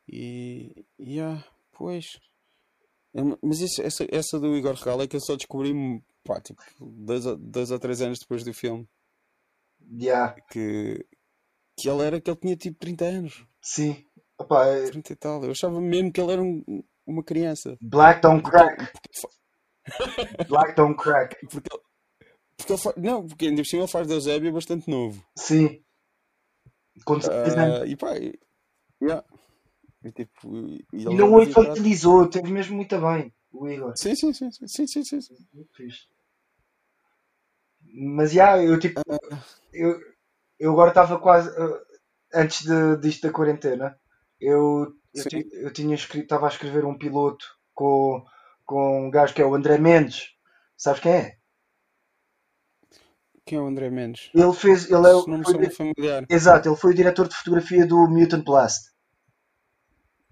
E, 0.07 0.85
yeah, 0.99 1.43
pois. 1.73 2.05
É 3.13 3.21
Mas 3.41 3.59
isso- 3.61 3.81
essa, 3.81 4.05
essa 4.11 4.39
do 4.39 4.55
Igor 4.55 4.75
Regala 4.75 5.03
é 5.03 5.07
que 5.07 5.15
eu 5.15 5.21
só 5.21 5.35
descobri, 5.35 5.73
pá, 6.23 6.39
tipo, 6.41 6.61
dois, 6.79 7.25
ou- 7.25 7.37
dois 7.37 7.71
ou 7.71 7.79
três 7.79 8.01
anos 8.01 8.19
depois 8.19 8.43
do 8.43 8.53
filme. 8.53 8.87
Yeah, 9.91 10.39
Que, 10.51 11.05
que 11.77 11.89
ele 11.89 12.03
era, 12.03 12.21
que 12.21 12.29
ele 12.29 12.37
tinha 12.39 12.55
tipo 12.55 12.77
30 12.79 13.05
anos. 13.05 13.45
sim. 13.61 14.05
Opa, 14.37 14.65
é 14.67 14.85
30 14.89 15.11
e 15.11 15.15
tal. 15.17 15.43
Eu 15.43 15.51
achava 15.51 15.81
mesmo 15.81 16.13
que 16.13 16.21
ele 16.21 16.31
era 16.31 16.41
um- 16.41 16.63
uma 17.09 17.23
criança. 17.23 17.77
Black 17.81 18.21
don't 18.21 18.43
crack. 18.43 18.91
Black 20.47 20.75
don't 20.75 20.95
crack. 20.95 21.35
porque, 21.47 21.69
porque 22.57 22.73
ele 22.73 23.07
Não, 23.07 23.25
porque 23.25 23.47
ainda 23.47 23.61
por 23.61 23.67
cima 23.67 23.83
ele 23.83 23.91
faz 23.91 24.07
de 24.07 24.13
Eusébio 24.13 24.53
bastante 24.53 24.89
novo. 24.89 25.23
Sim. 25.37 25.81
Com 27.05 27.17
16 27.17 27.57
anos. 27.57 27.81
Ah, 27.81 27.85
e 27.85 27.95
pá, 27.95 28.17
e, 28.17 28.37
yeah. 29.01 29.25
E, 30.03 30.11
tipo, 30.11 30.55
e 30.55 30.85
E 30.93 31.03
não 31.05 31.13
não 31.13 31.33
o 31.33 31.41
infantilizou. 31.43 32.27
Teve 32.29 32.51
mesmo 32.51 32.75
muito 32.75 32.97
bem. 32.99 33.33
O 33.51 33.67
Igor. 33.67 33.93
Sim, 33.97 34.15
sim, 34.15 34.31
sim, 34.33 34.51
sim, 34.51 34.87
sim, 34.87 35.03
sim, 35.03 35.21
sim. 35.21 35.35
Muito 35.53 35.73
fixe. 35.75 36.07
Mas 37.91 38.31
já, 38.31 38.61
eu 38.61 38.79
tipo, 38.79 39.01
Ah, 39.09 39.43
eu, 39.73 39.99
eu 40.59 40.71
agora 40.71 40.89
estava 40.89 41.19
quase 41.19 41.49
eh, 41.49 41.81
antes 42.35 42.63
de, 42.65 42.97
disto 42.97 43.27
da 43.27 43.33
quarentena. 43.33 43.99
Eu, 44.39 44.93
eu, 45.13 45.25
ti- 45.25 45.49
eu 45.53 45.71
tinha 45.73 45.95
escrito, 45.95 46.23
estava 46.23 46.45
a 46.47 46.49
escrever 46.49 46.85
um 46.85 46.97
piloto 46.97 47.45
com, 47.73 48.23
com 48.65 49.07
um 49.07 49.11
gajo 49.11 49.33
que 49.33 49.41
é 49.41 49.45
o 49.45 49.55
André 49.55 49.77
Mendes. 49.77 50.29
Sabes 50.77 51.01
quem 51.01 51.13
é? 51.13 51.37
Quem 53.45 53.57
é 53.57 53.61
o 53.61 53.65
André 53.67 53.89
Mendes? 53.89 54.31
Ele 54.33 54.53
fez, 54.53 54.89
ele 54.89 55.05
é, 55.07 55.13
o- 55.13 55.21
Esse 55.21 55.29
nome 55.29 55.45
foi, 55.45 55.53
só 55.53 55.59
me 55.59 55.69
di- 55.69 55.77
familiar. 55.77 56.27
exato, 56.27 56.67
ele 56.67 56.75
foi 56.75 56.91
o 56.93 56.95
diretor 56.95 57.27
de 57.27 57.35
fotografia 57.35 57.85
do 57.85 58.07
Mutant 58.09 58.43
Blast. 58.43 58.89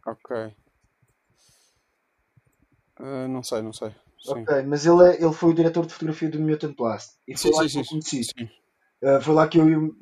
Ok. 0.06 0.32
Ah, 3.00 3.28
não 3.28 3.42
sei, 3.44 3.62
não 3.62 3.74
sei. 3.74 3.92
Sim. 4.22 4.48
Ok, 4.48 4.62
mas 4.68 4.86
ele, 4.86 5.04
é, 5.10 5.24
ele 5.24 5.34
foi 5.34 5.50
o 5.50 5.54
diretor 5.56 5.86
de 5.88 5.94
fotografia 5.94 6.30
do 6.30 6.40
Mutant 6.40 6.76
Blast. 6.76 7.18
E 7.28 7.36
foi 7.36 7.50
Sim, 7.50 7.54
lá 7.54 7.66
sim, 7.68 7.68
que 7.68 7.80
eu 7.80 7.86
conheci. 7.86 8.22
Uh, 9.04 9.22
foi 9.22 9.34
lá 9.36 9.48
que 9.48 9.58
eu, 9.60 9.70
e 9.70 9.76
o- 9.78 9.96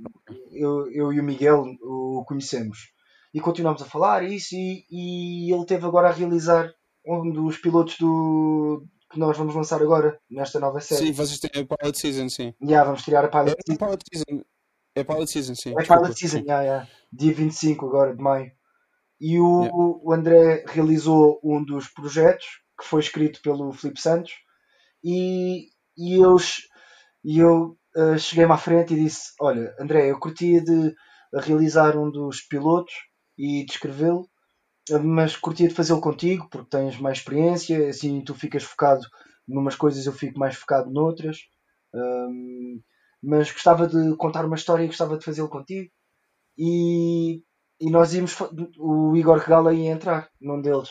eu, 0.51 0.91
eu 0.91 1.13
e 1.13 1.19
o 1.19 1.23
Miguel 1.23 1.63
o 1.81 2.23
conhecemos. 2.27 2.91
E 3.35 3.41
continuamos 3.41 3.81
a 3.81 3.85
falar 3.85 4.23
isso 4.23 4.55
e, 4.55 4.85
e 4.89 5.53
ele 5.53 5.65
teve 5.65 5.85
agora 5.85 6.07
a 6.07 6.11
realizar 6.13 6.73
um 7.05 7.29
dos 7.29 7.57
pilotos 7.57 7.97
do 7.97 8.87
que 9.11 9.19
nós 9.19 9.37
vamos 9.37 9.53
lançar 9.53 9.81
agora, 9.81 10.17
nesta 10.31 10.57
nova 10.57 10.79
série. 10.79 11.07
Sim, 11.07 11.11
vocês 11.11 11.37
têm 11.39 11.63
a 11.63 11.65
Pilot 11.77 11.99
Season, 11.99 12.29
sim. 12.29 12.53
Já, 12.61 12.85
vamos 12.85 13.03
tirar 13.03 13.25
a 13.25 13.27
É 13.27 13.29
Pilot 13.29 13.57
não 13.67 13.75
Season. 13.75 13.77
Pilot 13.77 14.03
Season. 14.09 14.43
É 14.95 15.03
Pilot 15.03 15.29
Season, 15.29 15.55
sim. 15.55 15.71
É 15.71 15.75
Desculpa. 15.75 16.01
Pilot 16.03 16.17
Season, 16.17 16.43
já, 16.45 16.63
já. 16.63 16.87
Dia 17.11 17.33
25 17.33 17.85
agora 17.85 18.15
de 18.15 18.21
maio. 18.23 18.51
E 19.19 19.33
Yeah. 19.33 19.69
o, 19.73 20.01
o 20.01 20.13
André 20.13 20.63
realizou 20.67 21.37
um 21.43 21.61
dos 21.61 21.89
projetos 21.89 22.45
que 22.79 22.85
foi 22.85 23.01
escrito 23.01 23.41
pelo 23.41 23.73
Filipe 23.73 23.99
Santos 23.99 24.31
e, 25.03 25.67
e 25.97 26.13
eles 26.21 26.69
E 27.21 27.39
eu 27.39 27.77
uh, 27.97 28.17
cheguei-me 28.17 28.53
à 28.53 28.57
frente 28.57 28.93
e 28.93 29.03
disse: 29.03 29.33
Olha, 29.41 29.75
André, 29.77 30.09
eu 30.09 30.19
curtia 30.19 30.61
de 30.63 30.95
realizar 31.33 31.97
um 31.97 32.09
dos 32.09 32.39
pilotos 32.41 32.93
e 33.37 33.65
descrevê-lo, 33.65 34.29
mas 35.03 35.35
curtia 35.35 35.67
de 35.67 35.73
fazê-lo 35.73 36.01
contigo 36.01 36.47
porque 36.49 36.69
tens 36.69 36.99
mais 36.99 37.17
experiência, 37.17 37.89
assim 37.89 38.21
tu 38.21 38.33
ficas 38.33 38.63
focado 38.63 39.05
numas 39.47 39.75
coisas, 39.75 40.05
eu 40.05 40.13
fico 40.13 40.39
mais 40.39 40.55
focado 40.55 40.91
noutras. 40.91 41.39
Um, 41.93 42.81
mas 43.21 43.51
gostava 43.51 43.87
de 43.87 44.15
contar 44.17 44.45
uma 44.45 44.55
história 44.55 44.83
e 44.83 44.87
gostava 44.87 45.17
de 45.17 45.25
fazê-lo 45.25 45.49
contigo. 45.49 45.89
E, 46.57 47.41
e 47.79 47.89
nós 47.89 48.13
íamos, 48.13 48.35
o 48.77 49.15
Igor 49.15 49.37
Regala 49.37 49.73
ia 49.73 49.91
entrar 49.91 50.29
num 50.39 50.61
deles. 50.61 50.89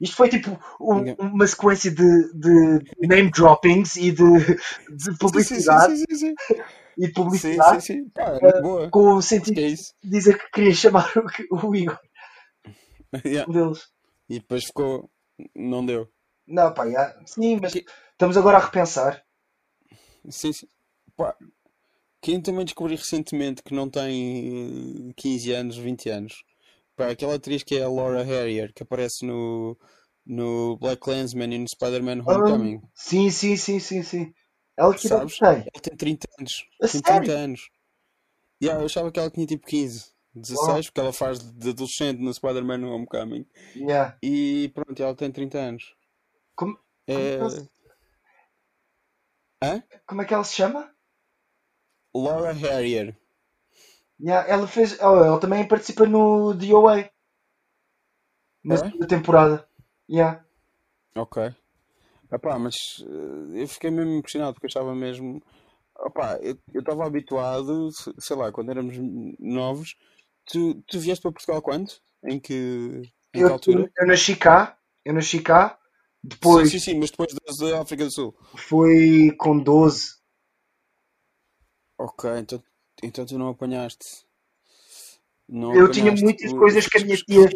Isto 0.00 0.16
foi 0.16 0.28
tipo 0.28 0.58
um, 0.80 1.14
uma 1.18 1.46
sequência 1.46 1.90
de, 1.90 2.32
de, 2.34 3.06
name 3.06 3.30
droppings 3.30 3.96
e 3.96 4.10
de, 4.10 4.24
de 4.90 5.18
publicidade. 5.18 5.96
Sim, 5.96 6.04
sim, 6.10 6.16
sim, 6.16 6.34
e 6.96 7.06
de 7.06 7.12
publicidade 7.12 7.80
sim, 7.82 7.94
sim, 7.94 8.02
sim. 8.04 8.08
Pá, 8.10 8.36
uh, 8.36 8.90
com 8.90 9.14
o 9.14 9.22
sentido 9.22 9.58
é 9.58 9.68
de 9.68 9.84
dizer 10.02 10.38
que 10.38 10.50
queria 10.50 10.74
chamar 10.74 11.10
o, 11.50 11.68
o 11.68 11.76
Igor. 11.76 11.98
Yeah. 13.24 13.48
Um 13.48 13.54
deles. 13.54 13.86
E 14.28 14.40
depois 14.40 14.64
ficou. 14.64 15.08
Não 15.54 15.86
deu. 15.86 16.08
Não, 16.48 16.74
pá, 16.74 16.84
yeah. 16.84 17.14
sim, 17.26 17.60
mas 17.62 17.72
que... 17.72 17.84
estamos 18.10 18.36
agora 18.36 18.58
a 18.58 18.60
repensar. 18.60 19.22
Sim, 20.28 20.52
sim. 20.52 20.66
Pá, 21.16 21.36
quem 22.20 22.40
também 22.40 22.64
descobri 22.64 22.96
recentemente 22.96 23.62
que 23.62 23.74
não 23.74 23.88
tem 23.88 25.12
15 25.16 25.52
eh, 25.52 25.56
anos, 25.56 25.76
20 25.76 26.08
anos. 26.08 26.44
Pá, 26.96 27.10
aquela 27.10 27.34
atriz 27.34 27.62
que 27.62 27.76
é 27.76 27.84
a 27.84 27.88
Laura 27.88 28.24
Harrier, 28.24 28.72
que 28.74 28.82
aparece 28.82 29.24
no, 29.24 29.78
no 30.26 30.76
Black 30.78 31.00
Clansman 31.00 31.54
e 31.54 31.58
no 31.58 31.68
Spider-Man 31.68 32.22
Homecoming. 32.26 32.80
Ah, 32.82 32.88
sim, 32.94 33.30
sim, 33.30 33.56
sim, 33.56 33.78
sim, 33.78 34.02
sim. 34.02 34.32
Ela 34.76 34.94
que 34.94 35.08
Sabes? 35.08 35.38
tem? 35.38 35.48
Ela 35.48 35.82
tem 35.82 35.96
30 35.96 36.28
anos. 36.38 36.66
A 36.82 36.88
tem 36.88 37.00
sério? 37.00 37.22
30 37.22 37.32
anos. 37.32 37.70
Yeah, 38.62 38.80
eu 38.80 38.86
achava 38.86 39.12
que 39.12 39.18
ela 39.18 39.30
tinha 39.30 39.46
tipo 39.46 39.66
15, 39.66 40.12
16, 40.34 40.86
porque 40.86 41.00
ela 41.00 41.12
faz 41.12 41.38
de 41.38 41.70
adolescente 41.70 42.20
no 42.20 42.32
Spider-Man 42.32 42.86
Homecoming. 42.86 43.46
Yeah. 43.76 44.16
E 44.22 44.70
pronto, 44.74 45.02
ela 45.02 45.14
tem 45.14 45.30
30 45.30 45.58
anos. 45.58 45.94
Como, 46.54 46.78
é... 47.06 47.38
como, 47.38 47.68
é 49.60 49.82
como 50.06 50.22
é 50.22 50.24
que 50.24 50.34
ela 50.34 50.44
se 50.44 50.54
chama? 50.54 50.94
Laura 52.14 52.52
Harrier. 52.52 53.16
Yeah, 54.20 54.48
ela 54.48 54.66
fez. 54.66 54.98
Oh, 55.00 55.24
ela 55.24 55.40
também 55.40 55.66
participa 55.66 56.06
no 56.06 56.54
DOA. 56.54 57.10
Na 58.62 58.74
é? 58.74 58.78
segunda 58.78 59.06
temporada. 59.06 59.68
Yeah. 60.08 60.44
Ok. 61.16 61.54
Epá, 62.34 62.58
mas 62.58 62.98
uh, 63.06 63.56
eu 63.56 63.68
fiquei 63.68 63.90
mesmo 63.90 64.12
impressionado 64.12 64.54
porque 64.54 64.66
eu 64.66 64.68
achava 64.68 64.94
mesmo. 64.94 65.40
Opá, 65.96 66.38
eu 66.42 66.80
estava 66.80 67.06
habituado, 67.06 67.90
sei 68.18 68.36
lá, 68.36 68.50
quando 68.50 68.70
éramos 68.70 68.96
novos. 69.38 69.94
Tu, 70.44 70.82
tu 70.88 70.98
vieste 70.98 71.22
para 71.22 71.30
Portugal 71.30 71.62
quando? 71.62 71.92
Em 72.24 72.40
que, 72.40 73.02
em 73.32 73.40
eu, 73.40 73.46
que 73.46 73.52
altura? 73.52 73.92
Eu 73.96 74.06
nasci 74.06 74.34
cá. 74.34 74.76
Eu 75.04 75.14
nasci 75.14 75.40
cá. 75.40 75.78
Depois. 76.22 76.70
Sim, 76.70 76.78
sim, 76.78 76.92
sim, 76.92 76.98
mas 76.98 77.10
depois 77.10 77.32
da 77.32 77.80
África 77.80 78.04
do 78.04 78.10
Sul. 78.10 78.34
Foi 78.56 79.30
com 79.38 79.56
12. 79.56 80.16
Ok, 81.96 82.28
então, 82.38 82.62
então 83.02 83.24
tu 83.24 83.38
não 83.38 83.48
apanhaste. 83.48 84.26
Não 85.48 85.72
eu 85.74 85.88
tinha 85.90 86.10
muitas 86.10 86.50
o, 86.50 86.58
coisas 86.58 86.88
que 86.88 86.98
a 86.98 87.04
minha 87.04 87.16
tia. 87.16 87.48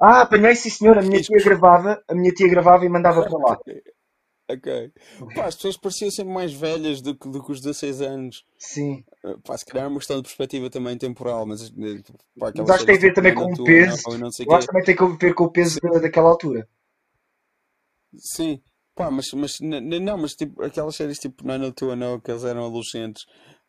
Ah, 0.00 0.22
apanhei 0.22 0.56
sim 0.56 0.70
senhor, 0.70 0.98
a 0.98 1.02
minha 1.02 1.20
tia 1.20 1.38
gravava, 1.38 2.02
a 2.08 2.14
minha 2.14 2.32
tia 2.32 2.48
gravava 2.48 2.84
e 2.84 2.88
mandava 2.88 3.22
para 3.22 3.38
lá. 3.38 3.58
Ok. 4.50 4.92
Pá, 5.34 5.46
as 5.46 5.56
pessoas 5.56 5.76
pareciam 5.76 6.10
sempre 6.10 6.32
mais 6.32 6.52
velhas 6.52 7.02
do 7.02 7.14
que, 7.14 7.28
do 7.28 7.44
que 7.44 7.52
os 7.52 7.60
16 7.60 8.00
anos. 8.00 8.44
Sim. 8.58 9.04
Eh, 9.22 9.36
pá, 9.44 9.58
se 9.58 9.66
calhar 9.66 9.84
é 9.84 9.88
uma 9.88 9.98
questão 9.98 10.16
de 10.16 10.22
perspectiva 10.22 10.70
também 10.70 10.96
temporal, 10.96 11.44
mas. 11.44 11.68
Eh, 11.68 12.02
pá, 12.38 12.50
mas 12.56 12.70
acho 12.70 12.80
que 12.80 12.86
tem 12.86 12.96
a 12.96 13.00
ver 13.00 13.12
também 13.12 13.34
com 13.34 13.52
o 13.52 13.64
peso. 13.64 14.02
Não, 14.06 14.18
não 14.18 14.30
eu 14.38 14.52
acho 14.54 14.66
que 14.66 14.72
também 14.72 14.84
tem 14.84 14.96
a 14.98 15.16
ver 15.16 15.34
com 15.34 15.44
o 15.44 15.50
peso 15.52 15.78
da, 15.80 15.98
daquela 15.98 16.30
altura. 16.30 16.66
Sim. 18.16 18.62
Pá, 18.94 19.10
mas, 19.10 19.26
mas 19.32 19.58
não, 19.60 20.18
mas 20.18 20.34
tipo, 20.34 20.62
aquelas 20.62 20.96
séries 20.96 21.18
tipo 21.18 21.46
Nine 21.46 21.70
to 21.72 21.94
Know 21.94 22.20
que 22.20 22.30
eles 22.30 22.44
eram 22.44 22.66
adolescentes 22.66 23.24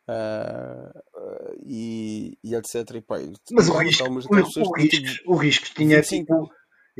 Uh, 0.08 0.88
uh, 0.88 1.56
e, 1.64 2.36
e, 2.42 2.56
etc. 2.56 2.96
E, 2.96 3.00
pá, 3.00 3.18
Mas 3.52 3.68
o 3.68 3.78
risco, 3.78 4.08
o, 4.08 4.16
o, 4.16 4.16
risco, 4.16 4.72
tipo, 4.88 5.32
o 5.32 5.36
risco 5.36 5.66
tinha 5.72 6.02
tipo, 6.02 6.50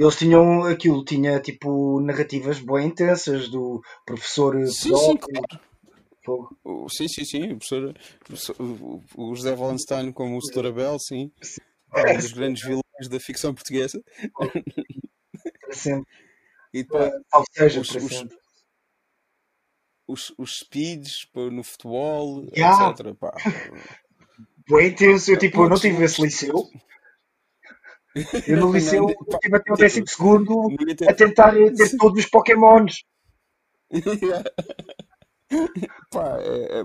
eles 0.02 0.16
tinham 0.16 0.64
aquilo, 0.64 1.04
tinha 1.04 1.40
tipo 1.40 2.00
narrativas 2.00 2.58
bem 2.58 2.88
intensas 2.88 3.48
do 3.48 3.82
professor 4.04 4.54
sim, 4.68 4.96
sim, 4.96 5.16
claro. 5.16 6.88
sim, 6.88 7.08
sim, 7.08 7.24
sim, 7.24 7.52
o 7.52 7.58
professor, 7.58 7.94
o 9.16 9.34
José 9.34 9.52
Wallenstein 9.52 10.12
como 10.12 10.36
o 10.36 10.42
Setor 10.42 10.66
Abel, 10.66 10.98
sim, 10.98 11.30
é 11.94 12.12
um 12.12 12.16
dos 12.16 12.32
grandes 12.32 12.62
vilões 12.62 13.08
da 13.08 13.20
ficção 13.20 13.54
portuguesa. 13.54 14.02
Para 15.60 15.74
sempre. 15.74 16.10
E, 16.72 16.84
pá, 16.84 17.10
Ou 17.34 17.44
seja, 17.52 17.80
os, 17.80 17.90
para 17.90 18.00
sempre 18.00 18.36
os, 20.10 20.32
os 20.36 20.58
speeds 20.58 21.26
no 21.34 21.62
futebol, 21.62 22.44
yeah. 22.56 22.90
etc. 22.90 23.14
Pá. 23.14 23.32
Bem 24.68 24.88
intenso, 24.88 25.32
eu 25.32 25.38
tipo, 25.38 25.64
eu 25.64 25.68
não 25.68 25.78
tive 25.78 26.04
esse 26.04 26.20
liceu. 26.22 26.68
Eu 28.46 28.56
no 28.58 28.72
liceu 28.72 29.06
não, 29.06 29.38
tive 29.38 29.56
até 29.56 29.72
o 29.72 29.76
décimo 29.76 30.08
segundo 30.08 30.68
a 31.08 31.14
tentar 31.14 31.52
ter 31.52 31.96
todos 31.96 32.24
os 32.24 32.30
Pokémons. 32.30 33.04
Pá, 36.12 36.38
é, 36.40 36.80
é 36.80 36.84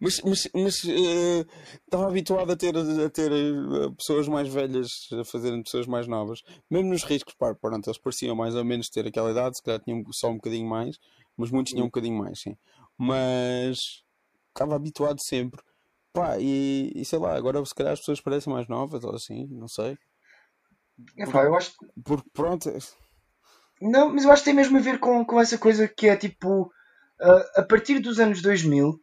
mas, 0.00 0.20
mas, 0.22 0.48
mas 0.54 0.84
uh, 0.84 1.44
estava 1.84 2.06
habituado 2.06 2.52
a 2.52 2.56
ter, 2.56 2.76
a 2.76 3.10
ter 3.10 3.32
uh, 3.32 3.92
pessoas 3.94 4.28
mais 4.28 4.48
velhas 4.48 4.88
a 5.12 5.24
fazerem 5.24 5.62
pessoas 5.64 5.86
mais 5.86 6.06
novas, 6.06 6.40
mesmo 6.70 6.90
nos 6.90 7.02
riscos, 7.02 7.34
pá, 7.34 7.52
pronto, 7.54 7.88
eles 7.88 7.98
pareciam 7.98 8.36
mais 8.36 8.54
ou 8.54 8.64
menos 8.64 8.88
ter 8.88 9.04
aquela 9.04 9.32
idade, 9.32 9.56
se 9.56 9.62
calhar 9.64 9.80
tinham 9.80 10.00
só 10.12 10.30
um 10.30 10.36
bocadinho 10.36 10.68
mais, 10.68 10.96
mas 11.36 11.50
muitos 11.50 11.72
tinham 11.72 11.86
um 11.86 11.88
bocadinho 11.88 12.16
mais, 12.16 12.40
sim. 12.40 12.56
Mas 12.96 13.78
estava 14.48 14.76
habituado 14.76 15.18
sempre. 15.20 15.60
Pá, 16.12 16.38
e, 16.38 16.92
e, 16.94 17.04
sei 17.04 17.18
lá, 17.18 17.34
agora 17.36 17.64
se 17.64 17.74
calhar 17.74 17.92
as 17.92 17.98
pessoas 17.98 18.20
parecem 18.20 18.52
mais 18.52 18.68
novas 18.68 19.02
ou 19.02 19.12
assim, 19.12 19.48
não 19.50 19.66
sei. 19.66 19.98
É 21.18 21.26
pá, 21.26 21.44
eu 21.44 21.56
acho. 21.56 21.72
Porque 22.04 22.28
pronto. 22.32 22.68
É 22.68 22.78
não, 23.80 24.12
mas 24.12 24.24
eu 24.24 24.32
acho 24.32 24.42
que 24.42 24.46
tem 24.46 24.54
mesmo 24.54 24.78
a 24.78 24.80
ver 24.80 24.98
com, 24.98 25.24
com 25.24 25.40
essa 25.40 25.58
coisa 25.58 25.88
que 25.88 26.08
é 26.08 26.16
tipo. 26.16 26.70
Uh, 27.20 27.60
a 27.60 27.62
partir 27.62 28.00
dos 28.00 28.18
anos 28.18 28.42
2000, 28.42 29.00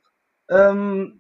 um, 0.52 1.20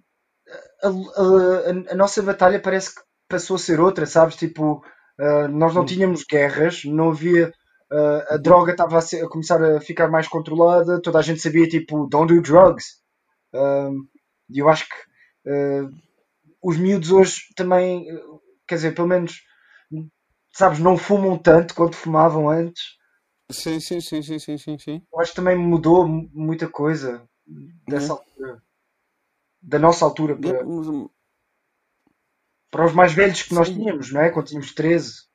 a, 0.83 0.87
a, 0.87 1.91
a, 1.91 1.95
nossa 1.95 2.21
batalha 2.21 2.59
parece 2.59 2.93
que 2.93 3.01
passou 3.29 3.55
a 3.55 3.59
ser 3.59 3.79
outra, 3.79 4.05
sabes? 4.05 4.35
Tipo, 4.35 4.83
uh, 5.19 5.47
nós 5.47 5.73
não 5.73 5.85
tínhamos 5.85 6.23
guerras, 6.23 6.83
não 6.85 7.11
havia 7.11 7.53
Uh, 7.91 8.23
a 8.35 8.37
droga 8.37 8.71
estava 8.71 8.97
a, 8.97 8.99
a, 8.99 9.27
começar 9.27 9.61
a 9.61 9.81
ficar 9.81 10.07
mais 10.07 10.25
controlada, 10.25 11.01
toda 11.01 11.19
a 11.19 11.21
gente 11.21 11.41
sabia 11.41 11.67
tipo, 11.67 12.07
don't 12.07 12.33
do 12.33 12.41
drugs. 12.41 13.01
E 14.49 14.59
eu 14.59 14.69
acho 14.69 14.87
que 14.87 14.95
os 16.63 16.77
miúdos 16.77 17.11
hoje 17.11 17.41
também, 17.53 18.05
quer 18.65 18.75
dizer, 18.75 18.95
pelo 18.95 19.09
menos, 19.09 19.41
sabes, 20.51 20.79
não 20.79 20.97
fumam 20.97 21.37
tanto 21.37 21.73
quanto 21.73 21.95
fumavam 21.95 22.49
antes. 22.49 22.97
Sim, 23.51 23.79
sim, 23.79 23.99
sim, 23.99 24.21
sim, 24.21 24.39
sim, 24.39 24.57
sim, 24.57 24.77
sim. 24.77 25.01
Eu 25.11 25.19
acho 25.19 25.31
que 25.31 25.35
também 25.35 25.57
mudou 25.57 26.07
muita 26.07 26.69
coisa 26.69 27.27
dessa 27.87 28.13
uhum. 28.13 28.19
altura. 28.19 28.63
Da 29.61 29.77
nossa 29.77 30.05
altura 30.05 30.35
para, 30.35 30.65
para 32.71 32.85
os 32.85 32.93
mais 32.93 33.13
velhos 33.13 33.43
que 33.43 33.49
sim. 33.49 33.55
nós 33.55 33.69
tínhamos, 33.69 34.11
não 34.11 34.21
é? 34.21 34.29
Quando 34.29 34.47
tínhamos 34.47 34.73
13. 34.73 35.29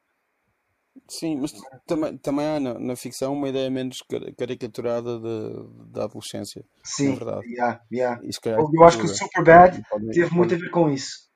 Sim, 1.08 1.36
mas 1.36 1.52
também, 1.86 2.16
também 2.18 2.46
há 2.46 2.58
na, 2.58 2.78
na 2.78 2.96
ficção 2.96 3.34
uma 3.34 3.48
ideia 3.48 3.70
menos 3.70 3.98
caricaturada 4.36 5.20
da 5.20 6.04
adolescência. 6.04 6.64
Sim, 6.82 7.14
verdade. 7.14 7.46
Yeah, 7.46 7.80
yeah. 7.92 8.20
Eu 8.44 8.82
acho 8.82 8.98
que 8.98 9.04
o 9.04 9.08
Superbad 9.08 9.82
teve 10.12 10.34
muito 10.34 10.54
a 10.54 10.58
ver 10.58 10.70
com 10.70 10.90
isso. 10.90 11.30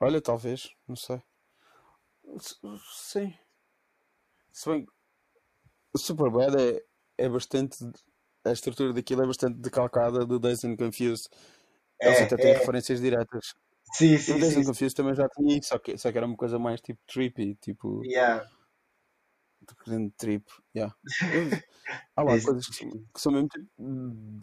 Olha, 0.00 0.20
talvez, 0.20 0.70
não 0.88 0.96
sei. 0.96 1.20
Sim. 2.38 3.34
Se 4.52 4.68
bem 4.68 4.86
o 5.92 5.98
Superbad 5.98 6.56
é, 6.56 6.82
é 7.18 7.28
bastante. 7.28 7.78
A 8.44 8.52
estrutura 8.52 8.92
daquilo 8.92 9.22
é 9.22 9.26
bastante 9.26 9.58
decalcada 9.58 10.24
do 10.24 10.38
Days 10.38 10.64
and 10.64 10.76
Confused. 10.76 11.28
É, 12.00 12.08
Eles 12.08 12.22
até 12.22 12.36
têm 12.36 12.52
é. 12.52 12.58
referências 12.58 13.00
diretas. 13.00 13.54
Sim, 13.92 14.16
sim. 14.16 14.34
O 14.34 14.40
Days 14.40 14.56
and 14.56 14.64
Confused 14.64 14.94
também 14.94 15.14
já 15.14 15.28
tinha 15.28 15.58
isso, 15.58 15.68
só 15.68 15.78
que, 15.78 15.98
só 15.98 16.10
que 16.10 16.16
era 16.16 16.26
uma 16.26 16.36
coisa 16.36 16.58
mais 16.58 16.80
tipo 16.80 17.00
trippy, 17.06 17.56
tipo. 17.56 18.02
Yeah. 18.04 18.48
Grande 19.84 20.12
trip, 20.16 20.44
yeah. 20.74 20.94
Há 22.16 22.22
lá 22.22 22.30
coisas 22.30 22.66
que, 22.66 22.86
que, 22.88 23.20
são 23.20 23.30
mesmo 23.30 23.48
tipo, 23.48 23.68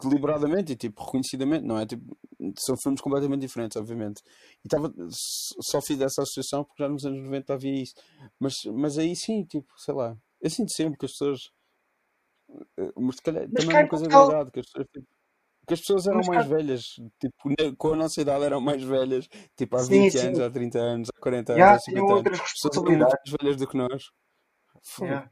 deliberadamente 0.00 0.72
e 0.72 0.76
tipo 0.76 1.02
reconhecidamente, 1.02 1.66
não 1.66 1.78
é? 1.78 1.86
Tipo, 1.86 2.16
são 2.56 2.76
filmes 2.76 3.00
completamente 3.00 3.40
diferentes, 3.40 3.76
obviamente. 3.76 4.22
E 4.64 4.68
tava, 4.68 4.92
só 5.10 5.80
fiz 5.80 6.00
essa 6.00 6.22
associação 6.22 6.64
porque 6.64 6.82
já 6.82 6.88
nos 6.88 7.04
anos 7.04 7.22
90 7.22 7.54
havia 7.54 7.82
isso. 7.82 7.94
Mas, 8.38 8.64
mas 8.64 8.98
aí 8.98 9.14
sim, 9.14 9.44
tipo, 9.44 9.68
sei 9.76 9.94
lá. 9.94 10.16
Eu 10.40 10.50
sinto 10.50 10.72
sempre 10.72 10.98
que 10.98 11.06
as 11.06 11.12
pessoas. 11.12 11.50
Eh, 12.78 12.92
mas 12.96 13.16
se 13.16 13.22
calhar 13.22 13.48
mas 13.52 13.64
também 13.64 13.76
é 13.78 13.82
uma 13.82 13.88
coisa 13.88 14.08
verdade, 14.08 14.50
que 14.50 14.60
as 14.60 14.66
pessoas 14.66 14.86
tipo, 14.92 15.06
Porque 15.60 15.74
as 15.74 15.80
pessoas 15.80 16.06
eram 16.06 16.18
Mas, 16.18 16.28
mais 16.28 16.46
velhas, 16.46 16.82
tipo, 17.20 17.76
com 17.76 17.92
a 17.92 17.96
nossa 17.96 18.20
idade 18.20 18.44
eram 18.44 18.60
mais 18.60 18.82
velhas, 18.82 19.28
tipo, 19.56 19.76
há 19.76 19.80
sim, 19.80 20.02
20 20.04 20.18
anos, 20.18 20.38
sim. 20.38 20.44
há 20.44 20.50
30 20.50 20.78
anos, 20.78 21.08
há 21.14 21.20
40 21.20 21.52
anos, 21.52 21.64
há 21.64 21.78
tinham 21.78 22.08
50 22.08 22.28
anos. 22.28 22.40
As 22.40 22.52
pessoas 22.52 22.76
eram 22.76 22.84
muito 22.84 23.00
mais 23.00 23.36
velhas 23.42 23.56
do 23.56 23.66
que 23.66 23.76
nós. 23.76 24.04
Fogo. 24.82 25.10
Yeah. 25.10 25.30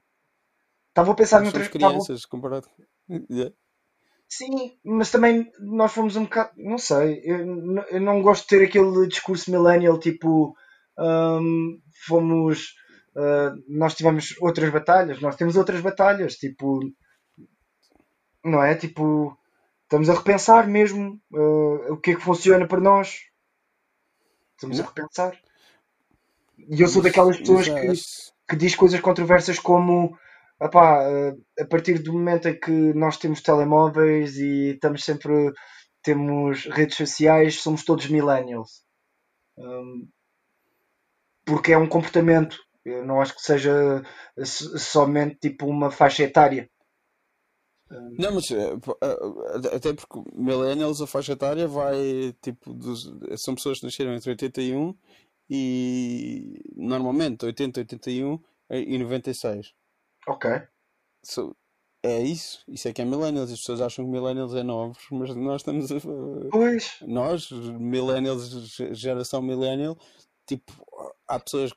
Estava 0.89 1.13
a 1.13 1.15
pensar 1.15 1.41
noutras. 1.43 1.67
Estava... 1.67 1.93
crianças 1.93 2.25
comparado. 2.25 2.69
Yeah. 3.31 3.55
Sim, 4.29 4.77
mas 4.85 5.11
também 5.11 5.51
nós 5.61 5.93
fomos 5.93 6.17
um 6.17 6.25
bocado. 6.25 6.51
Não 6.57 6.79
sei. 6.79 7.21
Eu, 7.25 7.39
eu 7.91 8.01
não 8.01 8.21
gosto 8.23 8.43
de 8.43 8.49
ter 8.49 8.65
aquele 8.65 9.07
discurso 9.07 9.51
millennial 9.51 9.99
tipo. 9.99 10.55
hum, 10.99 11.81
fomos. 12.07 12.75
ah, 13.17 13.53
nós 13.69 13.95
tivemos 13.95 14.35
outras 14.41 14.71
batalhas. 14.71 15.21
Nós 15.21 15.37
temos 15.37 15.57
outras 15.57 15.81
batalhas. 15.81 16.35
Tipo. 16.35 16.81
Não 18.45 18.63
é? 18.63 18.75
Tipo. 18.75 19.37
Estamos 19.85 20.11
a 20.11 20.15
repensar 20.15 20.67
mesmo 20.67 21.21
ah, 21.35 21.93
o 21.93 21.97
que 21.97 22.13
é 22.13 22.15
que 22.17 22.23
funciona 22.23 22.67
para 22.67 22.81
nós. 22.81 23.21
Estamos 24.55 24.81
a 24.81 24.85
repensar. 24.85 25.39
E 26.69 26.81
eu 26.81 26.89
sou 26.89 27.03
daquelas 27.03 27.37
pessoas 27.39 27.67
já 27.67 27.81
que, 27.81 27.93
que 28.49 28.57
diz 28.57 28.75
coisas 28.75 29.01
controversas 29.01 29.59
como 29.59 30.19
epá, 30.61 31.03
eh, 31.05 31.35
a 31.63 31.67
partir 31.67 31.99
do 32.03 32.13
momento 32.13 32.49
em 32.49 32.59
que 32.59 32.71
nós 32.95 33.17
temos 33.19 33.43
telemóveis 33.43 34.37
e 34.39 34.73
estamos 34.75 35.05
sempre 35.05 35.53
temos 36.03 36.65
redes 36.67 36.97
sociais, 36.97 37.61
somos 37.63 37.85
todos 37.85 38.07
millennials. 38.09 38.83
Hum, 39.59 40.09
porque 41.47 41.73
é 41.73 41.79
um 41.79 41.89
comportamento. 41.89 42.57
Eu 42.85 43.05
não 43.05 43.21
acho 43.21 43.35
que 43.35 43.41
seja 43.43 44.03
so- 44.45 44.79
somente 44.79 45.39
tipo 45.41 45.67
uma 45.67 45.91
faixa 45.91 46.23
etária. 46.23 46.71
Hum, 47.91 48.17
Não, 48.19 48.35
mas 48.35 48.51
eh, 48.51 48.73
eh, 49.03 49.77
até 49.77 49.93
porque 49.95 50.21
millennials, 50.35 51.01
a 51.01 51.07
faixa 51.07 51.33
etária 51.33 51.69
vai 51.69 52.35
tipo 52.43 52.73
dos, 52.73 53.05
são 53.45 53.55
pessoas 53.55 53.79
que 53.79 53.85
nasceram 53.87 54.15
entre 54.15 54.31
81 54.31 54.95
e 55.49 56.61
normalmente 56.77 57.45
80, 57.45 57.81
81 57.81 58.41
e 58.71 58.99
96. 58.99 59.73
Ok. 60.27 60.63
So, 61.25 61.57
é 62.03 62.23
isso, 62.23 62.63
isso 62.69 62.87
é 62.89 62.93
que 62.93 63.03
é 63.03 63.05
millennials. 63.05 63.51
As 63.51 63.59
pessoas 63.59 63.81
acham 63.81 64.05
que 64.05 64.11
millennials 64.11 64.55
é 64.55 64.63
novos, 64.63 64.99
mas 65.11 65.35
nós 65.35 65.63
estamos 65.63 65.91
a, 65.91 65.97
Pois. 66.51 66.99
nós, 67.03 67.51
millennials, 67.51 68.49
ge- 68.77 68.95
geração 68.95 69.43
millennial, 69.43 69.99
tipo, 70.47 70.73
há 71.27 71.41
pessoas, 71.41 71.73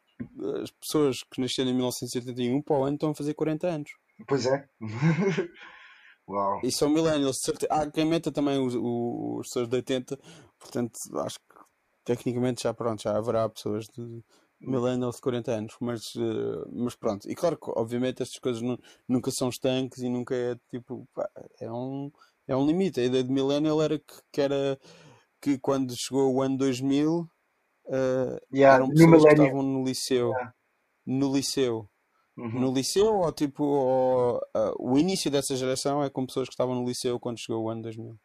as 0.62 0.70
pessoas 0.72 1.24
que 1.24 1.42
nasceram 1.42 1.72
em 1.72 1.74
1981 1.74 2.62
para 2.62 2.78
o 2.78 2.84
ano 2.84 2.96
estão 2.96 3.10
a 3.12 3.16
fazer 3.16 3.34
40 3.34 3.68
anos. 3.68 3.92
Pois 4.28 4.46
é. 4.46 4.68
Uau. 6.28 6.62
E 6.64 6.72
são 6.72 6.90
millennials, 6.90 7.38
de 7.38 7.46
certeza. 7.46 7.74
Há 7.74 7.90
quem 7.90 8.06
meta 8.06 8.32
também 8.32 8.60
os, 8.60 8.76
os, 8.76 9.40
as 9.40 9.48
pessoas 9.48 9.68
de 9.68 9.76
80, 9.78 10.20
portanto, 10.60 11.00
acho 11.26 11.40
que 11.40 11.56
tecnicamente 12.04 12.64
já 12.64 12.74
pronto, 12.74 13.02
já 13.02 13.18
haverá 13.18 13.50
pessoas 13.50 13.86
de 13.88 14.24
millennials 14.60 15.16
de 15.16 15.22
40 15.22 15.52
anos, 15.54 15.76
mas, 15.80 16.02
eh, 16.16 16.70
mas 16.72 16.96
pronto. 16.96 17.30
E 17.30 17.36
claro 17.36 17.58
que, 17.58 17.72
obviamente, 17.76 18.22
estas 18.22 18.40
coisas 18.40 18.62
nu- 18.62 18.80
nunca 19.08 19.32
são 19.32 19.50
estanques 19.50 20.00
e 20.04 20.10
nunca 20.10 20.36
é 20.36 20.56
tipo, 20.70 21.08
pá, 21.14 21.30
é 21.60 21.72
um, 21.72 22.12
é 22.48 22.56
um 22.56 22.66
limite. 22.66 23.00
A 23.00 23.06
ideia 23.06 23.24
de 23.24 23.32
millennial 23.32 23.82
era 23.82 23.98
que, 24.00 24.14
que 24.32 24.42
era 24.42 24.80
que 25.42 25.58
quando 25.60 25.94
chegou 25.98 26.34
o 26.34 26.42
ano 26.42 26.58
2000, 26.58 27.28
eh, 27.88 28.40
Yeah, 28.54 28.76
eram 28.76 28.90
pessoas 28.90 29.24
que 29.26 29.32
estavam 29.34 29.64
no 29.64 29.84
liceu, 29.84 30.30
Yeah. 30.32 30.54
no 31.06 31.34
liceu. 31.34 31.90
Uhum. 32.38 32.60
No 32.62 32.74
liceu, 32.74 33.16
ou 33.16 33.32
tipo, 33.34 33.64
ou, 33.64 34.40
ah, 34.54 34.74
o 34.80 34.98
início 34.98 35.30
dessa 35.30 35.56
geração 35.58 36.04
é 36.04 36.10
com 36.10 36.26
pessoas 36.26 36.48
que 36.48 36.54
estavam 36.54 36.74
no 36.76 36.86
liceu 36.88 37.20
quando 37.20 37.38
chegou 37.40 37.64
o 37.66 37.70
ano 37.70 37.82
2000, 37.82 38.18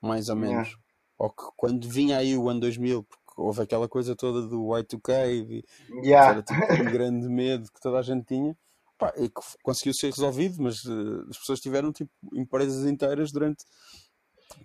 mais 0.00 0.28
ou 0.28 0.36
Yeah. 0.36 0.56
menos. 0.56 0.76
Ou 1.18 1.30
que 1.30 1.44
quando 1.56 1.88
vinha 1.88 2.18
aí 2.18 2.36
o 2.36 2.48
ano 2.48 2.60
2000, 2.60 3.04
porque 3.04 3.23
houve 3.36 3.62
aquela 3.62 3.88
coisa 3.88 4.14
toda 4.16 4.42
do 4.46 4.62
Y2K, 4.68 5.30
e, 5.30 5.62
que 5.62 5.64
Yeah. 6.06 6.30
era 6.32 6.42
tipo 6.42 6.82
um 6.82 6.92
grande 6.92 7.28
medo 7.28 7.70
que 7.72 7.80
toda 7.80 7.98
a 7.98 8.02
gente 8.02 8.24
tinha, 8.26 8.56
pá, 8.98 9.12
e 9.16 9.30
conseguiu 9.62 9.92
ser 9.94 10.10
resolvido, 10.10 10.62
mas 10.62 10.84
eh, 10.86 11.24
as 11.30 11.38
pessoas 11.38 11.60
tiveram 11.60 11.92
tipo 11.92 12.10
empresas 12.34 12.84
inteiras 12.86 13.32
durante 13.32 13.64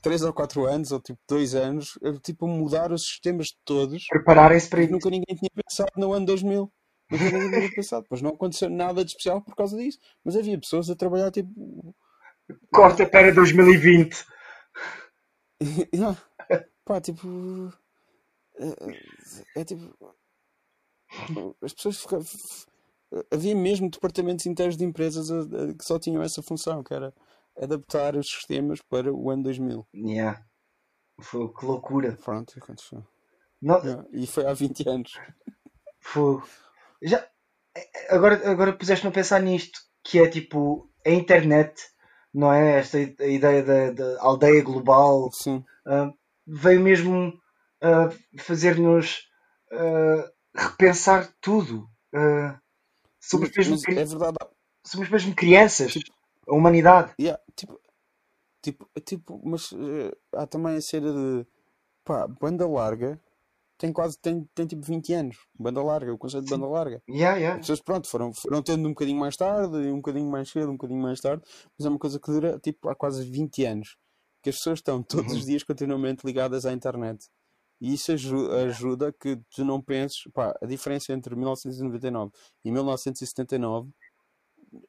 3 0.01 0.21
ou 0.23 0.33
4 0.33 0.65
anos, 0.65 0.91
ou 0.91 0.99
tipo 1.01 1.19
2 1.27 1.55
anos, 1.55 1.97
a, 2.03 2.13
tipo, 2.19 2.47
mudar 2.47 2.91
os 2.91 3.03
sistemas 3.03 3.47
todos, 3.65 4.05
Prepararem-se 4.09 4.69
para 4.69 4.81
isso. 4.83 4.91
nunca 4.91 5.09
ninguém 5.09 5.35
tinha 5.35 5.49
pensado 5.55 5.91
no 5.97 6.13
ano 6.13 6.25
2000. 6.25 6.71
Nunca 7.11 7.23
ninguém 7.31 7.59
tinha 7.61 7.71
pensado, 7.75 8.05
pois 8.07 8.21
não 8.21 8.31
aconteceu 8.31 8.69
nada 8.69 9.03
de 9.03 9.11
especial 9.11 9.41
por 9.41 9.55
causa 9.55 9.75
disso. 9.77 9.97
Mas 10.23 10.35
havia 10.35 10.59
pessoas 10.59 10.89
a 10.91 10.95
trabalhar 10.95 11.31
tipo. 11.31 11.95
Corta 12.71 13.05
para 13.07 13.33
2020. 13.33 14.15
Yeah. 15.93 16.17
Pá, 16.85 17.01
tipo. 17.01 17.73
É, 18.59 19.61
é 19.61 19.65
tipo. 19.65 19.95
As 21.63 21.73
pessoas 21.73 21.99
ficavam. 22.01 22.25
Havia 23.31 23.55
mesmo 23.55 23.89
departamentos 23.89 24.45
inteiros 24.45 24.77
de 24.77 24.85
empresas 24.85 25.31
a- 25.31 25.39
a- 25.41 25.73
que 25.73 25.83
só 25.83 25.97
tinham 25.97 26.21
essa 26.21 26.43
função, 26.43 26.83
que 26.83 26.93
era 26.93 27.11
adaptar 27.59 28.15
os 28.15 28.27
sistemas 28.29 28.79
para 28.81 29.11
o 29.11 29.29
ano 29.31 29.43
2000. 29.43 29.87
Yeah. 29.95 30.45
Foi, 31.21 31.51
que 31.51 31.65
loucura. 31.65 32.17
Pronto, 32.23 32.53
aconteceu. 32.57 33.03
Não, 33.61 33.79
Yeah. 33.83 34.05
E 34.11 34.27
foi 34.27 34.45
há 34.45 34.53
20 34.53 34.87
anos. 34.87 35.11
foi, 35.99 36.41
já, 37.01 37.27
agora, 38.09 38.49
agora 38.49 38.73
puseste-me 38.77 39.09
a 39.09 39.13
pensar 39.13 39.41
nisto, 39.41 39.79
que 40.03 40.19
é 40.19 40.29
tipo 40.29 40.89
a 41.05 41.09
internet, 41.09 41.73
não 42.33 42.53
é? 42.53 42.79
Esta 42.79 42.99
ideia 42.99 43.63
da, 43.63 43.91
da 43.91 44.21
aldeia 44.21 44.61
global 44.63 45.29
Sim. 45.33 45.63
ah, 45.87 46.11
veio 46.45 46.79
mesmo 46.79 47.33
ah, 47.81 48.09
fazer-nos 48.39 49.21
ah, 49.71 50.31
repensar 50.55 51.33
tudo. 51.41 51.87
Ah, 52.13 52.59
somos, 53.19 53.49
mesmo, 53.55 53.75
é 53.87 54.05
verdade. 54.05 54.37
somos 54.85 55.09
mesmo 55.09 55.35
crianças, 55.35 55.93
Tipo, 55.93 56.11
a 56.47 56.53
humanidade. 56.55 57.13
yeah, 57.19 57.41
tipo, 57.55 57.79
tipo, 58.61 58.89
tipo, 59.05 59.41
mas 59.43 59.71
eh, 59.73 60.11
há 60.35 60.47
também 60.47 60.75
a 60.75 60.81
cena 60.81 61.11
de 61.13 61.45
pá, 62.03 62.27
banda 62.27 62.67
larga 62.67 63.19
tem 63.77 63.93
quase 63.93 64.17
tem, 64.19 64.43
tem 64.55 64.65
tipo 64.67 64.81
20 64.81 65.13
anos. 65.13 65.37
Banda 65.57 65.81
larga, 65.81 66.13
o 66.13 66.17
conceito 66.17 66.43
de 66.45 66.49
banda 66.49 66.67
larga. 66.67 67.01
Yeah, 67.09 67.35
As 67.35 67.41
yeah. 67.41 67.59
pessoas, 67.59 67.81
pronto, 67.81 68.09
foram, 68.09 68.33
foram 68.33 68.61
tendo 68.61 68.85
um 68.87 68.91
bocadinho 68.91 69.19
mais 69.19 69.37
tarde, 69.37 69.77
um 69.77 69.97
bocadinho 69.97 70.29
mais 70.29 70.49
cedo, 70.49 70.69
um 70.69 70.73
bocadinho 70.73 71.01
mais 71.01 71.21
tarde, 71.21 71.43
mas 71.77 71.85
é 71.85 71.89
uma 71.89 71.99
coisa 71.99 72.19
que 72.19 72.29
dura 72.31 72.59
tipo 72.59 72.89
há 72.89 72.95
quase 72.95 73.23
20 73.29 73.63
anos. 73.65 73.95
Que 74.43 74.49
as 74.49 74.57
pessoas 74.57 74.79
estão 74.79 75.01
todos 75.03 75.31
os 75.33 75.41
Uhum. 75.41 75.45
dias 75.45 75.63
continuamente 75.63 76.25
ligadas 76.25 76.65
à 76.65 76.73
internet. 76.73 77.25
E 77.81 77.93
isso 77.93 78.11
aju- 78.11 78.51
ajuda 78.51 79.13
que 79.13 79.37
tu 79.55 79.63
não 79.63 79.81
penses, 79.81 80.23
pá, 80.33 80.53
a 80.61 80.65
diferença 80.65 81.13
entre 81.13 81.35
1999 81.35 82.31
e 82.63 82.71
1979 82.71 83.89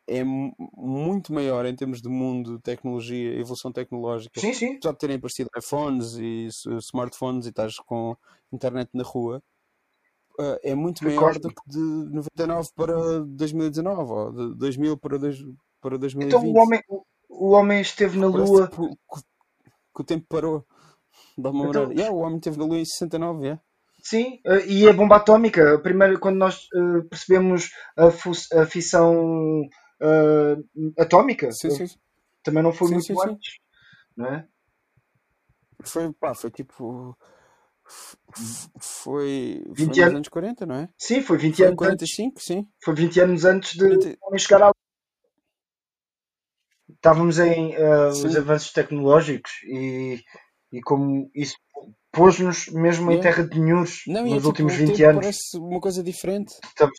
é 0.07 0.23
mu- 0.25 0.53
muito 0.77 1.33
maior 1.33 1.65
em 1.67 1.75
termos 1.75 2.03
de 2.03 2.09
mundo, 2.09 2.59
tecnologia, 2.61 3.39
evolução 3.39 3.73
tecnológica. 3.73 4.41
Sim, 4.41 4.53
sim. 4.53 4.75
Apesar 4.77 4.93
de 4.93 4.99
terem 4.99 5.17
aparecido 5.17 5.51
iPhones 5.57 6.15
e 6.17 6.49
smartphones 6.81 7.47
e 7.47 7.51
estás 7.51 7.77
com 7.79 8.17
internet 8.53 8.91
na 8.93 9.05
rua, 9.05 9.43
eh, 10.39 10.61
é 10.71 10.75
muito 10.75 11.05
maior 11.05 11.39
do 11.39 11.49
que 11.49 11.63
de 11.67 11.79
99 11.79 12.71
para 12.75 13.21
2019 13.21 14.13
ou 14.13 14.33
de 14.33 14.55
2000 14.57 14.97
para, 14.97 15.19
dois, 15.19 15.39
para 15.81 15.97
Então 16.19 16.41
o 16.41 16.55
2020. 16.55 16.57
homem, 16.59 16.81
o, 17.29 17.51
homem 17.51 17.81
esteve 17.81 18.19
na 18.19 18.29
Parece 18.29 18.53
Lua. 18.53 18.69
tipo 18.69 18.89
que, 18.89 19.21
que 19.95 20.01
o 20.03 20.05
tempo 20.05 20.27
parou 20.29 20.67
de 21.37 21.47
alguma 21.47 21.69
Então. 21.69 21.93
Yeah, 21.93 22.13
o 22.13 22.19
homem 22.19 22.37
esteve 22.37 22.59
na 22.59 22.65
Lua 22.65 22.79
em 22.79 22.85
69, 22.85 23.43
yeah. 23.43 23.63
Sim, 24.03 24.41
eh, 24.47 24.67
e 24.67 24.89
a 24.89 24.93
bomba 24.93 25.17
atómica, 25.17 25.79
primeiro 25.83 26.19
quando 26.19 26.37
nós 26.37 26.67
eh, 26.75 27.03
percebemos 27.09 27.71
a, 27.97 28.07
a 28.63 28.67
fissão 28.67 29.63
eh, 30.01 30.57
atómica, 30.99 31.51
Sim, 31.53 31.71
sim, 31.71 31.87
também 32.43 32.63
não 32.63 32.73
foi 32.73 32.89
sim, 32.89 32.95
muito 32.95 33.07
sim, 33.07 33.17
sim. 33.17 33.29
antes, 33.29 33.59
não 34.17 34.27
é? 34.27 34.49
Foi, 35.85 36.13
pá, 36.15 36.35
foi 36.35 36.51
tipo. 36.51 37.17
Foi, 38.79 39.65
foi 39.75 39.87
20 39.87 39.89
nos 39.89 39.99
anos, 39.99 40.15
anos 40.15 40.29
40, 40.29 40.67
não 40.67 40.75
é? 40.77 40.89
sim, 40.97 41.23
foi 41.23 41.37
20 41.37 41.57
Foi 41.57 41.67
anos 41.67 41.83
antes, 41.83 42.15
45, 42.17 42.41
sim. 42.41 42.69
foi 42.83 42.95
20 42.95 43.21
anos 43.21 43.45
antes 43.45 43.73
de 43.73 43.79
40, 43.81 44.19
o 44.23 44.29
homem 44.29 44.39
chegar 44.39 44.63
à 44.63 44.71
Estávamos 46.89 47.39
em 47.39 47.75
eh, 47.75 48.09
os 48.09 48.19
sim, 48.19 48.37
avanços 48.37 48.73
tecnológicos 48.73 49.51
e, 49.65 50.23
e 50.73 50.81
como 50.81 51.31
isso 51.35 51.57
pôs-nos 52.13 52.69
mesmo 52.69 53.11
em 53.11 53.17
yeah. 53.17 53.23
terra 53.23 53.49
de 53.49 53.59
Não, 53.59 54.27
e 54.27 54.31
é 54.31 54.35
nos 54.35 54.37
tipo, 54.37 54.49
últimos 54.49 54.75
o 54.75 54.77
20 54.77 54.97
tempo 54.97 55.11
anos. 55.11 55.21
parece 55.21 55.57
uma 55.59 55.81
coisa 55.81 56.03
diferente. 56.03 56.55
Estamos, 56.65 56.99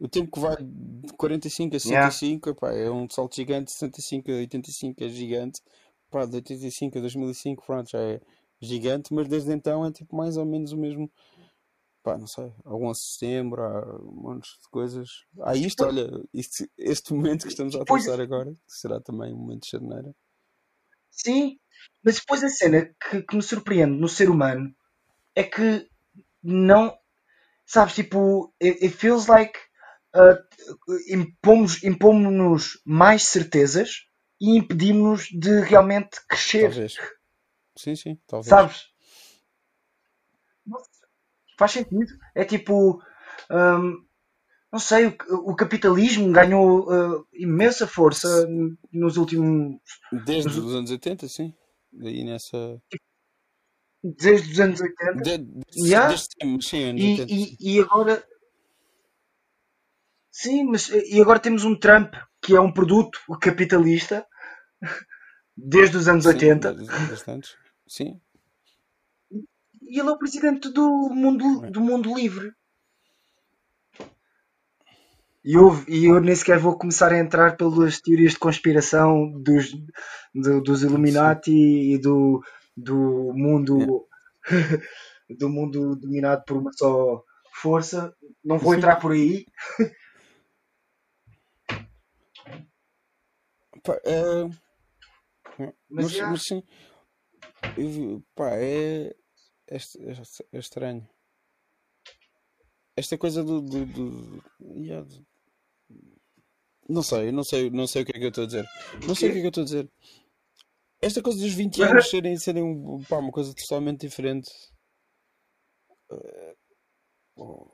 O 0.00 0.08
tempo 0.08 0.32
que 0.32 0.40
vai 0.40 0.56
de 0.56 1.12
45 1.16 1.76
a 1.76 1.78
yeah, 1.88 2.10
65, 2.10 2.50
epá, 2.50 2.72
é 2.72 2.90
um 2.90 3.08
salto 3.08 3.36
gigante, 3.36 3.66
de 3.66 3.72
65 3.72 4.30
a 4.30 4.34
85 4.34 5.04
é 5.04 5.08
gigante, 5.08 5.60
pá, 6.10 6.26
de 6.26 6.36
85 6.36 6.98
a 6.98 7.00
2005, 7.00 7.64
pronto, 7.64 7.90
já 7.90 8.00
é 8.00 8.20
gigante, 8.60 9.12
mas 9.12 9.28
desde 9.28 9.52
então 9.52 9.84
é 9.84 9.92
tipo 9.92 10.16
mais 10.16 10.36
ou 10.36 10.44
menos 10.44 10.72
o 10.72 10.76
mesmo, 10.76 11.10
pá, 12.02 12.18
não 12.18 12.26
sei, 12.26 12.52
há 12.64 12.74
11 12.74 13.00
de 13.00 13.12
setembro, 13.12 13.62
há 13.62 14.02
um 14.02 14.22
monte 14.22 14.48
de 14.48 14.68
coisas. 14.70 15.08
Há 15.40 15.54
isto, 15.54 15.84
olha, 15.84 16.08
este, 16.34 16.70
este 16.76 17.14
momento 17.14 17.42
que 17.42 17.48
estamos 17.48 17.74
a 17.74 17.82
atravessar 17.82 18.20
agora, 18.20 18.52
que 18.52 18.58
será 18.78 19.00
também 19.00 19.32
um 19.32 19.38
momento 19.38 19.62
de 19.62 19.70
janeiro. 19.70 20.14
Sim, 21.16 21.58
Mas 22.04 22.20
depois 22.20 22.44
a 22.44 22.48
cena 22.48 22.94
que, 23.00 23.22
que 23.22 23.36
me 23.36 23.42
surpreende 23.42 23.98
no 23.98 24.08
ser 24.08 24.30
humano 24.30 24.72
é 25.34 25.42
que 25.42 25.88
não. 26.40 26.96
Sabes, 27.66 27.96
tipo, 27.96 28.54
it, 28.62 28.84
it 28.84 28.96
feels 28.96 29.26
like 29.26 29.58
uh, 30.14 30.36
impomos, 31.08 31.82
impomos-nos 31.82 32.80
mais 32.84 33.24
certezas 33.24 34.06
e 34.40 34.56
impedimos-nos 34.56 35.28
de 35.30 35.60
realmente 35.62 36.20
crescer. 36.28 36.70
Talvez. 36.70 36.96
Sim, 37.76 37.96
sim, 37.96 38.20
talvez. 38.24 38.48
Sabes? 38.48 38.84
Faz 41.58 41.72
sentido. 41.72 42.12
É 42.36 42.44
tipo. 42.44 43.02
hum, 43.50 44.05
não 44.72 44.78
sei, 44.80 45.06
o, 45.06 45.52
o 45.52 45.56
capitalismo 45.56 46.30
ganhou 46.32 46.88
uh, 46.90 47.26
imensa 47.32 47.86
força 47.86 48.46
nos 48.92 49.16
últimos. 49.16 49.76
Desde 50.24 50.48
nos- 50.48 50.58
os 50.58 50.74
anos 50.74 50.90
80, 50.90 51.28
sim. 51.28 51.54
Daí 51.92 52.24
nessa. 52.24 52.80
desde 54.02 54.52
os 54.52 54.60
anos 54.60 54.80
80. 54.80 55.22
De, 55.22 55.38
de, 55.38 55.62
Yeah. 55.88 56.08
Desde 56.08 56.26
sim, 56.68 56.84
anos 56.84 57.00
E, 57.02 57.10
80. 57.20 57.28
sim. 57.28 57.56
e, 57.60 57.76
e 57.76 57.80
agora. 57.80 58.24
Sim, 60.30 60.64
mas 60.64 60.88
e 60.90 61.20
agora 61.20 61.38
temos 61.40 61.64
um 61.64 61.78
Trump 61.78 62.14
que 62.42 62.54
é 62.54 62.60
um 62.60 62.72
produto 62.72 63.18
capitalista 63.40 64.26
desde 65.56 65.96
os 65.96 66.08
anos 66.08 66.24
Sim, 66.24 66.30
80 66.30 66.74
ba- 66.74 66.82
bastantes. 67.08 67.56
Sim. 67.88 68.20
e 69.82 69.98
ele 69.98 70.08
é 70.08 70.12
o 70.12 70.18
presidente 70.18 70.68
do 70.70 70.86
mundo, 71.14 71.70
do 71.70 71.80
mundo 71.80 72.14
livre. 72.14 72.52
E 75.46 75.54
eu, 75.54 75.70
e 75.86 76.06
eu 76.06 76.20
nem 76.20 76.34
sequer 76.34 76.58
vou 76.58 76.76
começar 76.76 77.12
a 77.12 77.18
entrar 77.20 77.56
pelas 77.56 78.00
teorias 78.00 78.32
de 78.32 78.38
conspiração 78.40 79.30
dos, 79.30 79.72
do- 80.34 80.60
dos 80.60 80.82
Illuminati 80.82 81.52
e 81.52 81.98
do, 81.98 82.42
do 82.76 83.32
mundo 83.32 84.08
do 85.38 85.48
mundo 85.48 85.94
dominado 85.94 86.42
por 86.44 86.56
uma 86.56 86.72
só 86.72 87.22
força. 87.62 88.12
Não 88.44 88.58
vou 88.58 88.74
entrar 88.74 88.96
por 88.96 89.12
aí. 89.12 89.46
Pá, 93.84 94.00
é, 94.04 94.48
Mas, 95.58 95.72
mas, 95.88 96.10
já, 96.12 96.26
mas 96.26 96.42
sim. 96.42 96.62
Eu 97.78 98.20
pá, 98.34 98.50
é, 98.56 99.14
é, 99.68 99.76
é 99.76 100.22
é 100.52 100.58
estranho. 100.58 101.08
Esta 102.96 103.16
coisa 103.16 103.44
do. 103.44 103.60
do, 103.60 103.86
do- 103.86 104.42
do- 104.42 105.26
não 106.88 107.02
sei, 107.02 107.32
não 107.32 107.44
sei, 107.44 107.70
não 107.70 107.86
sei 107.86 108.02
o 108.02 108.06
que 108.06 108.12
é 108.12 108.18
que 108.18 108.24
eu 108.24 108.28
estou 108.28 108.44
a 108.44 108.46
dizer. 108.46 108.64
Não 109.06 109.14
sei 109.14 109.28
o 109.28 109.32
que 109.32 109.38
é 109.38 109.40
que 109.40 109.46
eu 109.46 109.50
estou 109.50 109.62
a 109.62 109.64
dizer. 109.64 109.90
Esta 111.00 111.22
coisa 111.22 111.38
dos 111.38 111.52
20 111.52 111.82
anos 111.82 112.08
serem, 112.08 112.36
serem 112.38 112.62
um- 112.62 113.02
pá, 113.04 113.18
uma 113.18 113.30
coisa 113.32 113.54
totalmente 113.54 114.00
diferente. 114.00 114.50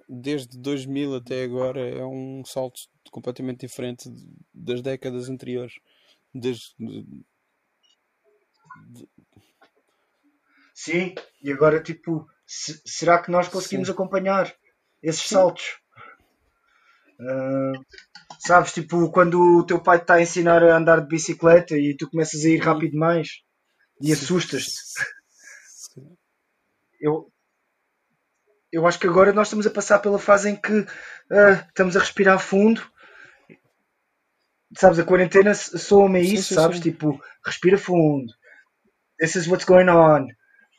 Desde 0.09 0.59
2000 0.59 1.15
até 1.15 1.45
agora 1.45 1.81
é 1.89 2.05
um 2.05 2.45
salto 2.45 2.81
completamente 3.11 3.61
diferente 3.61 4.09
das 4.53 4.83
décadas 4.83 5.29
anteriores. 5.29 5.75
Desde, 6.35 6.75
sim, 10.75 11.15
e 11.43 11.53
agora 11.53 11.83
tipo, 11.83 12.27
se- 12.47 12.81
será 12.85 13.23
que 13.23 13.31
nós 13.31 13.49
conseguimos 13.49 13.87
Sim. 13.89 13.93
acompanhar 13.95 14.53
esses 15.03 15.23
Sim. 15.23 15.35
saltos? 15.35 15.79
Ah, 17.21 17.73
sabes, 18.39 18.73
tipo, 18.75 19.11
quando 19.13 19.41
o 19.61 19.67
teu 19.67 19.81
pai 19.83 19.99
te 19.99 20.03
está 20.05 20.15
a 20.17 20.23
ensinar 20.23 20.63
a 20.65 20.77
andar 20.77 21.01
de 21.03 21.09
bicicleta 21.09 21.77
e 21.79 21.97
tu 21.97 22.11
começas 22.11 22.45
a 22.45 22.49
ir 22.51 22.59
rápido 22.65 22.93
demais 22.93 23.29
e 24.01 24.13
assustas-te. 24.13 24.81
Eu, 27.01 27.31
eu 28.73 28.87
acho 28.87 28.99
que 28.99 29.07
agora 29.07 29.33
nós 29.33 29.47
estamos 29.49 29.67
a 29.67 29.71
passar 29.71 29.99
pela 30.01 30.19
fase 30.19 30.51
em 30.51 30.57
que 30.57 30.87
ah, 31.31 31.65
estamos 31.69 31.97
a 31.97 32.01
respirar 32.01 32.39
fundo. 32.41 32.83
Sabes, 34.81 34.99
a 34.99 35.05
quarentena 35.11 35.51
s- 35.53 35.79
soa-me 35.87 36.19
a 36.21 36.23
Sim, 36.23 36.37
isso, 36.37 36.49
sim, 36.49 36.59
sabes? 36.59 36.79
sim. 36.79 36.87
Tipo, 36.87 37.09
respira 37.47 37.79
fundo. 37.79 38.33
This 39.21 39.37
is 39.37 39.49
what's 39.49 39.67
going 39.73 39.91
on. 39.91 40.23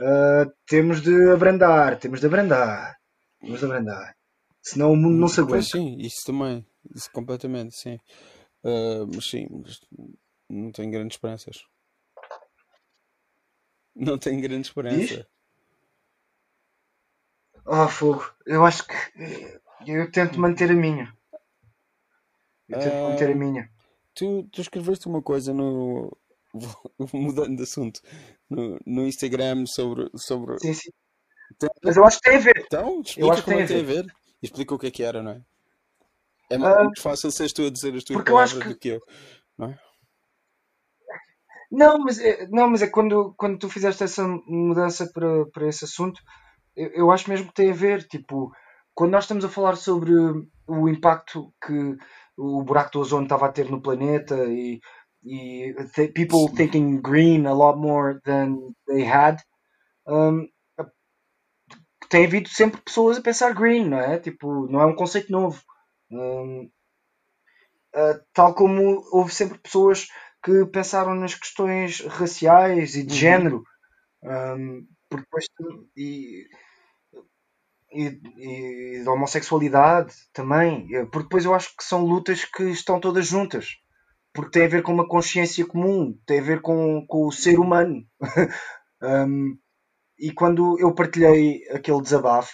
Ah, 0.01 0.45
temos 0.73 1.01
de 1.07 1.15
abrandar, 1.37 1.91
temos 2.03 2.19
de 2.21 2.27
abrandar, 2.27 2.97
temos 3.41 3.59
de 3.61 3.65
abrandar. 3.67 4.07
Senão 4.63 4.91
o 4.93 4.95
mundo 4.95 5.19
não 5.19 5.27
se 5.27 5.39
aguenta. 5.41 5.77
sim, 5.77 5.97
isso 5.99 6.23
também. 6.25 6.65
Isso 6.95 7.11
completamente, 7.11 7.75
sim. 7.75 7.99
Ah, 8.63 9.05
mas 9.13 9.25
sim, 9.29 9.47
não 10.49 10.71
tenho 10.71 10.91
grandes 10.91 11.15
esperanças. 11.15 11.65
Não 13.95 14.19
tenho 14.19 14.39
grande 14.39 14.67
Diz? 14.87 15.09
esperança. 15.09 15.27
Oh, 17.65 17.87
fogo. 17.89 18.23
Eu 18.45 18.65
acho 18.65 18.87
que 18.87 18.95
eu 19.87 20.09
tento 20.11 20.39
manter 20.39 20.69
a 20.71 20.73
minha. 20.73 21.13
Eu 22.69 22.77
tento 22.79 23.03
manter 23.03 23.29
a 23.31 23.35
minha. 23.35 23.69
tu, 24.13 24.43
tu 24.51 24.61
escreveste 24.61 25.07
uma 25.07 25.21
coisa 25.21 25.53
no. 25.53 26.15
Mudando 27.13 27.57
de 27.57 27.63
assunto. 27.63 28.01
No, 28.49 28.79
no 28.85 29.07
Instagram 29.07 29.65
sobre, 29.65 30.09
sobre. 30.15 30.57
Sim, 30.59 30.73
sim. 30.73 30.91
Tem 31.59 31.69
Mas 31.83 31.95
ver? 31.95 32.01
eu 32.01 32.05
acho 32.05 32.19
que 32.19 32.29
tem 32.29 32.37
a 32.37 32.41
ver. 32.41 32.65
Então, 32.65 33.01
Eu 33.17 33.31
acho 33.31 33.43
que 33.43 33.45
como 33.45 33.57
tem 33.57 33.59
é 33.59 33.63
a 33.63 33.67
que 33.67 33.73
tem 33.73 33.81
a 33.81 33.83
ver. 33.83 34.05
Explica 34.43 34.75
o 34.75 34.79
que 34.79 34.87
é 34.87 34.91
que 34.91 35.03
era, 35.03 35.23
não 35.23 35.31
é? 35.31 35.41
É 36.49 36.57
Ah, 36.61 36.83
muito 36.83 37.01
fácil 37.01 37.31
seres 37.31 37.53
tu 37.53 37.65
a 37.65 37.71
dizer 37.71 37.95
as 37.95 38.03
tuas 38.03 38.21
palavras 38.21 38.63
que 38.63 38.69
do 38.69 38.77
que 38.77 38.89
eu, 38.89 39.01
não 39.57 39.69
é? 39.69 39.79
Não, 41.71 41.99
mas 41.99 42.19
é, 42.19 42.47
não, 42.49 42.69
mas 42.69 42.81
é 42.81 42.87
quando, 42.87 43.33
quando 43.37 43.57
tu 43.59 43.69
fizeste 43.69 44.03
essa 44.03 44.27
mudança 44.47 45.09
para, 45.13 45.45
para 45.47 45.67
esse 45.67 45.85
assunto, 45.85 46.21
eu, 46.75 46.89
eu 46.91 47.11
acho 47.11 47.29
mesmo 47.29 47.47
que 47.49 47.53
tem 47.55 47.71
a 47.71 47.75
ver. 47.75 48.07
Tipo, 48.07 48.51
quando 48.93 49.11
nós 49.11 49.25
estamos 49.25 49.45
a 49.45 49.49
falar 49.49 49.75
sobre 49.75 50.13
o 50.67 50.89
impacto 50.89 51.53
que 51.65 51.97
o 52.37 52.63
buraco 52.63 52.91
do 52.93 52.99
ozono 53.01 53.23
estava 53.25 53.47
a 53.47 53.51
ter 53.51 53.69
no 53.69 53.81
planeta 53.81 54.35
e, 54.47 54.79
e 55.23 55.73
people 56.15 56.47
thinking 56.55 57.01
green 57.01 57.47
a 57.47 57.53
lot 57.53 57.77
more 57.79 58.19
than 58.25 58.73
they 58.87 59.03
had, 59.03 59.37
um, 60.07 60.47
tem 62.13 62.25
havido 62.25 62.49
sempre 62.49 62.81
pessoas 62.81 63.17
a 63.17 63.21
pensar 63.21 63.53
green, 63.53 63.89
não 63.89 63.99
é? 63.99 64.19
Tipo, 64.19 64.67
não 64.69 64.81
é 64.81 64.85
um 64.87 64.95
conceito 64.95 65.31
novo. 65.31 65.61
Um, 66.11 66.69
Uh, 67.95 68.17
tal 68.33 68.55
como 68.55 69.03
houve 69.11 69.31
sempre 69.33 69.59
pessoas 69.59 70.07
que 70.43 70.65
pensaram 70.65 71.13
nas 71.13 71.35
questões 71.35 71.99
raciais 72.01 72.95
e 72.95 73.03
de 73.03 73.13
Uhum. 73.13 73.19
género, 73.19 73.63
um, 74.23 74.87
porque 75.09 75.25
depois 75.25 75.45
e, 75.97 76.47
e, 77.91 78.97
e 78.99 79.03
da 79.03 79.11
homossexualidade 79.11 80.13
também, 80.33 80.87
eh, 80.95 81.05
porque 81.05 81.23
depois 81.23 81.45
eu 81.45 81.53
acho 81.53 81.75
que 81.77 81.83
são 81.83 82.03
lutas 82.03 82.43
que 82.45 82.63
estão 82.63 82.99
todas 82.99 83.27
juntas, 83.27 83.77
porque 84.33 84.51
tem 84.51 84.65
a 84.65 84.69
ver 84.69 84.83
com 84.83 84.93
uma 84.93 85.07
consciência 85.07 85.65
comum, 85.65 86.17
tem 86.25 86.39
a 86.39 86.43
ver 86.43 86.61
com, 86.61 87.05
com 87.07 87.27
o 87.27 87.31
ser 87.31 87.59
humano. 87.59 88.05
Um, 89.05 89.57
e 90.19 90.31
quando 90.31 90.79
eu 90.79 90.93
partilhei 90.93 91.67
aquele 91.69 92.01
desabafo, 92.01 92.53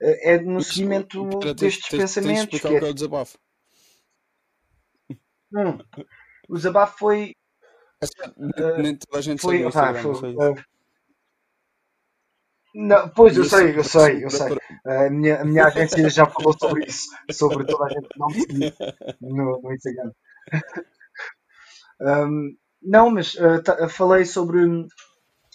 eh, 0.00 0.34
é 0.34 0.40
no 0.40 0.62
seguimento 0.62 1.24
destes 1.54 1.88
tens, 1.88 2.02
pensamentos, 2.02 2.60
que 2.60 2.66
o 2.66 2.76
é 2.76 2.80
que 2.80 2.86
é 2.86 2.88
o 2.88 2.94
desabafo. 2.94 3.38
hum, 5.52 5.78
o 6.48 6.54
desabafo 6.56 6.98
foi 6.98 7.32
É 8.00 8.06
só- 8.06 8.32
nem, 8.36 8.50
Uh, 8.64 8.82
nem 8.82 8.96
toda 8.96 9.18
a 9.18 9.22
gente 9.22 9.42
foi, 9.42 9.62
Instagram, 9.62 10.14
foi, 10.14 10.34
não 10.34 10.52
uh, 10.52 10.56
pois 13.14 13.36
eu 13.36 13.44
sei, 13.44 13.76
eu 13.76 13.84
sei, 13.84 14.20
eu 14.24 14.30
sei. 14.30 14.56
A 14.86 15.10
minha, 15.10 15.40
a 15.40 15.44
minha 15.44 15.66
agência 15.66 16.08
já 16.10 16.26
falou 16.26 16.54
sobre 16.58 16.84
isso, 16.86 17.08
sobre 17.32 17.64
toda 17.66 17.86
a 17.86 17.88
gente 17.88 18.08
não 18.16 18.28
me 18.28 18.40
seguir 18.40 18.74
no, 19.20 19.60
no 19.62 19.72
Instagram. 19.72 20.12
Um, 22.00 22.56
não, 22.82 23.10
mas 23.10 23.34
uh, 23.34 23.88
falei 23.88 24.24
sobre 24.24 24.60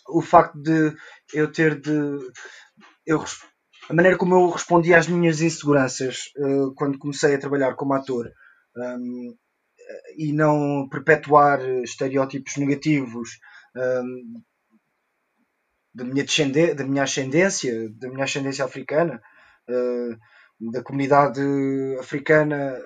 o 0.10 0.22
facto 0.22 0.62
de 0.62 0.96
eu 1.34 1.52
ter 1.52 1.80
de. 1.80 1.92
Eu, 3.06 3.24
a 3.90 3.94
maneira 3.94 4.18
como 4.18 4.36
eu 4.36 4.50
respondi 4.50 4.94
às 4.94 5.08
minhas 5.08 5.42
inseguranças 5.42 6.32
uh, 6.38 6.74
quando 6.76 7.00
comecei 7.00 7.36
a 7.36 7.40
trabalhar 7.40 7.76
como 7.76 7.94
ator 7.94 8.32
um, 8.78 9.36
e 10.18 10.32
não 10.32 10.88
perpetuar 10.90 11.62
estereótipos 11.84 12.58
negativos 12.58 13.40
um, 13.76 14.42
da 15.94 16.04
minha, 16.04 16.26
da 16.76 16.84
minha 16.86 17.04
ascendência, 17.04 17.90
da 18.00 18.10
minha 18.10 18.24
ascendência 18.24 18.64
africana, 18.64 19.22
uh, 19.70 20.72
da 20.72 20.84
comunidade 20.84 21.42
africana, 22.00 22.80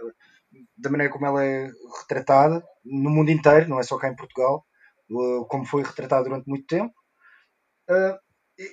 da 0.77 0.89
maneira 0.89 1.11
como 1.11 1.25
ela 1.25 1.43
é 1.43 1.69
retratada 1.99 2.63
no 2.83 3.09
mundo 3.09 3.29
inteiro, 3.29 3.69
não 3.69 3.79
é 3.79 3.83
só 3.83 3.97
cá 3.97 4.09
em 4.09 4.15
Portugal, 4.15 4.65
uh, 5.11 5.45
como 5.47 5.65
foi 5.65 5.83
retratada 5.83 6.23
durante 6.23 6.47
muito 6.47 6.65
tempo. 6.65 6.93
Uh, 7.89 8.17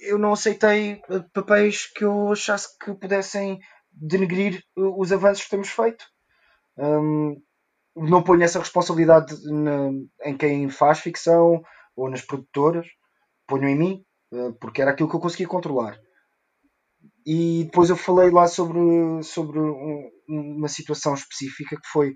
eu 0.02 0.18
não 0.18 0.32
aceitei 0.32 1.02
uh, 1.08 1.22
papéis 1.32 1.86
que 1.86 2.04
eu 2.04 2.32
achasse 2.32 2.68
que 2.78 2.94
pudessem 2.94 3.58
denegrir 3.90 4.62
uh, 4.76 5.00
os 5.00 5.12
avanços 5.12 5.44
que 5.44 5.50
temos 5.50 5.68
feito. 5.68 6.04
Não 7.94 8.22
ponho 8.22 8.42
essa 8.42 8.58
responsabilidade 8.58 9.34
em 10.24 10.36
quem 10.38 10.70
faz 10.70 11.00
ficção 11.00 11.62
ou 11.94 12.08
nas 12.08 12.22
produtoras, 12.22 12.86
ponham 13.46 13.68
em 13.68 13.78
mim, 13.78 14.04
porque 14.58 14.80
era 14.80 14.92
aquilo 14.92 15.10
que 15.10 15.14
eu 15.14 15.20
conseguia 15.20 15.46
controlar. 15.46 15.98
E 17.26 17.64
depois 17.64 17.90
eu 17.90 17.96
falei 17.96 18.30
lá 18.30 18.48
sobre, 18.48 18.80
sobre 19.22 19.60
um, 19.60 20.10
uma 20.26 20.68
situação 20.68 21.12
específica 21.12 21.76
que 21.76 21.88
foi 21.92 22.14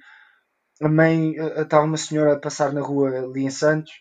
a 0.80 0.88
mãe, 0.88 1.34
estava 1.60 1.84
uma 1.84 1.98
senhora 1.98 2.32
a 2.32 2.40
passar 2.40 2.72
na 2.72 2.80
rua 2.80 3.10
ali 3.10 3.44
em 3.44 3.50
Santos 3.50 3.92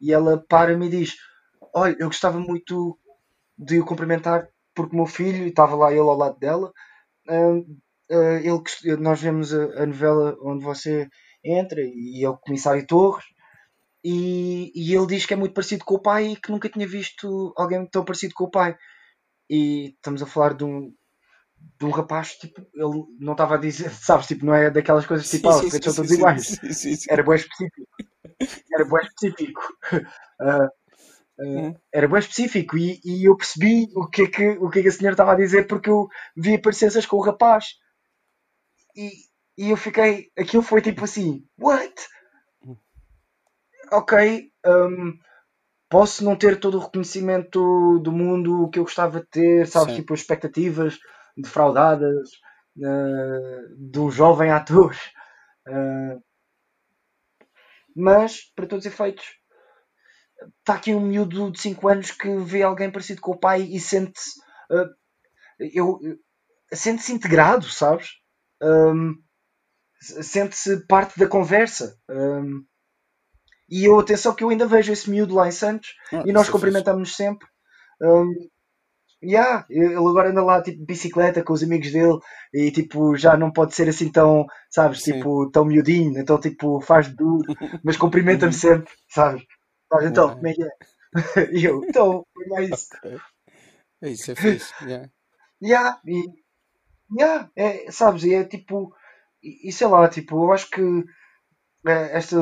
e 0.00 0.12
ela 0.12 0.42
para-me 0.48 0.86
e 0.86 0.90
diz: 0.90 1.16
Olha, 1.74 1.96
eu 1.98 2.06
gostava 2.06 2.38
muito 2.38 2.98
de 3.58 3.80
o 3.80 3.84
cumprimentar 3.84 4.48
porque 4.74 4.94
o 4.94 4.96
meu 4.96 5.06
filho, 5.06 5.46
estava 5.46 5.76
lá 5.76 5.90
ele 5.90 6.00
ao 6.00 6.16
lado 6.16 6.38
dela, 6.38 6.72
uh, 7.28 7.58
uh, 7.58 8.38
ele, 8.42 8.96
nós 8.96 9.20
vemos 9.20 9.54
a, 9.54 9.82
a, 9.82 9.86
novela 9.86 10.36
onde 10.42 10.64
você 10.64 11.08
entra 11.44 11.80
e 11.80 12.24
é 12.24 12.28
o 12.28 12.36
comissário 12.36 12.86
Torres. 12.86 13.24
E, 14.04 14.70
e 14.74 14.94
ele 14.94 15.06
diz 15.06 15.24
que 15.24 15.32
é 15.32 15.36
muito 15.36 15.54
parecido 15.54 15.84
com 15.84 15.94
o 15.94 16.02
pai 16.02 16.32
e 16.32 16.36
que 16.36 16.50
nunca 16.50 16.68
tinha 16.68 16.86
visto 16.86 17.54
alguém 17.56 17.86
tão 17.86 18.04
parecido 18.04 18.34
com 18.34 18.44
o 18.44 18.50
pai. 18.50 18.76
E 19.48 19.94
estamos 19.94 20.22
a 20.22 20.26
falar 20.26 20.54
de 20.54 20.64
um, 20.64 20.92
de 21.78 21.86
um 21.86 21.90
rapaz, 21.90 22.32
tipo, 22.32 22.60
ele 22.74 23.04
não 23.18 23.32
estava 23.32 23.54
a 23.54 23.58
dizer, 23.58 23.90
sabes, 23.94 24.26
tipo, 24.26 24.44
não 24.44 24.54
é 24.54 24.70
daquelas 24.70 25.06
coisas 25.06 25.30
tipo, 25.30 25.48
ah, 25.48 25.56
os 25.56 25.72
são 25.72 25.94
todos 25.94 26.10
iguais. 26.10 26.58
Sim, 26.72 26.96
sim, 26.96 27.06
Era 27.08 27.22
bem 27.22 27.36
específico. 27.36 27.86
Era 28.74 28.84
bem 28.84 29.02
específico. 29.02 29.62
Uh, 29.92 30.68
uh, 31.38 31.80
era 31.92 32.08
bem 32.08 32.18
específico 32.18 32.76
e, 32.76 33.00
e 33.04 33.28
eu 33.28 33.36
percebi 33.36 33.88
o 33.94 34.08
que, 34.08 34.22
é 34.22 34.26
que, 34.26 34.48
o 34.58 34.70
que 34.70 34.78
é 34.78 34.82
que 34.82 34.88
a 34.88 34.92
senhora 34.92 35.14
estava 35.14 35.32
a 35.32 35.36
dizer 35.36 35.66
porque 35.66 35.90
eu 35.90 36.08
vi 36.36 36.58
parecenças 36.58 37.06
com 37.06 37.16
o 37.16 37.22
rapaz 37.22 37.76
e, 38.96 39.10
e 39.58 39.70
eu 39.70 39.76
fiquei, 39.76 40.30
aquilo 40.38 40.62
foi 40.62 40.80
tipo 40.80 41.04
assim, 41.04 41.44
what? 41.58 41.94
Ok, 43.92 44.50
um, 44.66 45.18
posso 45.88 46.24
não 46.24 46.36
ter 46.36 46.58
todo 46.58 46.76
o 46.78 46.80
reconhecimento 46.80 47.98
do 48.00 48.10
mundo 48.10 48.68
que 48.70 48.78
eu 48.78 48.84
gostava 48.84 49.20
de 49.20 49.26
ter, 49.26 49.66
sabes, 49.66 49.94
Sim. 49.94 50.00
tipo, 50.00 50.14
expectativas 50.14 50.98
defraudadas 51.36 52.30
uh, 52.78 53.90
de 53.90 54.00
um 54.00 54.10
jovem 54.10 54.50
ator. 54.50 54.96
Uh, 55.68 56.22
mas, 57.94 58.52
para 58.56 58.66
todos 58.66 58.84
os 58.84 58.92
efeitos, 58.92 59.38
está 60.58 60.74
aqui 60.74 60.94
um 60.94 61.00
miúdo 61.00 61.50
de 61.50 61.60
5 61.60 61.88
anos 61.88 62.10
que 62.10 62.36
vê 62.38 62.62
alguém 62.62 62.90
parecido 62.90 63.20
com 63.20 63.32
o 63.32 63.38
pai 63.38 63.62
e 63.62 63.80
sente-se. 63.80 64.40
Uh, 64.70 64.88
eu, 65.58 65.98
sente-se 66.72 67.12
integrado, 67.12 67.68
sabes? 67.68 68.10
Um, 68.62 69.14
sente-se 70.00 70.86
parte 70.86 71.18
da 71.18 71.26
conversa. 71.26 71.96
Um, 72.08 72.64
e 73.68 73.84
eu, 73.84 73.98
atenção, 73.98 74.34
que 74.34 74.44
eu 74.44 74.50
ainda 74.50 74.66
vejo 74.66 74.92
esse 74.92 75.10
miúdo 75.10 75.34
lá 75.34 75.48
em 75.48 75.52
Santos 75.52 75.94
ah, 76.12 76.22
e 76.26 76.32
nós 76.32 76.48
é 76.48 76.52
cumprimentamos 76.52 77.16
sempre. 77.16 77.46
Um, 78.02 78.32
Yeah, 79.24 79.64
ele 79.70 79.94
agora 79.94 80.28
anda 80.30 80.42
lá 80.42 80.62
tipo 80.62 80.78
de 80.78 80.84
bicicleta 80.84 81.42
com 81.42 81.54
os 81.54 81.62
amigos 81.62 81.90
dele 81.90 82.18
e 82.52 82.70
tipo 82.70 83.16
já 83.16 83.36
não 83.36 83.50
pode 83.50 83.74
ser 83.74 83.88
assim 83.88 84.10
tão, 84.10 84.44
sabes, 84.70 85.00
Sim. 85.00 85.14
tipo 85.14 85.50
tão 85.50 85.64
miudinho, 85.64 86.18
então 86.18 86.38
tipo 86.38 86.78
faz 86.80 87.08
duro, 87.08 87.42
mas 87.82 87.96
cumprimenta-me 87.96 88.52
sempre, 88.52 88.92
sabes? 89.08 89.42
Sabes 89.92 90.10
então, 90.10 90.34
como 90.34 90.46
é 90.48 90.52
que 90.52 90.62
é? 90.62 90.70
e 91.52 91.64
eu, 91.64 91.84
então, 91.84 92.24
foi 92.34 92.46
mais 92.46 92.70
isso. 92.70 92.88
Okay. 93.04 93.18
É 94.02 94.10
isso, 94.10 94.32
é 94.32 94.34
fixe, 94.34 94.72
yeah. 94.84 95.08
Yeah, 95.62 95.98
e, 96.06 96.24
yeah, 97.18 97.48
é, 97.56 97.90
sabes, 97.90 98.24
e 98.24 98.34
é 98.34 98.44
tipo, 98.44 98.94
e, 99.42 99.68
e 99.68 99.72
sei 99.72 99.86
lá, 99.86 100.06
tipo, 100.08 100.44
eu 100.44 100.52
acho 100.52 100.68
que 100.68 100.82
é, 101.86 102.16
esta, 102.16 102.36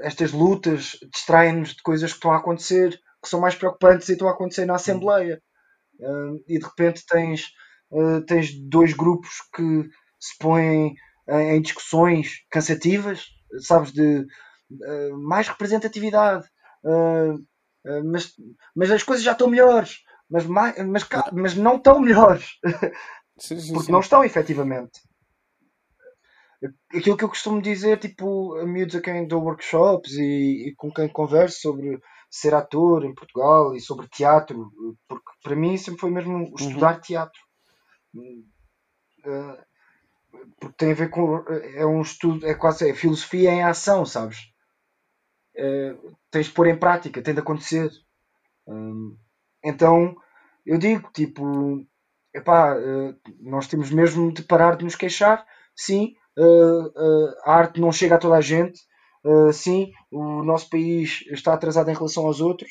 estas 0.00 0.32
lutas 0.32 0.98
distraem-nos 1.12 1.74
de 1.74 1.82
coisas 1.82 2.10
que 2.10 2.16
estão 2.16 2.32
a 2.32 2.38
acontecer, 2.38 2.98
que 3.22 3.28
são 3.28 3.40
mais 3.40 3.54
preocupantes 3.54 4.08
e 4.08 4.12
estão 4.12 4.28
a 4.28 4.32
acontecer 4.32 4.66
na 4.66 4.76
Assembleia. 4.76 5.42
Uh, 6.00 6.40
e 6.46 6.58
de 6.58 6.64
repente 6.64 7.04
tens, 7.06 7.46
uh, 7.90 8.24
tens 8.24 8.52
dois 8.68 8.92
grupos 8.92 9.30
que 9.54 9.88
se 10.20 10.38
põem 10.38 10.94
em 11.28 11.60
discussões 11.60 12.38
cansativas, 12.50 13.26
sabes, 13.60 13.92
de 13.92 14.20
uh, 14.20 15.18
mais 15.18 15.48
representatividade, 15.48 16.48
mas, 18.04 18.34
mas 18.74 18.90
as 18.90 19.02
coisas 19.02 19.24
já 19.24 19.32
estão 19.32 19.48
melhores, 19.48 20.02
mas, 20.28 20.46
mais, 20.46 20.76
mas, 20.86 21.06
mas 21.32 21.54
não 21.54 21.76
estão 21.76 22.00
melhores, 22.00 22.58
sim, 23.38 23.58
sim, 23.58 23.72
porque 23.72 23.86
sim. 23.86 23.92
não 23.92 24.00
estão 24.00 24.24
efetivamente. 24.24 25.00
Aquilo 26.92 27.16
que 27.16 27.22
eu 27.22 27.28
costumo 27.28 27.62
dizer, 27.62 27.98
tipo, 27.98 28.56
a 28.56 28.66
miúdos 28.66 28.96
a 28.96 29.00
quem 29.00 29.28
dou 29.28 29.44
workshops 29.44 30.14
e, 30.14 30.68
e 30.68 30.74
com 30.76 30.90
quem 30.90 31.08
converso 31.08 31.60
sobre 31.60 32.00
ser 32.28 32.52
ator 32.54 33.04
em 33.04 33.14
Portugal 33.14 33.74
e 33.74 33.80
sobre 33.80 34.08
teatro, 34.08 34.72
porque 35.08 35.30
para 35.42 35.56
mim 35.56 35.76
sempre 35.76 36.00
foi 36.00 36.10
mesmo 36.10 36.36
uhum. 36.36 36.54
estudar 36.56 36.94
uhum. 36.96 37.00
teatro. 37.00 37.40
Uh, 39.24 39.68
porque 40.60 40.76
tem 40.76 40.92
a 40.92 40.94
ver 40.94 41.10
com. 41.10 41.44
É 41.74 41.86
um 41.86 42.02
estudo, 42.02 42.46
é 42.46 42.54
quase 42.54 42.90
é 42.90 42.94
filosofia 42.94 43.50
em 43.50 43.62
ação, 43.62 44.04
sabes? 44.04 44.38
Uh, 45.58 46.16
tens 46.30 46.46
de 46.46 46.52
pôr 46.52 46.68
em 46.68 46.78
prática, 46.78 47.22
tem 47.22 47.34
de 47.34 47.40
acontecer. 47.40 47.90
Uh, 48.66 49.16
então 49.64 50.16
eu 50.64 50.78
digo, 50.78 51.10
tipo, 51.12 51.84
epá, 52.34 52.76
nós 53.40 53.66
temos 53.66 53.90
mesmo 53.90 54.32
de 54.32 54.42
parar 54.42 54.76
de 54.76 54.84
nos 54.84 54.94
queixar. 54.94 55.44
Sim, 55.74 56.14
a 57.44 57.52
arte 57.52 57.80
não 57.80 57.90
chega 57.90 58.16
a 58.16 58.18
toda 58.18 58.36
a 58.36 58.40
gente, 58.40 58.78
Uh, 59.24 59.52
sim, 59.52 59.92
o 60.10 60.42
nosso 60.44 60.70
país 60.70 61.24
está 61.30 61.52
atrasado 61.52 61.90
em 61.90 61.94
relação 61.94 62.26
aos 62.26 62.40
outros, 62.40 62.70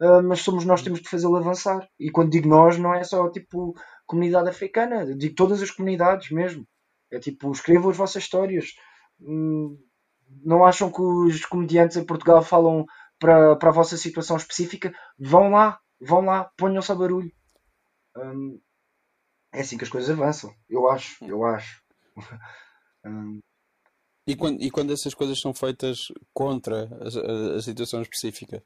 uh, 0.00 0.22
mas 0.22 0.40
somos 0.40 0.64
nós 0.64 0.80
que 0.80 0.84
temos 0.84 1.00
de 1.02 1.08
fazê-lo 1.08 1.36
avançar. 1.36 1.86
E 1.98 2.10
quando 2.10 2.30
digo 2.30 2.48
nós, 2.48 2.78
não 2.78 2.94
é 2.94 3.04
só 3.04 3.30
tipo 3.30 3.74
comunidade 4.06 4.48
africana, 4.48 5.14
digo 5.16 5.34
todas 5.34 5.62
as 5.62 5.70
comunidades 5.70 6.30
mesmo. 6.30 6.66
É 7.10 7.18
tipo, 7.18 7.52
escrevam 7.52 7.90
as 7.90 7.96
vossas 7.96 8.22
histórias. 8.22 8.74
Não 10.44 10.64
acham 10.64 10.90
que 10.90 11.00
os 11.00 11.44
comediantes 11.44 11.96
em 11.96 12.04
Portugal 12.04 12.42
falam 12.42 12.86
para, 13.18 13.56
para 13.56 13.68
a 13.70 13.72
vossa 13.72 13.96
situação 13.96 14.36
específica? 14.36 14.92
Vão 15.18 15.50
lá, 15.50 15.78
vão 16.00 16.20
lá, 16.22 16.50
ponham-se 16.56 16.90
a 16.90 16.94
barulho. 16.94 17.32
Hum, 18.16 18.60
é 19.52 19.60
assim 19.60 19.76
que 19.76 19.84
as 19.84 19.90
coisas 19.90 20.10
avançam, 20.10 20.54
eu 20.68 20.88
acho, 20.88 21.24
eu 21.24 21.44
acho. 21.44 21.82
hum, 23.04 23.40
e 24.26 24.36
quando, 24.36 24.62
e 24.62 24.70
quando 24.70 24.92
essas 24.92 25.14
coisas 25.14 25.40
são 25.40 25.52
feitas 25.52 26.12
contra 26.32 26.84
a, 26.84 27.54
a, 27.54 27.56
a 27.56 27.62
situação 27.62 28.00
específica? 28.02 28.62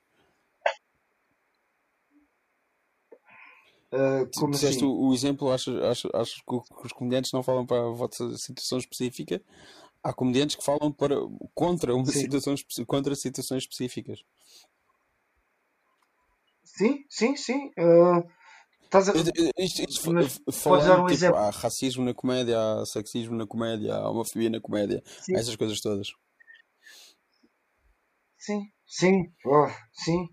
Uh, 3.92 4.28
como 4.36 4.52
Dizeste 4.52 4.84
assim? 4.84 4.86
o, 4.86 5.08
o, 5.08 5.14
exemplo, 5.14 5.50
achas, 5.50 5.82
achas, 5.82 6.10
achas 6.12 6.34
que, 6.34 6.84
os 6.84 6.92
comediantes 6.92 7.32
não 7.32 7.42
falam 7.42 7.64
para 7.64 7.86
a 7.86 7.90
vossa 7.90 8.36
situação 8.36 8.78
específica? 8.78 9.40
Há 10.09 10.12
comediantes 10.12 10.54
que 10.54 10.64
falam 10.64 10.92
para, 10.92 11.16
contra, 11.52 11.94
uma 11.94 12.07
situação, 12.07 12.54
contra 12.86 13.14
situações 13.16 13.64
específicas. 13.64 14.20
Sim, 16.62 17.04
sim, 17.09 17.36
sim. 17.36 17.72
Uh, 17.78 18.22
Estás 18.84 19.09
a... 19.09 19.12
Isto, 19.59 19.82
isto, 19.82 20.00
falando, 20.00 20.22
um 20.22 21.07
tipo, 21.07 21.11
exemplo. 21.11 21.38
há 21.38 21.50
racismo 21.50 22.04
na 22.04 22.14
comédia, 22.14 22.57
há 22.57 22.86
sexismo 22.86 23.34
na 23.34 23.44
comédia, 23.44 23.94
há 23.94 24.09
homofobia 24.09 24.48
na 24.48 24.61
comédia, 24.61 25.02
sim. 25.22 25.34
essas 25.34 25.57
coisas 25.57 25.80
todas. 25.80 26.07
Sim, 28.38 28.62
sim, 28.86 29.24
oh, 29.44 29.66
sim. 29.92 30.28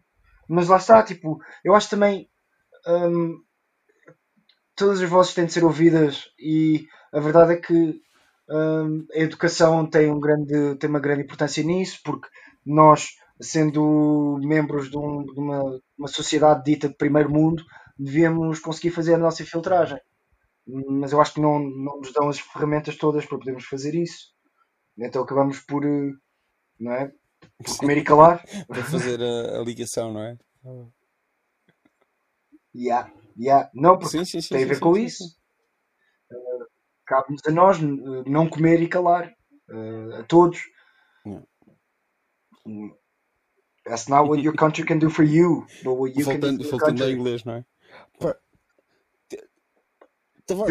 Mas 0.48 0.68
lá 0.68 0.78
está, 0.78 1.02
tipo, 1.02 1.40
eu 1.66 1.74
acho 1.74 1.90
também 1.90 2.30
hum, 2.88 3.44
todas 4.76 5.02
as 5.02 5.10
vozes 5.10 5.34
têm 5.34 5.46
de 5.46 5.54
ser 5.54 5.64
ouvidas 5.64 6.30
e 6.38 6.86
a 7.12 7.20
verdade 7.20 7.54
é 7.54 7.58
que 7.58 8.02
a 8.50 9.20
educação 9.20 9.86
tem, 9.86 10.12
um 10.12 10.20
grande, 10.20 10.76
tem 10.76 10.90
uma 10.90 11.00
grande 11.00 11.24
importância 11.24 11.64
nisso, 11.64 12.00
porque 12.04 12.28
nós, 12.66 13.16
sendo 13.42 14.38
membros 14.42 14.90
de, 14.90 14.98
um, 14.98 15.24
de 15.24 15.40
uma, 15.40 15.80
uma 15.98 16.08
sociedade 16.08 16.64
dita 16.64 16.90
de 16.90 16.96
primeiro 16.96 17.32
mundo, 17.32 17.64
devíamos 17.98 18.60
conseguir 18.60 18.92
fazer 18.92 19.16
a 19.16 19.20
nossa 19.20 19.46
filtragem. 19.46 20.00
Mas 20.66 21.12
eu 21.12 21.20
acho 21.20 21.34
que 21.34 21.42
não, 21.42 21.60
não 21.60 22.00
nos 22.00 22.14
dão 22.14 22.30
as 22.30 22.40
ferramentas 22.40 22.98
todas 22.98 23.26
para 23.26 23.38
podermos 23.38 23.66
fazer 23.66 23.96
isso. 23.96 24.34
Então 24.98 25.24
acabamos 25.24 25.60
por, 25.60 25.86
eh, 25.86 26.12
não 26.80 26.92
é? 26.94 27.12
por 27.64 27.78
comer 27.78 27.98
e 27.98 28.04
calar. 28.06 28.44
para 28.68 28.84
fazer 28.84 29.22
a, 29.22 29.60
a, 29.60 29.64
ligação, 29.64 30.14
não 30.14 30.22
é? 30.22 30.38
Yeah, 32.76 33.12
yeah. 33.38 33.70
Não, 33.74 33.98
porque 33.98 34.18
sim, 34.18 34.26
sim, 34.26 34.42
sim, 34.42 34.56
tem 34.56 34.64
a 34.64 34.68
ver 34.68 34.80
com 34.80 34.98
isso. 34.98 35.24
Cabe-nos 37.14 37.42
a 37.46 37.52
nós 37.52 37.78
eh, 37.78 38.30
não 38.30 38.50
comer 38.50 38.82
e 38.82 38.88
calar. 38.88 39.32
Uh, 39.70 40.16
a 40.20 40.24
todos. 40.24 40.60
Yeah. 41.26 41.46
That's 43.86 44.10
not 44.10 44.28
what 44.28 44.42
your 44.42 44.56
country 44.56 44.84
can 44.84 45.00
do 45.00 45.10
for 45.10 45.24
you, 45.24 45.66
but 45.84 45.94
what 45.94 46.16
you 46.16 46.26
faltando, 46.26 46.42
can 46.42 46.58
do 46.58 46.64
for 46.66 46.80
Faltando 46.80 47.10
inglês, 47.10 47.44
não 47.44 47.54
é? 47.56 47.66
Tava... 50.46 50.66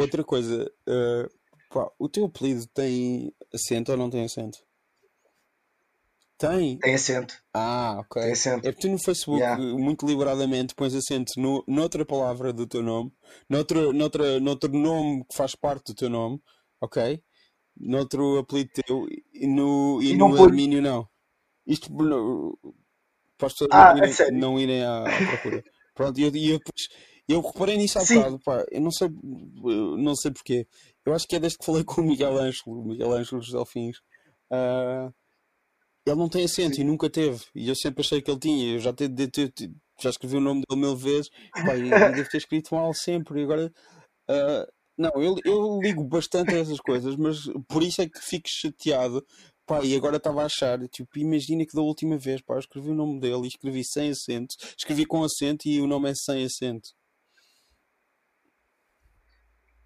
Outra 0.00 0.22
coisa, 0.22 0.70
uh, 0.86 1.30
pá, 1.70 1.90
o 1.98 2.08
teu 2.08 2.26
apelido 2.26 2.66
tem 2.66 3.32
acento 3.52 3.92
ou 3.92 3.98
não 3.98 4.10
tem 4.10 4.24
acento? 4.24 4.58
Tem? 6.40 6.78
Tem 6.78 6.94
acento. 6.94 7.34
Ah, 7.52 7.98
ok. 8.00 8.22
Tem 8.22 8.32
acento. 8.32 8.66
É 8.66 8.72
porque 8.72 8.88
tu 8.88 8.90
no 8.90 8.98
Facebook, 8.98 9.40
Yeah. 9.42 9.62
muito 9.62 10.06
liberadamente, 10.06 10.74
pões 10.74 10.94
acento 10.94 11.32
no, 11.36 11.62
noutra 11.68 12.02
palavra 12.06 12.50
do 12.50 12.66
teu 12.66 12.82
nome, 12.82 13.12
noutra, 13.46 13.92
noutra, 13.92 14.40
noutro 14.40 14.72
nome 14.72 15.22
que 15.28 15.36
faz 15.36 15.54
parte 15.54 15.88
do 15.92 15.94
teu 15.94 16.08
nome, 16.08 16.40
ok? 16.80 17.22
Noutro 17.78 18.38
apelido 18.38 18.70
teu, 18.72 19.06
e 19.34 19.46
no, 19.46 20.00
e 20.02 20.12
E 20.12 20.16
no 20.16 20.28
não 20.28 20.80
não. 20.80 21.08
Isto 21.66 21.92
no- 21.92 22.58
para 23.36 23.46
as 23.48 23.52
pessoas 23.52 23.70
Ah, 23.70 23.92
não 23.92 23.92
a 23.92 23.98
irem, 23.98 24.12
sério? 24.12 24.38
não 24.38 24.58
irem 24.60 24.82
à, 24.82 25.04
à 25.04 25.22
procura. 25.28 25.62
Pronto, 25.94 26.18
e 26.18 26.22
eu, 26.22 26.28
eu, 26.28 26.58
depois- 26.58 26.88
eu 27.28 27.40
reparei 27.42 27.76
nisso 27.76 27.98
há 27.98 28.02
bocado, 28.02 28.40
pá, 28.42 28.64
eu 28.70 28.80
não 28.80 28.90
sei, 28.90 29.08
eu 29.08 29.96
não 29.98 30.16
sei 30.16 30.30
porquê. 30.30 30.66
Eu 31.04 31.12
acho 31.14 31.26
que 31.28 31.36
é 31.36 31.38
desde 31.38 31.58
que 31.58 31.66
falei 31.66 31.84
com 31.84 32.00
o 32.00 32.04
Miguel 32.04 32.38
Ângelo, 32.38 32.80
o 32.80 32.84
Miguel 32.88 33.12
Ângelo 33.12 33.40
dos 33.42 33.52
Delfins. 33.52 33.98
ah, 34.50 35.10
ele 36.10 36.20
não 36.20 36.28
tem 36.28 36.44
acento 36.44 36.76
Sim. 36.76 36.82
e 36.82 36.84
nunca 36.84 37.08
teve. 37.10 37.44
E 37.54 37.68
eu 37.68 37.74
sempre 37.74 38.02
achei 38.02 38.20
que 38.22 38.30
ele 38.30 38.40
tinha. 38.40 38.74
Eu 38.74 38.78
já, 38.80 38.92
te, 38.92 39.08
de- 39.08 39.28
te- 39.28 39.48
te- 39.50 39.72
já 40.00 40.10
escrevi 40.10 40.36
o 40.36 40.40
nome 40.40 40.62
dele 40.68 40.80
mil 40.80 40.96
vezes. 40.96 41.30
Pá, 41.64 41.76
e, 41.76 41.86
e 41.86 42.12
devo 42.14 42.28
ter 42.28 42.38
escrito 42.38 42.74
mal 42.74 42.92
sempre. 42.94 43.40
E 43.40 43.44
agora. 43.44 43.72
ah, 44.28 44.66
não, 44.98 45.10
eu, 45.22 45.36
eu 45.46 45.80
ligo 45.80 46.04
bastante 46.04 46.54
a 46.54 46.58
essas 46.58 46.78
coisas, 46.78 47.16
mas 47.16 47.38
por 47.66 47.82
isso 47.82 48.02
é 48.02 48.08
que 48.08 48.20
fico 48.20 48.46
chateado. 48.48 49.24
Pá, 49.66 49.82
e 49.82 49.94
agora 49.96 50.18
estava 50.18 50.42
a 50.42 50.46
achar, 50.46 50.78
tipo, 50.88 51.18
imagina 51.18 51.64
que 51.64 51.74
da 51.74 51.80
última 51.80 52.18
vez, 52.18 52.42
pá, 52.42 52.54
eu 52.54 52.58
escrevi 52.58 52.90
o 52.90 52.94
nome 52.94 53.18
dele 53.20 53.44
e 53.44 53.48
escrevi 53.48 53.82
sem 53.84 54.10
acento, 54.10 54.54
escrevi 54.76 55.06
com 55.06 55.22
acento 55.24 55.68
e 55.68 55.80
o 55.80 55.86
nome 55.86 56.10
é 56.10 56.14
sem 56.14 56.44
acento. 56.44 56.90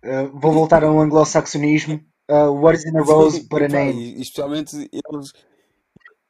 Uh, 0.04 0.36
vou 0.38 0.52
voltar 0.52 0.82
a 0.82 0.90
um 0.90 1.00
anglo-saxonismo. 1.00 2.00
Uh, 2.28 2.50
what 2.50 2.76
is 2.76 2.84
in 2.86 2.96
a 2.96 3.02
rose 3.02 3.46
but 3.48 3.62
a 3.62 3.68
name? 3.68 4.20
especialmente 4.20 4.74
eles, 4.90 5.32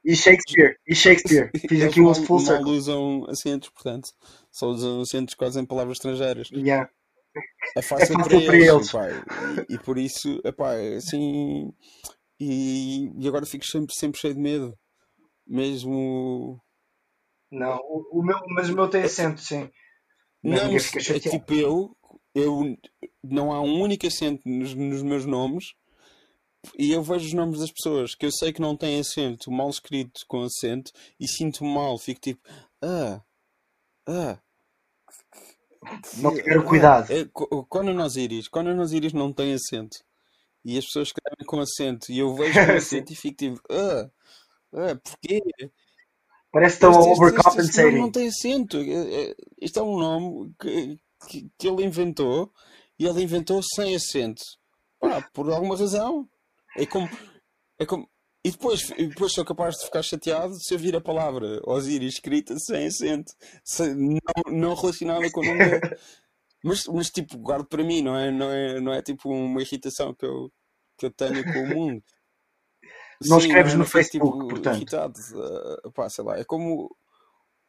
E 0.05 0.15
Shakespeare. 0.15 0.77
E 0.87 0.95
Shakespeare. 0.95 1.51
Fiz 1.57 1.71
eles 1.71 1.85
aqui 1.85 2.01
um 2.01 2.15
full 2.15 2.37
mal 2.37 2.47
circle. 2.47 2.73
usam 2.73 3.25
acentos, 3.29 3.71
portanto, 3.71 4.11
só 4.53 4.69
usam 4.69 5.01
acentos 5.01 5.35
quase 5.35 5.59
em 5.59 5.65
palavras 5.65 5.97
estrangeiras. 5.97 6.51
Yeah. 6.51 6.91
é 7.77 7.83
fácil, 7.83 8.15
fácil 8.15 8.29
para 8.29 8.47
para 8.47 8.57
eles, 8.57 8.95
eles. 8.95 9.67
e, 9.69 9.75
e 9.75 9.79
por 9.79 9.97
isso, 9.97 10.41
epá, 10.45 10.75
assim, 10.97 11.73
e, 12.39 13.11
e 13.19 13.29
agora 13.29 13.47
fico 13.47 13.65
sempre, 13.65 13.95
sempre 13.95 14.21
cheio 14.21 14.35
de 14.35 14.41
medo, 14.41 14.79
mesmo, 15.47 16.61
Não, 17.51 17.77
o, 17.77 18.21
o 18.21 18.23
meu, 18.23 18.39
mas 18.49 18.69
o 18.69 18.75
meu 18.75 18.89
tem 18.89 19.03
acento, 19.03 19.41
sim. 19.41 19.71
Não, 20.43 20.79
fica 20.79 21.17
é 21.17 21.19
tipo 21.19 21.55
eu, 21.55 21.97
eu, 22.35 22.77
não 23.23 23.51
há 23.51 23.63
um 23.63 23.81
único 23.81 24.07
acento 24.07 24.43
nos, 24.47 24.75
nos 24.75 25.03
meus 25.03 25.25
nomes, 25.25 25.73
e 26.79 26.93
eu 26.93 27.03
vejo 27.03 27.27
os 27.27 27.33
nomes 27.33 27.61
das 27.61 27.71
pessoas, 27.71 28.15
que 28.15 28.27
eu 28.27 28.31
sei 28.33 28.53
que 28.53 28.61
não 28.61 28.77
têm 28.77 28.99
acento, 29.01 29.51
mal 29.51 29.69
escrito 29.71 30.25
com 30.27 30.43
acento, 30.43 30.91
e 31.19 31.27
sinto 31.29 31.65
mal, 31.65 31.99
fico 31.99 32.21
tipo, 32.21 32.41
ah, 32.83 33.21
ah, 34.09 34.39
Não 36.19 36.35
tiveram 36.35 36.63
ah, 36.63 36.65
cuidado. 36.65 37.11
é, 37.13 37.25
co- 37.33 37.65
Conan 37.67 38.03
Osiris, 38.05 38.49
Conan 38.49 38.81
Osiris 38.81 39.13
não 39.13 39.33
tem 39.33 39.53
acento. 39.55 39.99
E 40.65 40.79
as 40.79 40.87
pessoas 40.87 41.09
escrevem 41.09 41.47
com 41.47 41.61
acento. 41.61 42.11
E 42.11 42.19
eu 42.19 42.35
vejo 42.35 42.55
com 42.55 42.73
acento 42.73 43.13
e 43.13 43.17
fico 43.17 43.37
tipo, 43.37 43.61
ah, 43.71 44.11
ah, 44.73 44.97
porquê? 44.97 45.41
Parece 46.51 46.79
que 46.79 46.87
estão 46.87 46.93
nome 46.93 47.13
overcompensating. 47.13 47.99
não 47.99 48.11
tem 48.11 48.29
acento. 48.29 48.79
É- 48.79 49.31
é- 49.31 49.35
Isto 49.61 49.81
é 49.81 49.83
um 49.83 49.99
nome 49.99 50.55
que, 50.61 50.99
que, 51.29 51.51
que 51.59 51.69
ele 51.69 51.85
inventou 51.85 52.53
e 52.99 53.07
ele 53.07 53.23
inventou 53.23 53.61
sem 53.63 53.95
acento. 53.95 54.43
Pá, 55.01 55.21
por 55.35 55.51
alguma 55.51 55.77
razão. 55.77 56.29
É 56.77 56.87
como. 56.87 57.09
É 57.79 57.87
como 57.87 58.09
e 58.47 58.51
depois, 58.51 58.91
e 58.99 59.07
depois 59.07 59.33
sou 59.33 59.43
capaz 59.45 59.75
de 59.77 59.87
ficar 59.87 60.03
chateado 60.03 60.55
se 60.63 60.75
eu 60.75 60.79
vir 60.79 60.95
a 60.95 61.01
palavra 61.01 61.63
Osiris 61.67 62.15
escrita 62.15 62.55
sem 62.59 62.87
acento, 62.89 63.33
sem- 63.65 63.95
não, 63.95 64.53
não 64.53 64.75
relacionada 64.75 65.31
com 65.31 65.41
o 65.41 65.45
nome 65.45 65.71
dele. 65.71 65.97
Mas, 66.63 66.85
mas 66.87 67.11
tipo, 67.11 67.39
guardo 67.39 67.67
para 67.67 67.83
mim, 67.83 68.03
não 68.03 68.15
é, 68.15 68.31
não 68.31 68.51
é, 68.51 68.81
não 68.81 68.93
é 68.93 69.01
tipo 69.01 69.31
uma 69.31 69.63
irritação 69.63 70.15
que 70.15 70.27
eu, 70.27 70.53
que 70.99 71.07
eu 71.07 71.11
tenho 71.11 71.43
com 71.43 71.63
o 71.63 71.67
mundo. 71.69 72.03
Não 73.27 73.41
Sim, 73.41 73.47
escreves 73.47 73.73
não, 73.73 73.79
no 73.79 73.85
fico 73.87 73.97
Facebook, 73.99 74.33
tipo 74.39 74.49
portanto. 74.49 74.77
irritado. 74.77 75.15
ah, 75.85 75.91
pá, 75.93 76.11
sei 76.11 76.25
lá, 76.25 76.37
é 76.37 76.45
como 76.45 76.95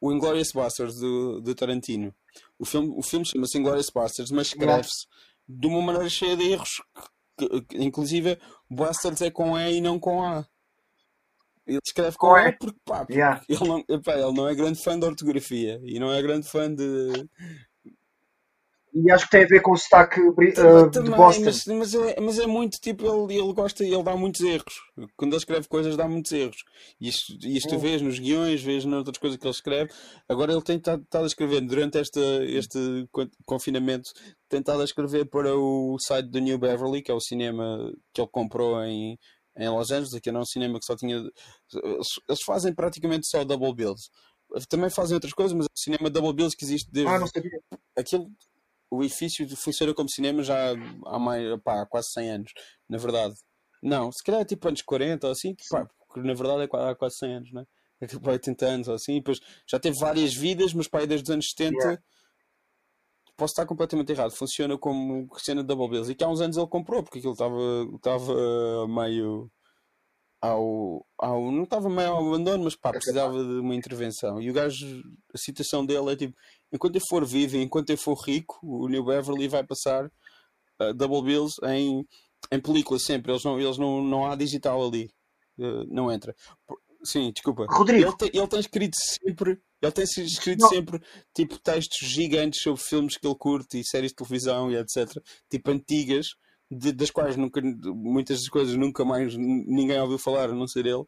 o 0.00 0.12
Inglourious 0.12 0.50
Basterds 0.52 0.96
do, 0.98 1.40
do 1.40 1.54
Tarantino. 1.54 2.14
O 2.58 2.66
filme, 2.66 2.92
o 2.94 3.02
filme 3.02 3.24
chama-se 3.24 3.56
Inglourious 3.56 3.88
Basterds, 3.88 4.30
mas 4.32 4.48
escreve-se 4.48 5.06
de 5.48 5.66
uma 5.68 5.80
maneira 5.80 6.08
cheia 6.10 6.36
de 6.36 6.50
erros. 6.50 6.82
que- 7.38 7.48
inclusive, 7.78 8.38
Bastards 8.70 9.22
é 9.22 9.30
com 9.30 9.58
E 9.58 9.76
e 9.76 9.80
não 9.80 9.98
com 9.98 10.22
A. 10.22 10.46
Ele 11.66 11.80
escreve 11.84 12.16
com 12.16 12.36
E 12.36 12.48
E. 12.48 12.52
porque, 12.52 12.78
pá, 12.84 12.98
porque 12.98 13.14
Yeah. 13.14 13.42
ele, 13.48 13.68
não, 13.68 13.84
epá, 13.88 14.12
ele 14.14 14.32
não 14.32 14.48
é 14.48 14.54
grande 14.54 14.82
fã 14.82 14.98
de 14.98 15.04
ortografia 15.04 15.80
e 15.84 15.98
não 15.98 16.12
é 16.12 16.22
grande 16.22 16.48
fã 16.48 16.72
de, 16.72 17.28
E 18.98 19.10
acho 19.10 19.26
que 19.26 19.30
tem 19.32 19.44
a 19.44 19.46
ver 19.46 19.60
com 19.60 19.72
o 19.72 19.76
sotaque 19.76 20.20
bri- 20.32 20.54
Também, 20.54 20.84
uh, 20.84 20.90
de 20.90 21.10
Boston. 21.10 21.42
mas, 21.44 21.66
mas, 21.66 21.94
é, 21.94 22.20
mas 22.20 22.38
é 22.38 22.46
muito 22.46 22.78
tipo, 22.80 23.04
ele, 23.04 23.38
ele 23.38 23.52
gosta, 23.52 23.84
ele 23.84 24.02
dá 24.02 24.16
muitos 24.16 24.40
erros. 24.40 24.74
Quando 25.16 25.32
ele 25.32 25.36
escreve 25.36 25.68
coisas, 25.68 25.96
dá 25.98 26.08
muitos 26.08 26.32
erros. 26.32 26.56
E 26.98 27.08
isto, 27.08 27.32
isto 27.46 27.68
tu 27.68 27.74
Hum. 27.74 27.78
vês 27.78 28.00
nos 28.00 28.18
guiões, 28.18 28.62
vês 28.62 28.86
noutras 28.86 29.18
coisas 29.18 29.38
que 29.38 29.46
ele 29.46 29.54
escreve. 29.54 29.92
Agora 30.26 30.50
ele 30.52 30.62
tem 30.62 30.78
estado 30.78 31.04
a 31.12 31.26
escrever, 31.26 31.60
durante 31.60 31.98
este 31.98 33.06
con- 33.12 33.28
confinamento, 33.44 34.10
tem 34.48 34.60
estado 34.60 34.80
a 34.80 34.84
escrever 34.84 35.26
para 35.26 35.54
o 35.54 35.98
site 36.00 36.30
do 36.30 36.38
New 36.38 36.58
Beverly, 36.58 37.02
que 37.02 37.10
é 37.10 37.14
o 37.14 37.20
cinema 37.20 37.92
que 38.14 38.20
ele 38.22 38.30
comprou 38.32 38.82
em, 38.82 39.18
em 39.58 39.68
Los 39.68 39.90
Angeles. 39.90 40.14
Aqui 40.14 40.30
era 40.30 40.38
um 40.38 40.44
cinema 40.46 40.78
que 40.78 40.86
só 40.86 40.96
tinha. 40.96 41.16
Eles, 41.18 42.42
fazem 42.46 42.74
praticamente 42.74 43.26
só 43.28 43.44
double 43.44 43.74
bills. 43.74 44.08
Também 44.70 44.88
fazem 44.88 45.14
outras 45.14 45.34
coisas, 45.34 45.52
mas 45.54 45.66
é 45.66 45.68
o 45.68 45.78
cinema 45.78 46.08
double 46.08 46.32
bills 46.32 46.56
que 46.56 46.64
existe 46.64 46.88
desde 46.90 47.10
Ah, 47.12 47.18
não 47.18 47.26
sabia. 47.26 47.60
aquilo, 47.98 48.30
o 48.90 49.02
edifício 49.02 49.46
funciona 49.56 49.92
como 49.94 50.08
cinema 50.08 50.42
já 50.42 50.72
há 51.06 51.18
mais, 51.18 51.44
pá, 51.62 51.82
há 51.82 51.86
quase 51.86 52.10
100 52.12 52.30
anos, 52.30 52.52
na 52.88 52.98
verdade. 52.98 53.34
Não, 53.82 54.10
se 54.10 54.22
calhar 54.22 54.40
é 54.40 54.44
tipo 54.44 54.66
anos 54.68 54.82
40 54.82 55.26
ou 55.26 55.32
assim, 55.32 55.54
pá, 55.70 55.86
porque 56.08 56.20
na 56.26 56.34
verdade 56.34 56.62
é 56.62 56.66
qua- 56.68 56.90
há 56.90 56.94
quase 56.94 57.16
100 57.18 57.34
anos, 57.34 57.52
né? 57.52 57.64
É 58.00 58.06
tipo 58.06 58.28
80 58.30 58.66
anos 58.66 58.88
ou 58.88 58.94
assim, 58.94 59.14
depois 59.16 59.40
já 59.68 59.78
teve 59.78 59.98
várias 59.98 60.34
vidas, 60.34 60.72
mas 60.74 60.88
pá, 60.88 61.04
desde 61.04 61.24
os 61.24 61.30
anos 61.30 61.48
70 61.50 61.76
Yeah. 61.78 62.02
posso 63.36 63.52
estar 63.52 63.66
completamente 63.66 64.10
errado, 64.12 64.30
funciona 64.32 64.78
como 64.78 65.28
cena 65.38 65.60
de 65.62 65.66
Double 65.68 65.88
Bills. 65.90 66.10
E 66.10 66.14
que 66.14 66.24
há 66.24 66.28
uns 66.28 66.40
anos 66.40 66.56
ele 66.56 66.66
comprou, 66.68 67.02
porque 67.02 67.18
aquilo 67.18 67.34
estava 67.34 67.56
estava 67.94 68.88
meio 68.88 69.50
ao, 70.46 71.06
ao 71.18 71.50
não 71.50 71.64
estava 71.64 71.88
meio 71.88 72.10
ao 72.10 72.28
abandono, 72.28 72.64
mas 72.64 72.74
pá, 72.74 72.90
precisava 72.90 73.42
de 73.42 73.60
uma 73.60 73.74
intervenção. 73.74 74.40
E 74.40 74.50
o 74.50 74.52
gajo, 74.52 75.02
a 75.34 75.38
citação 75.38 75.84
dele 75.84 76.12
é 76.12 76.16
tipo: 76.16 76.36
enquanto 76.72 76.96
eu 76.96 77.02
for 77.08 77.24
vivo, 77.24 77.56
e 77.56 77.62
enquanto 77.62 77.90
eu 77.90 77.98
for 77.98 78.14
rico, 78.24 78.58
o 78.62 78.88
New 78.88 79.04
Beverly 79.04 79.48
vai 79.48 79.64
passar 79.64 80.06
uh, 80.06 80.94
Double 80.94 81.22
Bills 81.22 81.54
em, 81.64 82.06
em 82.52 82.60
película 82.60 82.98
sempre. 82.98 83.32
Eles 83.32 83.44
não, 83.44 83.60
eles 83.60 83.78
não, 83.78 84.02
não 84.02 84.26
há 84.26 84.34
digital 84.36 84.86
ali, 84.86 85.10
Uh, 85.58 85.86
não 85.88 86.12
entra. 86.12 86.36
Sim, 87.02 87.32
desculpa. 87.32 87.66
Rodrigo. 87.70 88.08
Ele 88.08 88.16
tem, 88.16 88.30
ele 88.34 88.46
tem 88.46 88.60
escrito 88.60 88.96
sempre, 88.96 89.58
ele 89.80 89.92
tem 89.92 90.04
escrito 90.04 90.60
Não. 90.60 90.68
sempre 90.68 91.00
tipo 91.34 91.58
textos 91.58 92.06
gigantes 92.06 92.60
sobre 92.60 92.82
filmes 92.82 93.16
que 93.16 93.26
ele 93.26 93.36
curte 93.36 93.78
e 93.78 93.86
séries 93.86 94.10
de 94.10 94.16
televisão 94.16 94.70
e 94.70 94.76
etc. 94.76 95.08
Tipo 95.48 95.70
antigas, 95.70 96.26
de- 96.70 96.92
das 96.92 97.10
quais 97.10 97.36
nunca, 97.36 97.60
muitas 97.62 98.40
das 98.40 98.48
coisas 98.48 98.74
nunca 98.76 99.04
mais 99.04 99.36
ninguém 99.36 100.00
ouviu 100.00 100.18
falar, 100.18 100.50
a 100.50 100.54
não 100.54 100.66
ser 100.66 100.86
ele, 100.86 101.04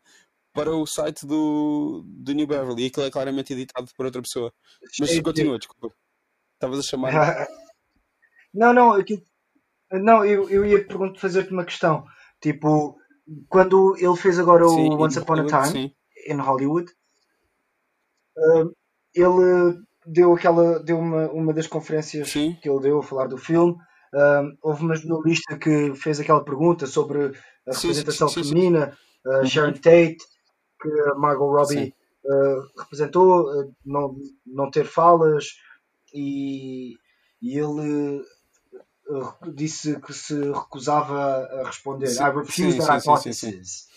para 0.52 0.74
o 0.74 0.86
site 0.86 1.26
do, 1.26 2.02
do 2.06 2.32
New 2.32 2.46
Beverly. 2.46 2.84
E 2.84 2.86
aquilo 2.86 3.06
é 3.06 3.10
claramente 3.10 3.52
editado 3.52 3.88
por 3.96 4.06
outra 4.06 4.20
pessoa. 4.22 4.52
Mas 4.98 5.10
de- 5.10 5.22
continua, 5.22 5.58
desculpa. 5.58 5.94
Estavas 6.54 6.78
a 6.80 6.82
chamar. 6.82 7.12
Não, 8.52 8.72
não, 8.72 8.92
aqui- 8.94 9.22
não 9.92 10.24
eu, 10.24 10.48
eu 10.48 10.64
ia 10.64 10.82
perguntar, 10.84 11.20
fazer-te 11.20 11.52
uma 11.52 11.64
questão. 11.66 12.04
Tipo, 12.40 12.96
quando 13.48 13.94
ele 13.98 14.16
fez 14.16 14.38
agora 14.38 14.64
o 14.64 14.70
Sim, 14.70 14.94
Once 14.94 15.18
em 15.18 15.22
Upon 15.22 15.40
a 15.40 15.64
Time 15.68 15.94
in 16.26 16.36
Hollywood, 16.36 16.90
uh, 18.38 18.72
ele 19.14 19.82
deu 20.06 20.34
aquela, 20.34 20.80
deu 20.82 20.98
uma, 20.98 21.30
uma 21.30 21.52
das 21.52 21.66
conferências 21.66 22.30
Sim. 22.30 22.56
que 22.60 22.68
ele 22.68 22.80
deu 22.80 22.98
a 22.98 23.02
falar 23.02 23.26
do 23.26 23.36
filme. 23.36 23.76
Um, 24.14 24.56
houve 24.62 24.82
uma 24.82 24.96
jornalista 24.96 25.58
que 25.58 25.94
fez 25.94 26.18
aquela 26.20 26.44
pergunta 26.44 26.86
sobre 26.86 27.32
a 27.66 27.72
Sim, 27.72 27.88
representação 27.88 28.28
sim, 28.28 28.42
sim. 28.42 28.48
feminina, 28.48 28.96
uh. 29.26 29.46
Sharon 29.46 29.74
Tate, 29.74 30.18
que 30.80 30.88
a 31.10 31.14
Margot 31.14 31.50
Robbie 31.50 31.94
uh, 32.24 32.80
representou, 32.80 33.50
uh, 33.50 33.74
não, 33.84 34.16
não 34.46 34.70
ter 34.70 34.86
falas, 34.86 35.56
e, 36.14 36.96
e 37.42 37.58
ele 37.58 38.22
uh, 39.10 39.52
disse 39.52 40.00
que 40.00 40.12
se 40.12 40.34
recusava 40.52 41.44
a 41.44 41.66
responder. 41.66 42.10
I 42.10 42.30
refuse 42.30 42.78
that 42.78 42.90
hypothesis. 42.90 43.88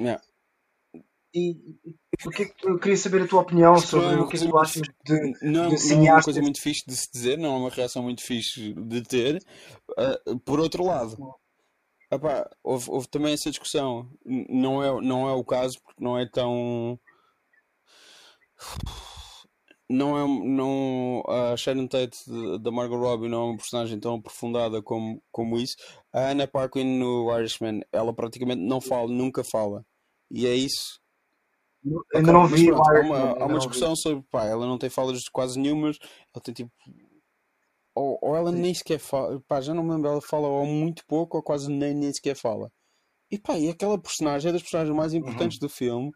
Yeah. 0.00 0.22
E 1.34 1.56
o 2.24 2.30
que 2.30 2.44
é 2.44 2.52
eu 2.64 2.78
queria 2.78 2.96
saber 2.96 3.22
a 3.22 3.28
tua 3.28 3.42
opinião 3.42 3.74
é 3.74 3.80
sobre 3.80 4.06
uma 4.06 4.24
o 4.24 4.28
que 4.28 4.36
é 4.36 4.40
que 4.40 4.48
tu 4.48 4.58
achas 4.58 4.82
de, 5.04 5.32
não, 5.42 5.68
de 5.68 5.94
não 5.94 6.06
é 6.06 6.12
uma 6.12 6.22
coisa 6.22 6.40
muito 6.40 6.60
fixe 6.60 6.84
de 6.86 6.96
se 6.96 7.08
dizer, 7.12 7.36
não 7.36 7.54
é 7.54 7.58
uma 7.58 7.70
reação 7.70 8.02
muito 8.02 8.22
fixe 8.22 8.72
de 8.72 9.02
ter. 9.02 9.42
Ah, 9.96 10.18
por 10.44 10.58
outro 10.58 10.84
lado, 10.84 11.16
houve, 12.62 12.90
houve 12.90 13.08
também 13.08 13.34
essa 13.34 13.50
discussão. 13.50 14.10
Não 14.24 14.82
é, 14.82 15.00
não 15.02 15.28
é 15.28 15.32
o 15.32 15.44
caso, 15.44 15.78
porque 15.82 16.02
não 16.02 16.18
é 16.18 16.26
tão. 16.26 16.98
Não 19.90 20.18
é. 20.18 20.26
Não, 20.48 21.22
a 21.28 21.56
Sharon 21.56 21.86
Tate 21.86 22.18
da 22.60 22.70
Margot 22.70 22.96
Robbie 22.96 23.28
não 23.28 23.42
é 23.42 23.44
uma 23.50 23.56
personagem 23.56 24.00
tão 24.00 24.16
aprofundada 24.16 24.82
como, 24.82 25.22
como 25.30 25.58
isso. 25.58 25.76
A 26.12 26.30
Anna 26.30 26.46
Paquin 26.46 26.84
no 26.98 27.34
Irishman, 27.38 27.82
ela 27.92 28.14
praticamente 28.14 28.62
não 28.62 28.80
fala, 28.80 29.08
nunca 29.08 29.42
fala. 29.44 29.84
E 30.30 30.46
é 30.46 30.54
isso. 30.54 31.00
Ainda 32.14 32.32
não 32.32 32.46
vi. 32.46 32.66
Pronto, 32.66 32.90
há 32.90 33.00
uma, 33.00 33.18
há 33.18 33.46
uma 33.46 33.58
discussão 33.58 33.94
sobre. 33.96 34.24
Pá, 34.30 34.44
ela 34.44 34.66
não 34.66 34.78
tem 34.78 34.90
falas 34.90 35.22
quase 35.32 35.58
nenhumas. 35.58 35.98
Ela 36.34 36.42
tem 36.42 36.54
tipo 36.54 36.72
ou, 37.98 38.18
ou 38.22 38.36
ela 38.36 38.52
nem 38.52 38.72
sequer 38.72 39.00
fala, 39.00 39.40
pá, 39.48 39.60
já 39.60 39.74
não 39.74 39.82
me 39.82 39.90
lembro, 39.90 40.08
ela 40.08 40.20
fala 40.20 40.46
ou 40.46 40.64
muito 40.64 41.04
pouco 41.06 41.36
ou 41.36 41.42
quase 41.42 41.68
nem, 41.68 41.94
nem 41.94 42.12
sequer 42.12 42.36
fala. 42.36 42.70
E 43.30 43.38
pá, 43.38 43.58
e 43.58 43.68
aquela 43.68 44.00
personagem 44.00 44.50
é 44.50 44.52
das 44.52 44.62
personagens 44.62 44.96
mais 44.96 45.12
importantes 45.12 45.58
uhum. 45.60 45.66
do 45.66 45.68
filme, 45.68 46.12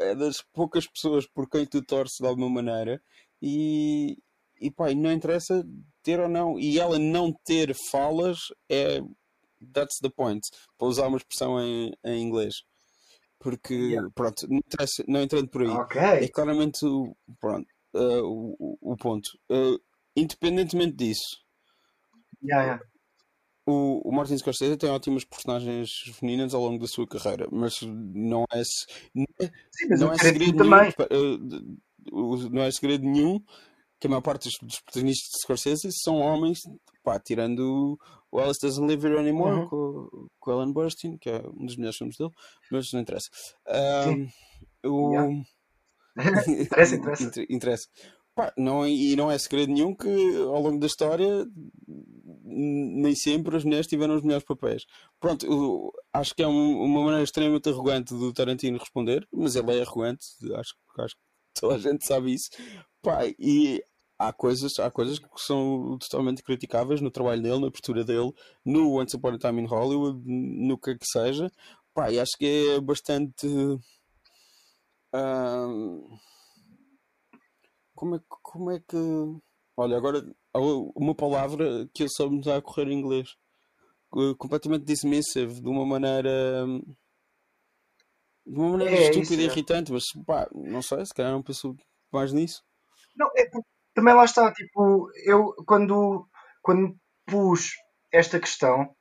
é 0.00 0.14
das 0.16 0.42
poucas 0.52 0.86
pessoas 0.86 1.26
por 1.32 1.48
quem 1.48 1.64
tu 1.64 1.80
torces 1.80 2.18
de 2.18 2.26
alguma 2.26 2.50
maneira, 2.50 3.00
e, 3.40 4.18
e 4.60 4.70
pá, 4.70 4.92
não 4.94 5.12
interessa 5.12 5.64
ter 6.02 6.18
ou 6.18 6.28
não, 6.28 6.58
e 6.58 6.78
ela 6.78 6.98
não 6.98 7.32
ter 7.44 7.74
falas 7.90 8.38
é. 8.68 9.00
That's 9.72 9.98
the 10.02 10.10
point, 10.10 10.42
para 10.76 10.86
usar 10.86 11.06
uma 11.06 11.16
expressão 11.16 11.58
em, 11.58 11.90
em 12.04 12.22
inglês. 12.22 12.56
Porque, 13.38 13.74
yeah. 13.74 14.10
pronto, 14.14 14.46
não, 14.48 14.58
interessa, 14.58 15.04
não 15.06 15.22
entrando 15.22 15.48
por 15.48 15.62
aí, 15.62 15.68
okay. 15.68 16.24
é 16.24 16.28
claramente 16.28 16.84
o, 16.84 17.14
pronto, 17.38 17.66
uh, 17.94 18.22
o, 18.24 18.78
o 18.80 18.96
ponto. 18.96 19.28
Uh, 19.50 19.78
independentemente 20.16 20.96
disso, 20.96 21.44
yeah, 22.42 22.64
yeah. 22.64 22.84
O, 23.68 24.08
o 24.08 24.12
Martin 24.14 24.38
Scorsese 24.38 24.76
tem 24.76 24.88
ótimas 24.88 25.24
personagens 25.24 25.90
femininas 26.14 26.54
ao 26.54 26.62
longo 26.62 26.78
da 26.78 26.86
sua 26.86 27.06
carreira, 27.06 27.48
mas 27.50 27.82
não 27.82 28.44
é, 28.52 28.62
não 29.12 29.26
é, 29.40 29.50
Sim, 29.72 29.88
não 29.98 30.12
é 30.12 30.18
segredo 30.18 30.56
também. 30.56 30.94
nenhum. 31.10 31.78
Não 32.52 32.62
é 32.62 32.70
segredo 32.70 33.04
nenhum 33.04 33.44
que 34.00 34.06
a 34.06 34.10
maior 34.10 34.22
parte 34.22 34.48
dos 34.62 34.80
protagonistas 34.80 35.30
de 35.30 35.40
Scorsese 35.40 35.88
são 35.92 36.18
homens, 36.18 36.60
pá, 37.02 37.18
tirando 37.18 37.98
o 38.30 38.38
Alice 38.38 38.60
Doesn't 38.60 38.86
Live 38.86 39.06
Here 39.06 39.18
Anymore 39.18 39.60
uhum. 39.60 39.68
com, 39.68 40.28
com 40.38 40.50
Ellen 40.50 40.72
Burstyn, 40.72 41.16
que 41.18 41.30
é 41.30 41.42
um 41.46 41.66
dos 41.66 41.76
melhores 41.76 41.96
filmes 41.96 42.16
dele, 42.16 42.30
mas 42.70 42.92
não 42.92 43.00
interessa. 43.00 43.28
Um, 44.84 44.88
o... 44.88 45.12
Yeah. 45.12 45.44
interessa, 46.62 46.94
interessa. 46.94 47.42
interessa. 47.48 47.88
Pá, 48.34 48.52
não, 48.58 48.86
e 48.86 49.16
não 49.16 49.30
é 49.30 49.38
segredo 49.38 49.72
nenhum 49.72 49.94
que 49.94 50.36
ao 50.36 50.60
longo 50.60 50.78
da 50.78 50.86
história 50.86 51.46
nem 52.44 53.14
sempre 53.14 53.56
as 53.56 53.64
mulheres 53.64 53.86
tiveram 53.86 54.14
os 54.14 54.22
melhores 54.22 54.44
papéis. 54.44 54.84
Pronto, 55.18 55.46
eu, 55.46 55.90
acho 56.12 56.34
que 56.34 56.42
é 56.42 56.46
um, 56.46 56.82
uma 56.82 57.02
maneira 57.02 57.24
extremamente 57.24 57.70
arrogante 57.70 58.12
do 58.12 58.32
Tarantino 58.34 58.78
responder, 58.78 59.26
mas 59.32 59.56
ele 59.56 59.78
é 59.78 59.82
arrogante, 59.82 60.26
acho, 60.54 60.74
acho 60.98 61.14
que 61.14 61.60
toda 61.60 61.76
a 61.76 61.78
gente 61.78 62.06
sabe 62.06 62.34
isso. 62.34 62.50
Pá, 63.06 63.20
e 63.38 63.80
há 64.18 64.32
coisas, 64.32 64.80
há 64.80 64.90
coisas 64.90 65.20
que 65.20 65.28
são 65.36 65.96
totalmente 66.00 66.42
criticáveis 66.42 67.00
no 67.00 67.08
trabalho 67.08 67.40
dele, 67.40 67.60
na 67.60 67.68
abertura 67.68 68.02
dele, 68.02 68.32
no 68.64 68.98
Once 68.98 69.14
Upon 69.14 69.34
a 69.34 69.38
Time 69.38 69.62
in 69.62 69.66
Hollywood, 69.66 70.20
no 70.26 70.76
que 70.76 70.98
que 70.98 71.06
seja. 71.06 71.48
Pá, 71.94 72.10
e 72.10 72.18
acho 72.18 72.32
que 72.36 72.74
é 72.74 72.80
bastante. 72.80 73.46
Uh, 75.14 76.18
como 77.94 78.16
é, 78.16 78.20
como 78.26 78.72
é 78.72 78.80
que. 78.80 78.96
Olha, 79.76 79.96
agora 79.96 80.26
uma 80.96 81.14
palavra 81.14 81.88
que 81.94 82.02
eu 82.02 82.08
só 82.08 82.28
me 82.28 82.40
está 82.40 82.56
a 82.56 82.62
correr 82.62 82.88
em 82.88 82.98
inglês. 82.98 83.36
Completamente 84.36 84.84
dismissive, 84.84 85.60
de 85.60 85.68
uma 85.68 85.86
maneira. 85.86 86.66
De 88.44 88.58
uma 88.58 88.70
maneira 88.70 88.96
é, 88.96 89.10
estúpida 89.10 89.42
e 89.42 89.44
é. 89.44 89.48
irritante, 89.48 89.92
mas 89.92 90.02
pá, 90.26 90.48
não 90.52 90.82
sei, 90.82 91.06
se 91.06 91.14
calhar 91.14 91.30
não 91.30 91.40
penso 91.40 91.76
mais 92.10 92.32
nisso. 92.32 92.66
Não, 93.16 93.30
é 93.36 93.48
também 93.94 94.14
lá 94.14 94.24
está, 94.24 94.52
tipo, 94.52 95.10
eu 95.24 95.54
quando, 95.66 96.28
quando 96.62 96.94
pus 97.26 97.70
esta 98.12 98.38
questão, 98.38 98.94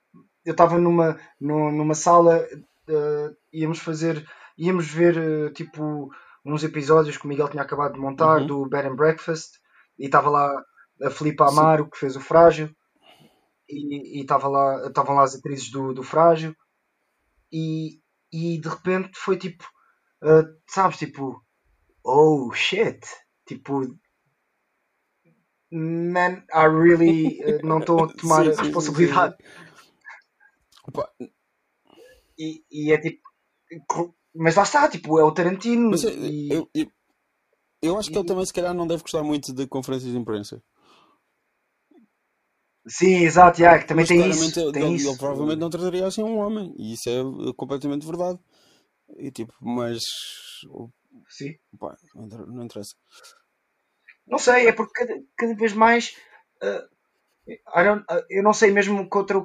eu 0.45 0.51
estava 0.51 0.77
numa, 0.77 1.19
numa 1.39 1.93
sala, 1.93 2.37
uh, 2.39 3.35
íamos 3.51 3.79
fazer, 3.79 4.25
íamos 4.57 4.87
ver, 4.87 5.17
uh, 5.17 5.51
tipo, 5.51 6.09
uns 6.45 6.63
episódios 6.63 7.17
que 7.17 7.25
o 7.25 7.27
Miguel 7.27 7.49
tinha 7.49 7.63
acabado 7.63 7.93
de 7.93 7.99
montar 7.99 8.39
uhum. 8.41 8.47
do 8.47 8.69
Bed 8.69 8.87
and 8.87 8.95
Breakfast 8.95 9.59
e 9.97 10.05
estava 10.05 10.29
lá 10.29 10.63
a 11.01 11.09
Filipe 11.09 11.43
Amaro 11.43 11.85
Sim. 11.85 11.89
que 11.89 11.97
fez 11.97 12.15
o 12.15 12.21
Frágil 12.21 12.69
e 13.67 14.21
estava 14.21 14.47
lá 14.47 14.87
estavam 14.87 15.15
lá 15.15 15.23
as 15.23 15.35
atrizes 15.35 15.71
do, 15.71 15.91
do 15.91 16.03
Frágil 16.03 16.55
e, 17.51 17.99
e 18.31 18.59
de 18.59 18.69
repente 18.69 19.17
foi 19.17 19.37
tipo 19.37 19.63
uh, 20.23 20.45
sabes 20.67 20.97
tipo 20.97 21.41
oh 22.03 22.51
shit 22.53 22.99
tipo 23.47 23.81
man 25.75 26.43
I 26.53 26.67
really 26.67 27.41
uh, 27.43 27.65
não 27.65 27.79
estou 27.79 28.03
a 28.03 28.07
tomar 28.13 28.43
sim, 28.43 28.51
a 28.51 28.61
responsabilidade 28.61 29.35
sim, 31.19 31.31
e, 32.37 32.63
e 32.71 32.91
é 32.91 32.97
tipo 32.97 33.21
mas 34.35 34.55
lá 34.55 34.63
está, 34.63 34.89
tipo, 34.89 35.17
é 35.17 35.23
o 35.23 35.31
Tarantino. 35.31 35.91
Mas, 35.91 36.03
e... 36.03 36.49
eu, 36.51 36.69
eu, 36.73 36.91
eu, 37.81 37.97
acho 37.97 38.11
que 38.11 38.17
ele 38.17 38.27
também, 38.27 38.45
se 38.45 38.53
calhar, 38.53 38.73
não 38.73 38.85
deve 38.85 39.01
gostar 39.01 39.23
muito 39.23 39.53
de 39.53 39.65
conferências 39.65 40.11
de 40.11 40.17
imprensa. 40.17 40.61
Sim, 42.87 43.23
exato, 43.23 43.59
yeah, 43.59 43.81
que 43.81 43.87
também 43.87 44.03
mas, 44.03 44.09
tem 44.09 44.29
isso. 44.29 44.59
Ele, 44.59 44.71
tem 44.71 44.83
ele, 44.83 44.95
isso. 44.95 45.09
ele 45.09 45.17
provavelmente 45.17 45.59
não 45.59 45.69
trataria 45.69 46.05
assim 46.05 46.21
um 46.21 46.37
homem, 46.37 46.75
e 46.77 46.93
isso 46.93 47.09
é 47.09 47.53
completamente 47.55 48.05
verdade. 48.05 48.37
E 49.17 49.31
tipo, 49.31 49.53
mas. 49.61 50.03
Sim. 51.29 51.55
Pá, 51.79 51.95
não 52.13 52.65
interessa. 52.65 52.93
Não 54.27 54.39
sei, 54.39 54.67
é 54.67 54.71
porque 54.71 55.05
cada, 55.05 55.21
cada 55.37 55.55
vez 55.55 55.73
mais. 55.73 56.15
Uh, 56.61 56.95
eu 58.29 58.41
não 58.41 58.53
sei 58.53 58.71
mesmo 58.71 59.07
contra, 59.07 59.39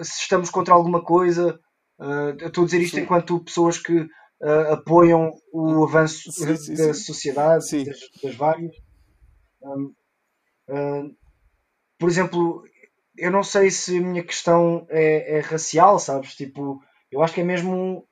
se 0.00 0.22
estamos 0.22 0.50
contra 0.50 0.74
alguma 0.74 1.02
coisa. 1.04 1.58
Uh, 1.98 2.46
estou 2.46 2.62
a 2.62 2.66
dizer 2.66 2.80
isto 2.80 2.96
Sim. 2.96 3.02
enquanto 3.02 3.44
pessoas 3.44 3.78
que 3.78 4.00
uh, 4.00 4.72
apoiam 4.72 5.32
o 5.52 5.84
avanço 5.84 6.30
sim, 6.32 6.56
sim, 6.56 6.74
da 6.74 6.94
sociedade, 6.94 7.84
das, 7.84 8.00
das, 8.22 8.34
várias. 8.34 8.74
Um, 9.62 9.94
uh, 10.68 11.16
por 11.98 12.08
exemplo, 12.08 12.64
eu 13.16 13.30
não 13.30 13.42
sei 13.42 13.70
se 13.70 13.98
a 13.98 14.00
minha 14.00 14.24
questão 14.24 14.86
é, 14.88 15.38
é 15.38 15.40
racial, 15.40 15.98
sabes? 15.98 16.34
Tipo, 16.34 16.80
eu 17.10 17.22
acho 17.22 17.34
que 17.34 17.40
é 17.40 17.44
mesmo 17.44 18.06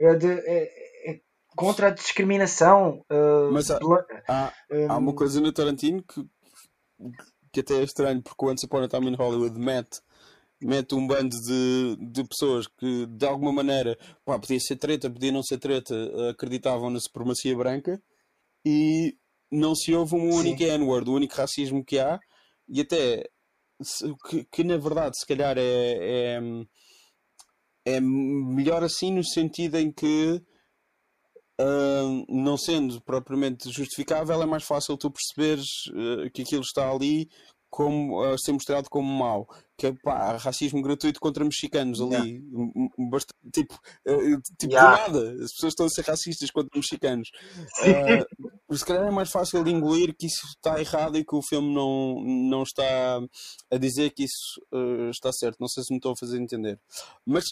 é 0.00 0.14
de, 0.14 0.32
é 0.32 0.87
contra 1.58 1.88
a 1.88 1.90
discriminação. 1.90 3.04
Uh, 3.10 3.50
Mas 3.52 3.68
há, 3.68 3.80
há, 4.28 4.52
um, 4.70 4.92
há, 4.92 4.96
uma 4.96 5.12
coisa 5.12 5.40
no 5.40 5.52
Tarantino 5.52 6.04
que, 6.04 6.24
que 7.52 7.60
até 7.60 7.80
é 7.80 7.82
estranho, 7.82 8.22
porque 8.22 8.44
o 8.44 8.48
Once 8.48 8.64
Upon 8.64 8.84
a 8.84 8.88
Time 8.88 9.10
in 9.10 9.16
Hollywood 9.16 9.58
mete 9.58 10.00
mete 10.60 10.94
um 10.94 11.04
bando 11.04 11.36
de, 11.36 11.96
de 12.12 12.24
pessoas 12.24 12.68
que 12.68 13.06
de 13.06 13.26
alguma 13.26 13.52
maneira 13.52 13.98
pá, 14.24 14.38
podia 14.38 14.58
ser 14.60 14.76
treta, 14.76 15.10
podia 15.10 15.32
não 15.32 15.42
ser 15.42 15.58
treta, 15.58 15.94
acreditavam 16.30 16.90
na 16.90 17.00
supremacia 17.00 17.56
branca 17.56 18.00
e 18.64 19.16
não 19.50 19.74
se 19.74 19.92
ouve 19.92 20.14
um 20.14 20.32
único 20.32 20.62
N-word, 20.62 21.10
o 21.10 21.14
único 21.14 21.34
racismo 21.34 21.84
que 21.84 21.98
há, 21.98 22.20
e 22.68 22.80
até 22.80 23.28
que, 24.28 24.44
que 24.44 24.64
na 24.64 24.76
verdade 24.76 25.18
se 25.18 25.26
calhar 25.26 25.56
é, 25.58 25.62
é, 25.64 26.40
é 27.84 28.00
melhor 28.00 28.84
assim 28.84 29.12
no 29.12 29.24
sentido 29.24 29.76
em 29.76 29.92
que 29.92 30.40
Uh, 31.60 32.24
não 32.28 32.56
sendo 32.56 33.00
propriamente 33.00 33.68
justificável, 33.70 34.40
é 34.40 34.46
mais 34.46 34.62
fácil 34.62 34.96
tu 34.96 35.10
perceberes 35.10 35.86
uh, 35.88 36.30
que 36.32 36.42
aquilo 36.42 36.62
está 36.62 36.88
ali 36.88 37.28
como 37.70 38.22
a 38.22 38.38
ser 38.38 38.52
mostrado 38.52 38.88
como 38.88 39.10
mau, 39.10 39.46
que 39.76 39.92
pá, 40.02 40.36
racismo 40.36 40.82
gratuito 40.82 41.20
contra 41.20 41.44
mexicanos 41.44 42.00
ali, 42.00 42.42
yeah. 42.42 43.26
Tipo, 43.52 43.74
uh, 44.06 44.40
tipo 44.58 44.72
yeah. 44.72 45.08
nada, 45.08 45.32
as 45.44 45.52
pessoas 45.52 45.72
estão 45.72 45.86
a 45.86 45.90
ser 45.90 46.02
racistas 46.02 46.50
contra 46.50 46.70
mexicanos. 46.74 47.30
Uh, 48.70 48.76
se 48.76 48.84
calhar 48.84 49.06
é 49.06 49.10
mais 49.10 49.30
fácil 49.30 49.64
de 49.64 49.70
engolir 49.70 50.14
que 50.14 50.26
isso 50.26 50.46
está 50.46 50.78
errado 50.78 51.16
e 51.16 51.24
que 51.24 51.34
o 51.34 51.42
filme 51.42 51.74
não, 51.74 52.20
não 52.22 52.62
está 52.62 53.18
a 53.70 53.78
dizer 53.78 54.10
que 54.10 54.24
isso 54.24 54.60
uh, 54.72 55.08
está 55.10 55.32
certo. 55.32 55.56
Não 55.58 55.68
sei 55.68 55.82
se 55.84 55.92
me 55.92 55.96
estou 55.96 56.12
a 56.12 56.16
fazer 56.16 56.38
entender. 56.38 56.78
Mas 57.24 57.44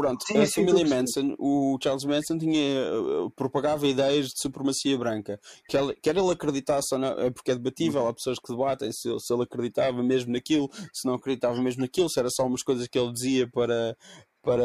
Pronto, 0.00 0.24
sim, 0.26 0.38
a 0.38 0.46
sim, 0.46 0.66
família 0.66 0.86
Manson, 0.86 1.34
o 1.38 1.78
Charles 1.82 2.04
Manson 2.04 2.38
tinha, 2.38 2.92
uh, 2.92 3.30
propagava 3.30 3.86
ideias 3.86 4.28
de 4.28 4.40
supremacia 4.40 4.96
branca. 4.96 5.38
Que 5.68 5.76
ele, 5.76 5.94
quer 5.96 6.16
ele 6.16 6.30
acreditasse 6.30 6.94
ou 6.94 6.98
não, 7.00 7.08
é 7.20 7.30
porque 7.30 7.50
é 7.50 7.54
debatível, 7.54 8.06
há 8.06 8.14
pessoas 8.14 8.38
que 8.38 8.52
debatem 8.52 8.90
se, 8.92 9.08
se 9.18 9.32
ele 9.32 9.42
acreditava 9.42 10.02
mesmo 10.02 10.32
naquilo, 10.32 10.70
se 10.92 11.06
não 11.06 11.14
acreditava 11.14 11.60
mesmo 11.60 11.82
naquilo, 11.82 12.08
se 12.08 12.18
era 12.18 12.30
só 12.30 12.46
umas 12.46 12.62
coisas 12.62 12.88
que 12.88 12.98
ele 12.98 13.12
dizia 13.12 13.48
para. 13.50 13.96
para 14.42 14.64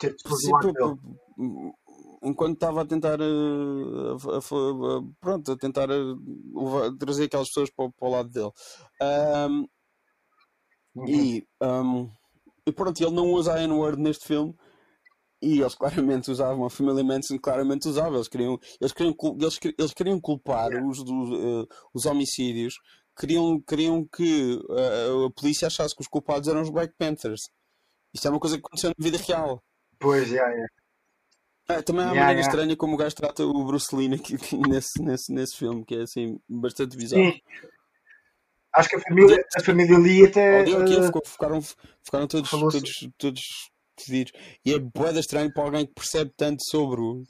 sim, 0.00 0.52
enquanto 2.22 2.54
estava 2.54 2.82
a 2.82 2.86
tentar 2.86 3.20
uh, 3.20 4.16
a, 4.30 4.36
a, 4.36 4.98
a, 4.98 5.02
pronto, 5.20 5.52
a 5.52 5.56
tentar 5.56 5.88
uh, 5.90 6.96
trazer 6.98 7.24
aquelas 7.24 7.48
pessoas 7.48 7.70
para, 7.70 7.90
para 7.90 8.08
o 8.08 8.10
lado 8.10 8.30
dele. 8.30 8.50
Um, 9.00 9.68
Uhum. 10.98 11.06
E, 11.08 11.46
um, 11.62 12.10
e 12.68 12.72
pronto, 12.72 13.00
ele 13.00 13.14
não 13.14 13.32
usa 13.32 13.54
a 13.54 13.62
N-word 13.62 14.00
neste 14.00 14.26
filme. 14.26 14.54
E 15.40 15.60
eles 15.60 15.74
claramente 15.74 16.30
usavam, 16.30 16.64
a 16.64 16.70
Family 16.70 17.04
Manson 17.04 17.38
claramente 17.38 17.88
usava. 17.88 18.16
Eles 18.16 18.28
queriam, 18.28 18.58
eles 18.80 18.92
queriam, 18.92 19.14
eles, 19.40 19.58
eles 19.78 19.94
queriam 19.94 20.20
culpar 20.20 20.70
os, 20.74 20.98
eh, 20.98 21.66
os 21.94 22.06
homicídios, 22.06 22.74
queriam, 23.16 23.60
queriam 23.60 24.04
que 24.04 24.58
eh, 24.70 25.26
a 25.26 25.30
polícia 25.30 25.66
achasse 25.68 25.94
que 25.94 26.02
os 26.02 26.08
culpados 26.08 26.48
eram 26.48 26.62
os 26.62 26.70
Black 26.70 26.92
Panthers. 26.98 27.42
Isto 28.12 28.26
é 28.26 28.30
uma 28.30 28.40
coisa 28.40 28.56
que 28.56 28.64
aconteceu 28.66 28.90
na 28.90 29.04
vida 29.04 29.18
real. 29.18 29.62
Pois, 29.98 30.28
yeah, 30.30 30.50
yeah. 30.50 30.68
Ah, 31.68 31.82
também 31.82 32.02
há 32.02 32.08
a 32.08 32.12
Yeah, 32.12 32.20
maneira 32.20 32.40
yeah. 32.40 32.48
estranha 32.48 32.76
como 32.76 32.94
o 32.94 32.96
gajo 32.96 33.14
trata 33.14 33.44
o 33.44 33.64
Bruce 33.64 33.94
Lee 33.94 34.08
nesse, 34.68 35.02
nesse, 35.02 35.32
nesse 35.32 35.56
filme, 35.56 35.84
que 35.84 35.96
é 35.96 36.02
assim, 36.02 36.40
bastante 36.48 36.96
bizarro. 36.96 37.24
Sim. 37.24 37.40
Acho 38.74 38.88
que 38.90 38.96
a 38.96 39.00
família, 39.00 39.44
a 39.56 39.62
família 39.62 39.98
Lee 39.98 40.26
até. 40.26 40.64
Ficou- 41.06 41.22
ficaram, 41.24 41.60
ficaram 42.04 42.26
todos, 42.26 42.50
todos, 42.50 43.08
todos 43.18 43.40
fedidos. 44.00 44.32
E 44.64 44.72
é 44.72 44.78
boeda 44.78 45.20
estranho 45.20 45.52
para 45.52 45.64
alguém 45.64 45.86
que 45.86 45.94
percebe 45.94 46.32
tanto 46.36 46.62
sobre 46.70 47.00
o, 47.00 47.22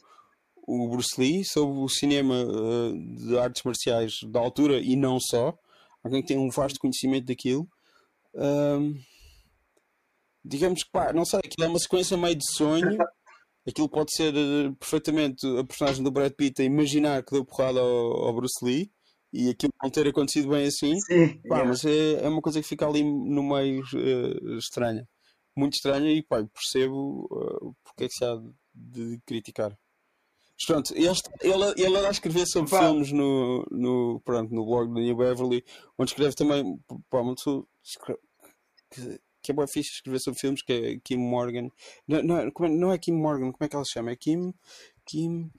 o 0.66 0.88
Bruce 0.90 1.18
Lee, 1.18 1.44
sobre 1.44 1.78
o 1.80 1.88
cinema 1.88 2.34
eh, 2.34 3.24
de 3.26 3.38
artes 3.38 3.62
marciais 3.62 4.12
da 4.28 4.40
altura 4.40 4.78
e 4.78 4.96
não 4.96 5.18
só. 5.20 5.56
Alguém 6.04 6.22
que 6.22 6.28
tem 6.28 6.38
um 6.38 6.50
vasto 6.50 6.78
conhecimento 6.78 7.26
daquilo. 7.26 7.66
Ahm, 8.34 8.94
digamos 10.44 10.82
que, 10.84 10.90
pá, 10.90 11.12
não 11.12 11.24
sei, 11.24 11.38
aquilo 11.40 11.66
é 11.66 11.68
uma 11.68 11.78
sequência 11.78 12.16
meio 12.16 12.36
de 12.36 12.44
sonho. 12.52 12.98
Aquilo 13.66 13.88
pode 13.88 14.12
ser 14.14 14.34
eh, 14.34 14.70
perfeitamente 14.78 15.46
a 15.58 15.64
personagem 15.64 16.02
do 16.02 16.10
Brad 16.10 16.32
Pitt 16.32 16.60
a 16.62 16.64
imaginar 16.64 17.22
que 17.22 17.32
deu 17.32 17.44
porrada 17.44 17.80
ao, 17.80 18.26
ao 18.26 18.34
Bruce 18.34 18.64
Lee 18.64 18.90
e 19.32 19.50
aquilo 19.50 19.72
não 19.82 19.90
ter 19.90 20.06
acontecido 20.08 20.50
bem 20.50 20.66
assim. 20.66 20.98
Sim, 21.00 21.38
Pá, 21.48 21.56
yeah. 21.56 21.64
mas 21.68 21.84
é, 21.84 22.24
é 22.24 22.28
uma 22.28 22.40
coisa 22.40 22.60
que 22.60 22.68
fica 22.68 22.86
ali 22.86 23.02
no 23.04 23.42
meio 23.42 23.82
eh, 23.94 24.56
estranha. 24.58 25.06
Muito 25.56 25.74
estranha 25.74 26.10
e 26.12 26.22
pá, 26.22 26.44
percebo 26.44 27.28
eh, 27.32 27.74
porque 27.84 28.04
é 28.04 28.08
que 28.08 28.14
se 28.14 28.24
há 28.24 28.36
de 28.74 29.20
criticar. 29.26 29.76
Mas 30.58 30.66
pronto, 30.66 30.94
ele, 30.94 31.08
ele, 31.40 31.74
ele 31.76 31.96
anda 31.96 32.08
a 32.08 32.10
escrever 32.10 32.46
sobre 32.46 32.70
Pá. 32.70 32.80
filmes 32.80 33.12
no, 33.12 33.64
no, 33.70 34.20
pronto, 34.24 34.52
no 34.52 34.64
blog 34.64 34.88
do 34.92 35.00
New 35.00 35.16
Beverly, 35.16 35.64
onde 35.96 36.10
escreve 36.10 36.34
também, 36.34 36.78
pá, 37.08 37.22
pessoa 37.34 37.64
escreve- 37.84 38.20
que, 38.90 39.52
é 39.52 39.54
boa 39.54 39.68
fixe 39.68 39.90
escrever 39.92 40.18
sobre 40.20 40.40
filmes, 40.40 40.62
que 40.62 40.72
é 40.72 40.98
Kim 41.02 41.18
Morgan. 41.18 41.68
Não, 42.06 42.22
não, 42.22 42.38
é- 42.38 42.50
como 42.50 42.68
é- 42.68 42.76
não 42.76 42.92
é 42.92 42.98
Kim 42.98 43.12
Morgan, 43.12 43.52
como 43.52 43.64
é 43.64 43.68
que 43.68 43.76
ela 43.76 43.84
se 43.84 43.92
chama? 43.92 44.10
É 44.10 44.16
Kim. 44.16 44.52
Kim. 45.06 45.50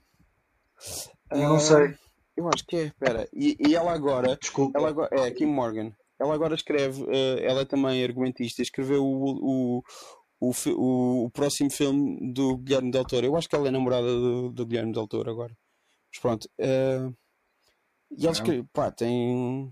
Eu 1.30 1.38
não 1.38 1.56
ah, 1.56 1.60
sei. 1.60 1.94
Eu 2.40 2.48
acho 2.48 2.64
que 2.64 2.76
é, 2.76 2.84
espera. 2.86 3.28
E, 3.34 3.54
e 3.60 3.74
ela 3.74 3.92
agora 3.92 4.36
Desculpa. 4.40 4.78
ela 4.78 4.88
agora, 4.88 5.10
é, 5.12 5.30
Kim 5.30 5.46
Morgan. 5.46 5.92
Ela 6.18 6.34
agora 6.34 6.54
escreve, 6.54 7.04
eh, 7.08 7.44
ela 7.46 7.60
é 7.60 7.64
também 7.64 8.02
argumentista, 8.02 8.62
escreveu 8.62 9.04
o, 9.04 9.78
o, 9.78 9.82
o, 10.40 11.24
o, 11.24 11.30
próximo 11.30 11.70
filme 11.70 12.32
do 12.32 12.56
Guilherme 12.56 12.90
Del 12.90 13.04
Toro. 13.04 13.26
Eu 13.26 13.36
acho 13.36 13.48
que 13.48 13.54
ela 13.54 13.68
é 13.68 13.70
namorada 13.70 14.06
do, 14.06 14.50
do 14.50 14.66
Guilherme 14.66 14.92
Del 14.92 15.06
Toro 15.06 15.30
agora. 15.30 15.54
Mas 16.10 16.20
pronto. 16.20 16.48
eh, 16.58 17.10
e 18.10 18.24
ela 18.24 18.32
escreve, 18.32 18.66
pá, 18.72 18.90
tem. 18.90 19.70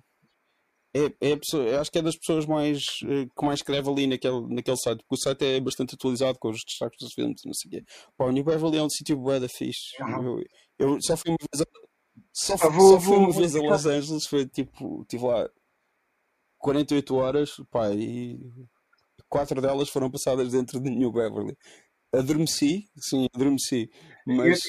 É, 0.94 1.28
é 1.28 1.32
a 1.32 1.38
pessoa, 1.38 1.80
acho 1.80 1.90
que 1.90 1.98
é 1.98 2.02
das 2.02 2.16
pessoas 2.16 2.46
mais 2.46 2.82
eh, 3.04 3.26
que 3.26 3.44
mais 3.44 3.60
escreve 3.60 3.88
ali 3.90 4.06
naquele, 4.06 4.40
naquele 4.54 4.76
site, 4.76 4.98
porque 5.06 5.14
o 5.14 5.22
site 5.22 5.44
é 5.44 5.60
bastante 5.60 5.94
atualizado 5.94 6.38
com 6.38 6.50
os 6.50 6.62
destaques 6.66 6.98
dos 7.00 7.12
filmes, 7.14 7.40
não 7.44 7.54
sei 7.54 7.68
o 7.68 7.72
quê. 7.72 7.84
Pá, 8.16 8.24
o 8.26 8.32
New 8.32 8.44
Beverly 8.44 8.78
é 8.78 8.82
um 8.82 8.90
sítio 8.90 9.16
bué 9.16 9.40
da 9.40 9.48
fixe. 9.48 9.96
Eu, 10.00 10.42
eu 10.78 10.98
só 11.02 11.16
fui 11.16 11.30
uma 11.30 11.38
vez 11.52 11.60
a, 11.60 11.87
só, 12.32 12.54
Ah, 12.54 12.58
fui- 12.58 12.70
vou- 12.70 12.90
só 12.90 13.00
fui 13.00 13.10
vou- 13.10 13.18
uma 13.18 13.30
vou 13.32 13.40
vez 13.40 13.56
a 13.56 13.60
Los 13.60 13.86
Angeles, 13.86 14.26
foi 14.26 14.46
tipo, 14.46 15.04
tive 15.06 15.24
lá 15.26 15.48
48 16.58 17.14
horas, 17.16 17.50
pá, 17.70 17.90
e 17.92 18.38
quatro 19.28 19.60
delas 19.60 19.88
foram 19.88 20.10
passadas 20.10 20.52
dentro 20.52 20.80
de 20.80 20.90
New 20.90 21.12
Beverly. 21.12 21.56
Adormeci, 22.12 22.88
sim, 22.98 23.26
adormeci, 23.34 23.90
mas 24.26 24.60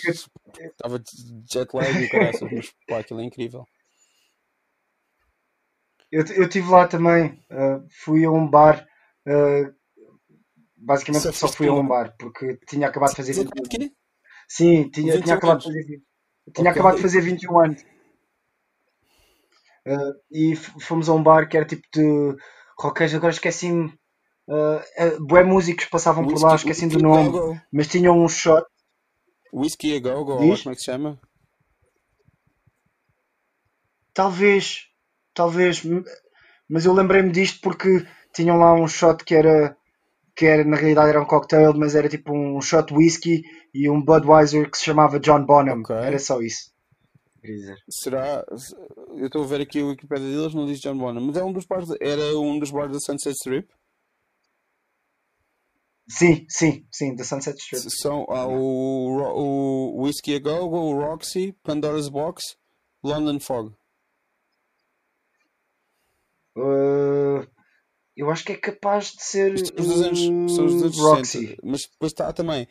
estava 0.57 0.99
de 0.99 1.11
jet 1.51 1.73
lag 1.73 1.91
e 1.91 2.09
caraças, 2.09 2.51
mas 2.51 2.71
pá, 2.87 2.99
aquilo 2.99 3.21
é 3.21 3.23
incrível. 3.23 3.65
Eu, 6.11 6.25
eu 6.35 6.43
estive 6.43 6.69
lá 6.69 6.87
também. 6.87 7.39
eh, 7.49 7.79
fui 8.03 8.25
a 8.25 8.31
um 8.31 8.47
bar. 8.49 8.87
eh, 9.27 9.71
basicamente 10.77 11.23
Só 11.23 11.31
só 11.31 11.47
fui 11.49 11.67
a 11.67 11.73
um 11.73 11.87
bar 11.87 12.15
porque 12.17 12.57
tinha 12.67 12.87
acabado 12.87 13.11
de 13.11 13.17
fazer 13.17 13.31
Dizer 13.33 13.45
21 13.45 13.63
que 13.69 13.77
quê? 13.77 13.91
Sim, 14.47 14.89
tinha, 14.89 15.13
21 15.13 15.23
tinha 15.23 15.35
acabado 15.35 15.59
de 15.59 15.65
fazer 15.65 16.01
20. 16.49 16.53
Tinha 16.55 16.69
Ok. 16.69 16.71
acabado 16.71 16.95
de 16.95 17.01
fazer 17.01 17.21
21 17.21 17.59
anos. 17.59 17.83
Eh, 19.85 20.13
e 20.31 20.55
fomos 20.55 21.09
a 21.09 21.13
um 21.13 21.23
bar 21.23 21.47
que 21.47 21.57
era 21.57 21.65
tipo 21.65 21.83
de 21.93 22.35
roqueiros, 22.77 23.15
agora 23.15 23.33
esqueci-me. 23.33 23.93
Uh, 24.47 25.25
bué 25.27 25.43
músicos 25.43 25.85
passavam 25.85 26.25
por 26.25 26.41
lá, 26.41 26.53
Whisky, 26.53 26.69
whisky 26.69 26.87
do 26.87 26.99
nome, 26.99 27.31
go-go. 27.31 27.61
mas 27.71 27.87
tinham 27.87 28.17
um 28.19 28.27
shot. 28.27 28.65
Whisky 29.53 29.95
a 29.95 29.99
go-go, 29.99 30.31
ou 30.33 30.47
lá 30.47 30.55
Diz? 30.55 30.63
como 30.63 30.73
é 30.73 30.75
que 30.75 30.79
se 30.81 30.85
chama? 30.85 31.19
Talvez, 34.13 34.87
talvez, 35.35 35.83
mas 36.67 36.85
eu 36.85 36.93
lembrei-me 36.93 37.31
disto 37.31 37.61
porque 37.61 38.05
tinham 38.33 38.57
lá 38.57 38.73
um 38.73 38.87
shot 38.87 39.23
que 39.23 39.35
era, 39.35 39.77
que 40.39 40.45
era 40.45 40.63
na 40.63 40.77
realidade 40.77 41.09
era 41.09 41.21
um 41.21 41.25
cocktail, 41.25 41.73
mas 41.73 41.95
era 41.95 42.07
tipo 42.07 42.31
um 42.31 42.61
shot 42.61 42.93
whisky 42.93 43.43
e 43.73 43.89
um 43.89 44.01
Budweiser 44.01 44.71
que 44.71 44.77
se 44.77 44.85
chamava 44.85 45.19
John 45.19 45.43
Bonham. 45.43 45.81
Ok. 45.81 45.93
Era 45.93 46.17
só 46.17 46.41
isso. 46.41 46.71
Será? 47.89 48.45
Eu 49.17 49.25
estou 49.25 49.43
a 49.43 49.47
ver 49.47 49.59
aqui 49.59 49.81
o 49.81 49.89
Wikipedia 49.89 50.29
deles, 50.29 50.53
não 50.53 50.65
diz 50.65 50.79
John 50.79 50.97
Bonham, 50.97 51.19
mas 51.19 51.35
é 51.35 51.43
um 51.43 51.51
dos 51.51 51.65
bares, 51.65 51.89
era 51.99 52.39
um 52.39 52.57
dos 52.57 52.71
bares 52.71 52.93
da 52.93 52.99
Sunset 53.01 53.35
Strip. 53.35 53.67
Sim, 56.07 56.45
sim, 56.47 56.87
sim, 56.89 57.15
da 57.17 57.25
Sunset 57.25 57.59
Strip. 57.59 57.91
São 57.91 58.25
há 58.29 58.47
o, 58.47 59.97
o 59.97 60.03
Whiskey 60.03 60.35
a 60.35 60.39
Go, 60.39 60.69
o 60.69 61.01
Roxy, 61.01 61.51
Pandora's 61.63 62.07
Box, 62.07 62.55
London 63.03 63.41
Fog. 63.41 63.73
Uh, 66.55 67.45
eu 68.19 68.29
acho 68.29 68.43
que 68.43 68.51
é 68.53 68.57
capaz 68.57 69.11
de 69.13 69.23
ser 69.23 69.57
são 69.57 69.85
os 69.85 70.01
anos, 70.01 70.19
são 70.55 70.65
os 70.65 70.81
anos 70.83 70.97
Roxy. 70.97 71.47
60. 71.47 71.61
Mas 71.63 71.81
depois 71.91 72.11
está 72.11 72.31
também 72.33 72.67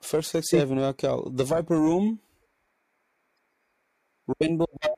First 0.00 0.30
Sex. 0.30 0.52
Avenue, 0.54 0.84
aquele. 0.84 1.22
The 1.34 1.44
Viper 1.44 1.78
Room, 1.78 2.18
Rainbow 4.40 4.68
Bar, 4.82 4.94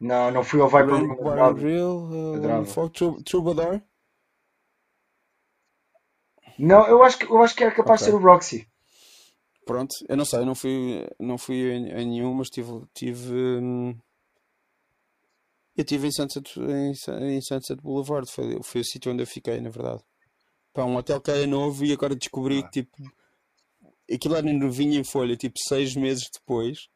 Não, 0.00 0.30
não 0.30 0.42
fui 0.44 0.60
ao 0.60 0.68
Viper 0.68 0.88
Room. 0.90 0.98
Rainbow 1.06 1.16
Bar 1.24 1.38
and 1.38 1.52
adorava. 1.52 1.60
Grill, 1.60 2.62
uh. 2.62 2.66
Fog, 2.66 2.92
Trou- 2.92 3.22
Troubadour. 3.22 3.80
Não, 6.58 6.86
eu 6.86 7.02
acho 7.02 7.18
que, 7.18 7.24
eu 7.26 7.42
acho 7.42 7.54
que 7.54 7.64
era 7.64 7.74
capaz 7.74 8.00
de 8.00 8.10
Ok. 8.10 8.12
ser 8.12 8.24
o 8.24 8.30
Roxy. 8.30 8.68
Pronto, 9.66 9.94
eu 10.08 10.16
não 10.16 10.24
sei, 10.24 10.40
eu 10.40 10.46
não 10.46 10.54
fui, 10.54 11.06
não 11.18 11.38
fui 11.38 11.56
em, 11.72 11.88
em 11.88 12.06
nenhum, 12.06 12.34
mas 12.34 12.48
tive, 12.50 12.70
tive, 12.92 13.32
hum, 13.32 13.96
eu 15.76 15.82
estive 15.82 16.06
em 16.06 16.12
Sunset, 16.12 16.58
em, 16.60 16.92
em 17.36 17.40
Sunset 17.40 17.80
Boulevard, 17.82 18.30
foi, 18.30 18.60
foi 18.62 18.80
o 18.80 18.84
sítio 18.84 19.12
onde 19.12 19.22
eu 19.22 19.26
fiquei, 19.26 19.60
na 19.60 19.70
verdade. 19.70 20.02
Pá, 20.72 20.84
um 20.84 20.96
hotel 20.96 21.20
que 21.20 21.30
era 21.30 21.46
novo 21.46 21.84
e 21.84 21.92
agora 21.92 22.14
descobri 22.16 22.58
Ah. 22.58 22.68
que, 22.68 22.82
tipo, 22.82 22.96
aquilo 24.12 24.36
era 24.36 24.52
novinho 24.52 24.98
em 25.00 25.04
folha, 25.04 25.36
tipo, 25.36 25.56
seis 25.68 25.94
meses 25.94 26.28
depois, 26.32 26.88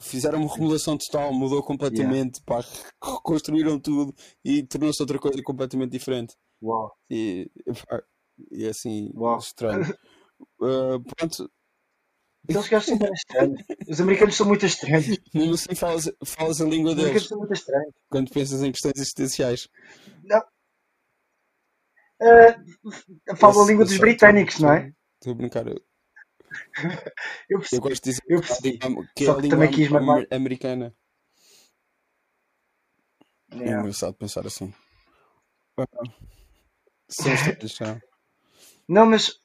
fizeram 0.00 0.40
uma 0.40 0.52
remodelação 0.52 0.96
total, 0.96 1.32
mudou 1.32 1.62
completamente, 1.62 2.40
pá, 2.44 2.60
reconstruíram 3.02 3.80
tudo 3.80 4.14
e 4.44 4.62
tornou-se 4.62 5.02
outra 5.02 5.18
coisa 5.18 5.42
completamente 5.42 5.90
diferente. 5.90 6.34
Uau. 6.62 6.94
E, 7.10 7.50
pá, 7.88 8.02
e 8.50 8.64
é 8.64 8.68
assim, 8.68 9.10
Uau. 9.14 9.38
estranho. 9.38 9.84
Ah, 10.62 10.98
pronto, 11.16 11.50
Aqueles 12.48 12.68
gajos 12.68 12.86
são 12.86 12.96
muito 12.96 13.14
estranhos. 13.14 13.62
Os 13.88 14.00
americanos 14.00 14.36
são 14.36 14.46
muito 14.46 14.66
estranhos. 14.66 15.06
Os 15.08 15.18
mesmo 15.34 15.54
assim 15.54 15.74
falas, 15.74 16.10
falas 16.24 16.60
a 16.60 16.64
língua 16.64 16.92
americanos 16.92 17.12
deles 17.14 17.28
são 17.28 17.38
muito 17.38 17.52
estranhos. 17.52 17.94
quando 18.08 18.30
pensas 18.30 18.62
em 18.62 18.72
questões 18.72 18.94
existenciais. 18.96 19.68
Não. 20.24 20.42
Uh, 22.20 23.36
falo 23.36 23.62
a 23.62 23.66
língua 23.66 23.84
dos 23.84 23.96
britânicos, 23.98 24.58
não 24.58 24.72
é? 24.72 24.92
Estou 25.20 25.32
a 25.32 25.36
brincar. 25.36 25.66
Eu, 25.68 25.76
Eu 27.50 27.60
eu 27.72 27.80
gosto 27.80 28.02
de 28.02 28.10
dizer 28.10 28.22
Eu 28.26 28.40
que 28.40 28.46
é 28.46 28.52
a 28.52 28.56
percebi. 28.56 28.78
língua- 28.78 29.04
é 29.26 29.30
a 29.30 29.34
também 29.50 29.70
quis 29.70 29.86
am- 29.88 29.92
mamar. 29.94 30.18
am- 30.20 30.26
americana. 30.36 30.94
É 33.50 33.56
Yeah. 33.56 33.80
engraçado 33.80 34.14
pensar 34.14 34.46
assim. 34.46 34.72
São 37.08 37.32
histórias, 37.34 37.72
são. 37.72 38.00
Não, 38.88 39.06
mas, 39.06 39.40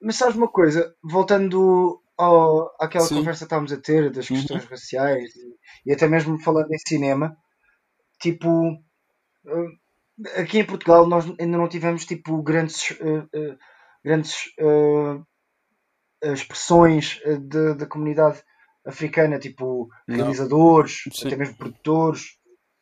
mas 0.00 0.16
sabes 0.16 0.36
uma 0.36 0.48
coisa? 0.48 0.94
Voltando 1.02 2.00
ao, 2.16 2.74
àquela 2.80 3.06
Sim. 3.06 3.16
conversa 3.16 3.40
que 3.40 3.44
estávamos 3.44 3.72
a 3.72 3.80
ter 3.80 4.10
das 4.10 4.28
Uhum. 4.30 4.36
questões 4.36 4.64
raciais 4.66 5.34
e, 5.36 5.56
e 5.86 5.92
até 5.92 6.06
mesmo 6.06 6.38
falando 6.40 6.72
em 6.72 6.78
cinema, 6.86 7.36
tipo, 8.20 8.72
uh, 8.72 9.70
aqui 10.36 10.58
em 10.58 10.66
Portugal 10.66 11.06
nós 11.06 11.24
ainda 11.38 11.56
não 11.56 11.68
tivemos 11.68 12.04
tipo 12.04 12.42
grandes, 12.42 12.90
uh, 12.90 13.24
uh, 13.24 13.58
grandes 14.04 14.36
uh, 14.60 15.24
expressões 16.22 17.20
da 17.76 17.86
comunidade 17.86 18.42
africana, 18.84 19.38
tipo 19.38 19.88
Não. 20.06 20.16
realizadores, 20.16 21.04
Sim. 21.12 21.28
até 21.28 21.36
mesmo 21.36 21.56
produtores, 21.56 22.38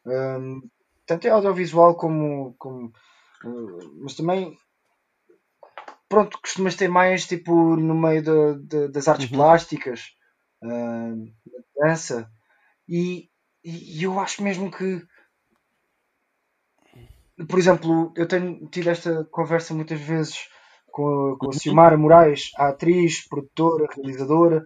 um, 0.07 0.61
tanto 1.07 1.27
em 1.27 1.31
audiovisual 1.31 1.97
como, 1.97 2.55
como, 2.59 2.93
mas 4.01 4.15
também, 4.15 4.57
pronto, 6.09 6.39
costumas 6.41 6.77
ter 6.77 6.89
mais 6.89 7.27
tipo 7.27 7.77
no 7.77 7.95
meio 7.95 8.23
de, 8.23 8.59
de, 8.67 8.89
das 8.89 9.09
artes 9.09 9.27
Uhum. 9.27 9.31
plásticas, 9.31 10.01
uh, 10.63 11.17
da 11.47 11.87
dança, 11.89 12.31
e, 12.89 13.31
e 13.65 14.03
eu 14.03 14.21
acho 14.21 14.43
mesmo 14.43 14.71
que, 14.71 15.03
por 17.49 17.59
exemplo, 17.59 18.13
eu 18.17 18.27
tenho 18.27 18.67
tido 18.69 18.91
esta 18.91 19.25
conversa 19.31 19.73
muitas 19.75 20.01
vezes 20.01 20.37
com, 20.91 21.33
a- 21.35 21.39
com 21.39 21.51
a 21.51 21.53
Uhum. 21.53 21.61
Silmara 21.61 21.97
Moraes, 21.97 22.51
a 22.57 22.69
atriz, 22.69 23.27
produtora, 23.29 23.87
realizadora, 23.95 24.65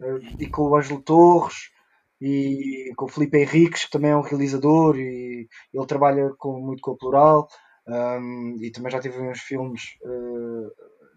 uh, 0.00 0.20
e 0.38 0.46
com 0.48 0.62
o 0.62 0.76
Ângelo 0.76 1.02
Torres 1.02 1.70
e 2.20 2.92
com 2.96 3.06
o 3.06 3.08
Felipe 3.08 3.38
Henriques, 3.38 3.84
que 3.86 3.90
também 3.90 4.12
é 4.12 4.16
um 4.16 4.20
realizador 4.22 4.96
e 4.98 5.48
ele 5.74 5.86
trabalha 5.86 6.30
com, 6.38 6.60
muito 6.60 6.80
com 6.80 6.92
a 6.92 6.96
Plural 6.96 7.48
um, 7.86 8.56
e 8.60 8.70
também 8.70 8.92
já 8.92 9.00
teve 9.00 9.18
uns 9.18 9.40
filmes 9.40 9.82
uh, 10.02 10.70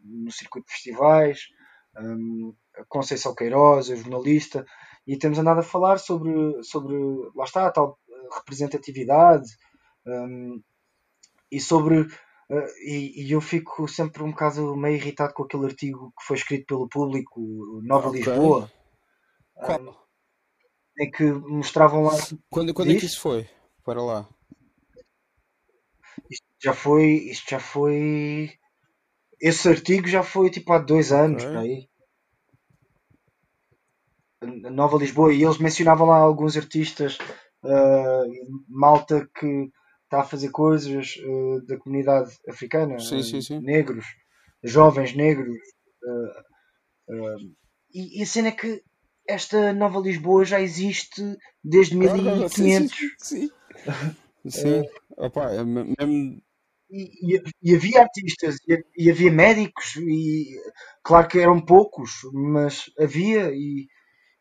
no 0.03 0.31
circuito 0.31 0.67
de 0.67 0.73
festivais, 0.73 1.47
um, 1.97 2.53
Conceição 2.87 3.35
Queiroz, 3.35 3.89
a 3.89 3.95
jornalista, 3.95 4.65
e 5.07 5.17
temos 5.17 5.37
andado 5.37 5.59
a 5.59 5.63
falar 5.63 5.97
sobre, 5.97 6.31
sobre 6.63 6.95
lá 7.35 7.45
está, 7.45 7.67
a 7.67 7.71
tal 7.71 7.99
uh, 8.07 8.35
representatividade 8.35 9.49
um, 10.05 10.61
e 11.51 11.59
sobre 11.61 12.01
uh, 12.01 12.67
e, 12.83 13.25
e, 13.27 13.31
eu 13.31 13.41
fico 13.41 13.87
sempre 13.87 14.23
um 14.23 14.31
bocado 14.31 14.75
meio 14.75 14.95
irritado 14.95 15.33
com 15.33 15.43
aquele 15.43 15.65
artigo 15.65 16.11
que 16.17 16.25
foi 16.25 16.37
escrito 16.37 16.65
pelo 16.65 16.89
público, 16.89 17.39
Nova 17.83 18.09
Ok. 18.09 18.19
Lisboa, 18.19 18.71
um, 19.57 19.93
em 20.99 21.11
que 21.11 21.23
mostravam 21.23 22.03
lá. 22.03 22.13
Quando, 22.49 22.73
quando 22.73 22.91
é 22.91 22.95
que 22.95 23.05
isso 23.05 23.21
foi? 23.21 23.47
Para 23.83 24.01
lá. 24.01 24.27
Isto 26.29 26.45
já 26.61 26.73
foi. 26.73 27.05
Isto 27.31 27.51
já 27.51 27.59
foi. 27.59 28.51
Esse 29.41 29.67
artigo 29.69 30.07
já 30.07 30.23
foi 30.23 30.49
tipo 30.49 30.71
há 30.73 30.79
dois 30.79 31.11
anos, 31.11 31.43
por 31.43 31.57
aí. 31.57 31.87
A 34.41 34.69
Nova 34.69 34.97
Lisboa, 34.97 35.33
e 35.33 35.43
eles 35.43 35.57
mencionavam 35.57 36.07
lá 36.07 36.17
alguns 36.17 36.55
artistas, 36.55 37.17
uh, 37.63 38.23
malta 38.69 39.27
que 39.37 39.69
está 40.03 40.21
a 40.21 40.23
fazer 40.25 40.49
coisas 40.51 41.15
uh, 41.17 41.65
da 41.65 41.77
comunidade 41.77 42.31
africana, 42.47 42.99
Sim, 42.99 43.23
sim, 43.23 43.41
sim. 43.41 43.59
negros, 43.59 44.05
jovens 44.63 45.15
negros. 45.15 45.57
uh, 46.03 47.55
e, 47.93 48.19
e 48.19 48.23
a 48.23 48.25
cena 48.25 48.49
é 48.49 48.51
que 48.51 48.83
esta 49.27 49.73
Nova 49.73 49.99
Lisboa 49.99 50.45
já 50.45 50.61
existe 50.61 51.21
desde 51.63 51.97
Claro, 51.97 52.21
claro, 52.21 52.49
sim, 52.49 52.69
1500. 52.69 52.97
sim, 52.97 53.09
sim. 53.19 53.49
Sim. 54.47 54.83
Opa, 55.17 55.51
é 55.51 55.63
me- 55.63 55.95
mesmo. 55.97 56.41
E, 57.61 57.75
havia 57.75 58.01
artistas 58.01 58.55
e, 58.67 58.83
e 58.97 59.11
havia 59.11 59.31
médicos 59.31 59.95
e 59.97 60.45
claro 61.03 61.27
que 61.27 61.39
eram 61.39 61.59
poucos 61.59 62.11
mas 62.33 62.85
havia 62.97 63.51
e, 63.51 63.87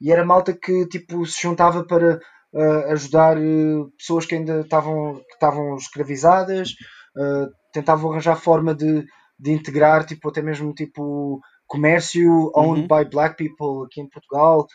e 0.00 0.12
era 0.12 0.24
malta 0.24 0.52
que 0.52 0.86
tipo 0.86 1.26
se 1.26 1.42
juntava 1.42 1.84
para 1.84 2.20
uh, 2.52 2.92
ajudar 2.92 3.36
uh, 3.38 3.90
pessoas 3.98 4.24
que 4.26 4.36
ainda 4.36 4.60
estavam 4.60 5.16
que 5.16 5.34
estavam 5.34 5.74
escravizadas 5.76 6.70
uh, 7.16 7.48
tentavam 7.72 8.12
arranjar 8.12 8.36
forma 8.36 8.72
de, 8.74 9.04
de 9.38 9.50
integrar 9.52 10.04
tipo 10.06 10.28
até 10.28 10.40
mesmo 10.40 10.72
tipo 10.72 11.40
comércio 11.66 12.52
owned 12.54 12.82
Uhum. 12.82 12.88
by 12.88 13.10
black 13.10 13.36
people 13.36 13.84
aqui 13.84 14.00
em 14.00 14.08
Portugal 14.08 14.66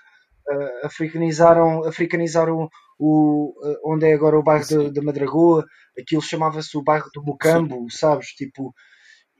uh, 0.51 0.85
africanizaram 0.85 1.85
africanizaram 1.85 2.69
o, 2.99 3.53
uh, 3.65 3.77
onde 3.93 4.07
é 4.07 4.13
agora 4.13 4.37
o 4.39 4.43
bairro 4.43 4.65
Sim. 4.65 4.91
da, 4.91 5.01
Madragoa 5.01 5.65
aquilo 5.99 6.21
chamava-se 6.21 6.77
o 6.77 6.83
bairro 6.83 7.09
do 7.13 7.21
Sim. 7.21 7.25
Mocambo, 7.27 7.89
sabes? 7.89 8.27
Tipo, 8.29 8.73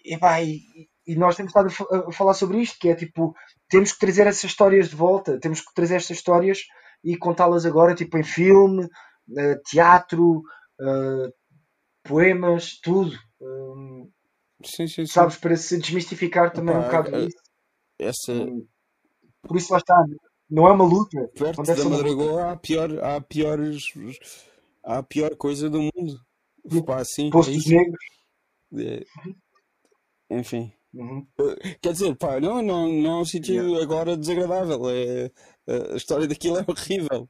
e, 0.03 0.17
pá, 0.17 0.41
e, 0.41 0.61
e 1.07 1.15
nós 1.15 1.35
temos 1.35 1.49
estado 1.51 1.67
a, 1.67 1.71
fa- 1.71 2.05
a 2.07 2.11
falar 2.11 2.33
sobre 2.33 2.59
isto, 2.61 2.77
que 2.79 2.89
é 2.89 2.95
tipo, 2.95 3.33
temos 3.69 3.91
que 3.93 3.99
trazer 3.99 4.27
essas 4.27 4.43
histórias 4.45 4.89
de 4.89 4.95
volta, 4.95 5.39
temos 5.39 5.61
que 5.61 5.73
trazer 5.73 5.95
estas 5.95 6.17
histórias 6.17 6.59
e 7.03 7.17
contá-las 7.17 7.65
agora, 7.65 7.95
tipo, 7.95 8.17
em 8.17 8.23
filme, 8.23 8.87
eh, 9.37 9.55
teatro, 9.69 10.41
poemas, 12.03 12.79
tudo. 12.81 13.17
Hum, 13.41 14.09
Sim, 14.63 14.87
sim, 14.87 15.05
sim. 15.05 15.05
sabes? 15.05 15.37
Para 15.37 15.55
se 15.55 15.77
desmistificar 15.77 16.51
também 16.51 16.75
um 16.75 16.81
bocado 16.81 17.17
isso. 17.17 17.37
essa. 17.97 18.33
Hum, 18.33 18.65
por 19.47 19.55
isso 19.57 19.71
lá 19.71 19.79
está, 19.79 20.03
não 20.49 20.67
é 20.67 20.71
uma 20.71 20.85
luta, 20.85 21.29
Perto 21.35 21.63
da. 21.63 21.89
Madragoa 21.89 22.51
há 22.51 22.57
pior, 22.57 23.03
há 23.03 23.21
piores. 23.21 23.85
Há 24.83 24.97
a 24.99 25.03
pior 25.03 25.35
coisa 25.35 25.69
do 25.69 25.79
mundo. 25.79 26.19
Pá, 26.85 27.03
sim, 27.05 27.27
é 27.27 27.31
Poço 27.31 27.51
dos 27.51 27.65
isso. 27.65 27.69
Negros. 27.69 28.05
É, 28.77 29.03
enfim. 30.29 30.71
Uhum. 30.93 31.25
Quer 31.81 31.93
dizer, 31.93 32.15
pá, 32.15 32.39
não, 32.39 32.61
não, 32.61 32.91
não 32.91 33.11
é 33.11 33.21
um 33.21 33.25
sítio 33.25 33.53
Yeah. 33.53 33.83
agora 33.83 34.17
desagradável. 34.17 34.89
É, 34.89 35.31
a 35.93 35.95
história 35.95 36.27
daquilo 36.27 36.57
é 36.57 36.65
horrível. 36.67 37.29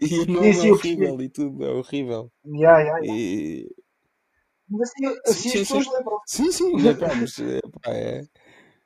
E 0.00 0.18
o 0.20 0.26
nome 0.26 0.50
é 0.50 0.72
horrível 0.72 1.22
e 1.22 1.28
tudo 1.28 1.64
é 1.64 1.70
horrível. 1.70 2.32
Yeah, 2.44 2.80
yeah, 2.80 3.00
yeah. 3.00 3.20
E... 3.20 3.68
Mas 4.68 4.90
assim, 4.90 5.06
Sim, 5.06 5.20
assim 5.24 5.48
as 5.48 5.52
sim, 5.52 5.58
pessoas 5.58 5.84
sim. 5.84 5.90
lembram 5.92 6.20
Sim, 6.26 6.52
sim, 6.52 6.72
é, 6.88 6.94
pá, 6.94 7.14
mas 7.14 7.38
é, 7.38 7.60
pá, 7.82 7.90
é. 7.92 8.22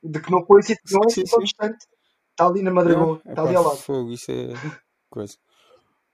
de 0.02 0.20
que 0.20 0.30
não 0.30 0.44
foi, 0.46 0.60
não 0.90 1.00
é 1.04 1.10
Sim, 1.10 1.22
assim 1.22 1.24
tão 1.24 1.38
distante. 1.40 1.86
Está 2.42 2.46
ali 2.50 2.62
na 2.62 2.70
Madragoa, 2.72 3.20
é 3.24 3.30
está 3.30 3.42
pá, 3.42 3.48
ali 3.48 3.56
ao 3.56 3.64
lado. 3.64 3.76
fogo, 3.76 4.12
isso 4.12 4.30
é 4.30 4.48
coisa. 5.08 5.36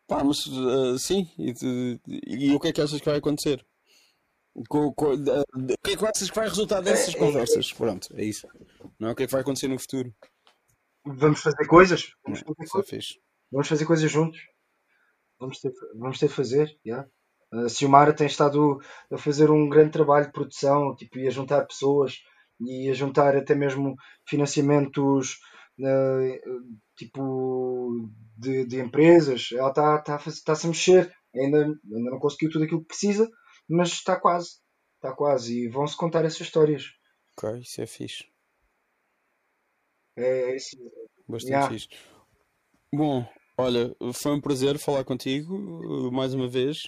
Pá, 0.07 0.23
mas 0.23 0.39
ah, 0.49 0.99
sim, 0.99 1.27
e, 1.39 1.55
tu- 1.55 2.01
e 2.07 2.55
o 2.55 2.61
que 2.61 2.69
é 2.69 2.73
que 2.73 2.81
achas 2.83 3.01
que 3.01 3.09
vai 3.09 3.19
acontecer? 3.19 3.65
Co- 4.69 4.93
co- 4.93 5.17
da- 5.17 5.37
da- 5.55 5.75
o 5.75 5.85
que 5.85 5.93
é 5.93 5.97
que 5.97 6.05
achas 6.07 6.29
que 6.31 6.37
vai 6.37 6.49
resultar 6.49 6.81
dessas 6.81 7.15
É, 7.15 7.19
é, 7.19 7.21
conversas? 7.21 7.73
Pronto, 7.73 8.09
é 8.15 8.25
isso. 8.25 8.47
Não 8.99 9.09
é 9.09 9.13
o 9.13 9.15
que 9.15 9.23
é 9.23 9.27
que 9.27 9.33
vai 9.33 9.41
acontecer 9.41 9.69
no 9.69 9.79
futuro. 9.79 10.13
vamos 11.07 11.41
fazer 11.41 11.67
coisas, 11.67 12.11
vamos 12.25 12.41
fazer 12.41 12.65
é 12.65 12.67
coisas, 12.69 13.19
vamos 13.51 13.69
fazer 13.69 13.85
coisas 13.87 14.11
juntos. 14.11 14.41
Vamos 15.41 15.61
ter, 15.61 15.73
vamos 15.95 16.19
ter 16.19 16.29
de 16.29 16.35
fazer, 16.35 16.77
yeah. 16.85 17.09
A 17.53 17.69
Silmara 17.69 18.13
tem 18.13 18.27
estado 18.27 18.79
a 19.11 19.17
fazer 19.17 19.51
um 19.51 19.69
grande 19.69 19.93
trabalho 19.93 20.27
de 20.27 20.33
produção, 20.33 20.95
tipo, 20.97 21.19
e 21.19 21.27
a 21.27 21.31
juntar 21.31 21.65
pessoas 21.65 22.17
e 22.61 22.91
a 22.91 22.93
juntar 22.93 23.37
até 23.37 23.55
mesmo 23.55 23.95
financiamentos 24.29 25.39
tipo 26.97 27.91
de, 28.37 28.67
de 28.67 28.81
empresas. 28.81 29.49
Ela 29.53 29.69
está 29.71 30.19
faz- 30.19 30.37
está-se 30.37 30.67
a 30.67 30.69
mexer, 30.69 31.13
ainda, 31.35 31.65
ainda 31.65 32.11
não 32.11 32.19
conseguiu 32.19 32.51
tudo 32.51 32.65
aquilo 32.65 32.81
que 32.81 32.89
precisa, 32.89 33.29
mas 33.69 33.91
está 33.91 34.19
quase, 34.19 34.61
está 34.97 35.15
quase, 35.15 35.65
e 35.65 35.69
vão-se 35.69 35.97
contar 35.97 36.25
essas 36.25 36.41
histórias. 36.41 36.85
Ok, 37.37 37.61
isso 37.61 37.81
é 37.81 37.87
fixe. 37.87 38.25
É, 40.17 40.51
é 40.51 40.57
isso. 40.57 40.77
Bastante 41.29 41.53
Yeah. 41.53 41.69
fixe. 41.69 41.89
Bom, 42.93 43.25
olha, 43.57 43.95
foi 44.15 44.33
um 44.33 44.41
prazer 44.41 44.79
falar 44.79 45.05
contigo 45.05 46.11
mais 46.11 46.35
uma 46.35 46.49
vez. 46.49 46.79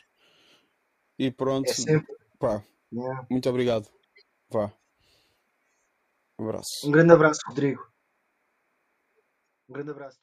E 1.19 1.31
pronto, 1.31 1.71
É 1.71 1.75
sempre. 1.75 2.17
pá, 2.39 2.65
yeah. 2.93 3.27
muito 3.31 3.49
obrigado. 3.49 3.87
Vá, 4.51 4.73
um 6.39 6.45
Um 6.45 6.49
abraço. 6.49 6.91
grande 6.91 7.13
abraço, 7.13 7.41
Rodrigo. 7.47 7.90
Um 9.71 9.73
grande 9.73 9.91
abraço. 9.93 10.21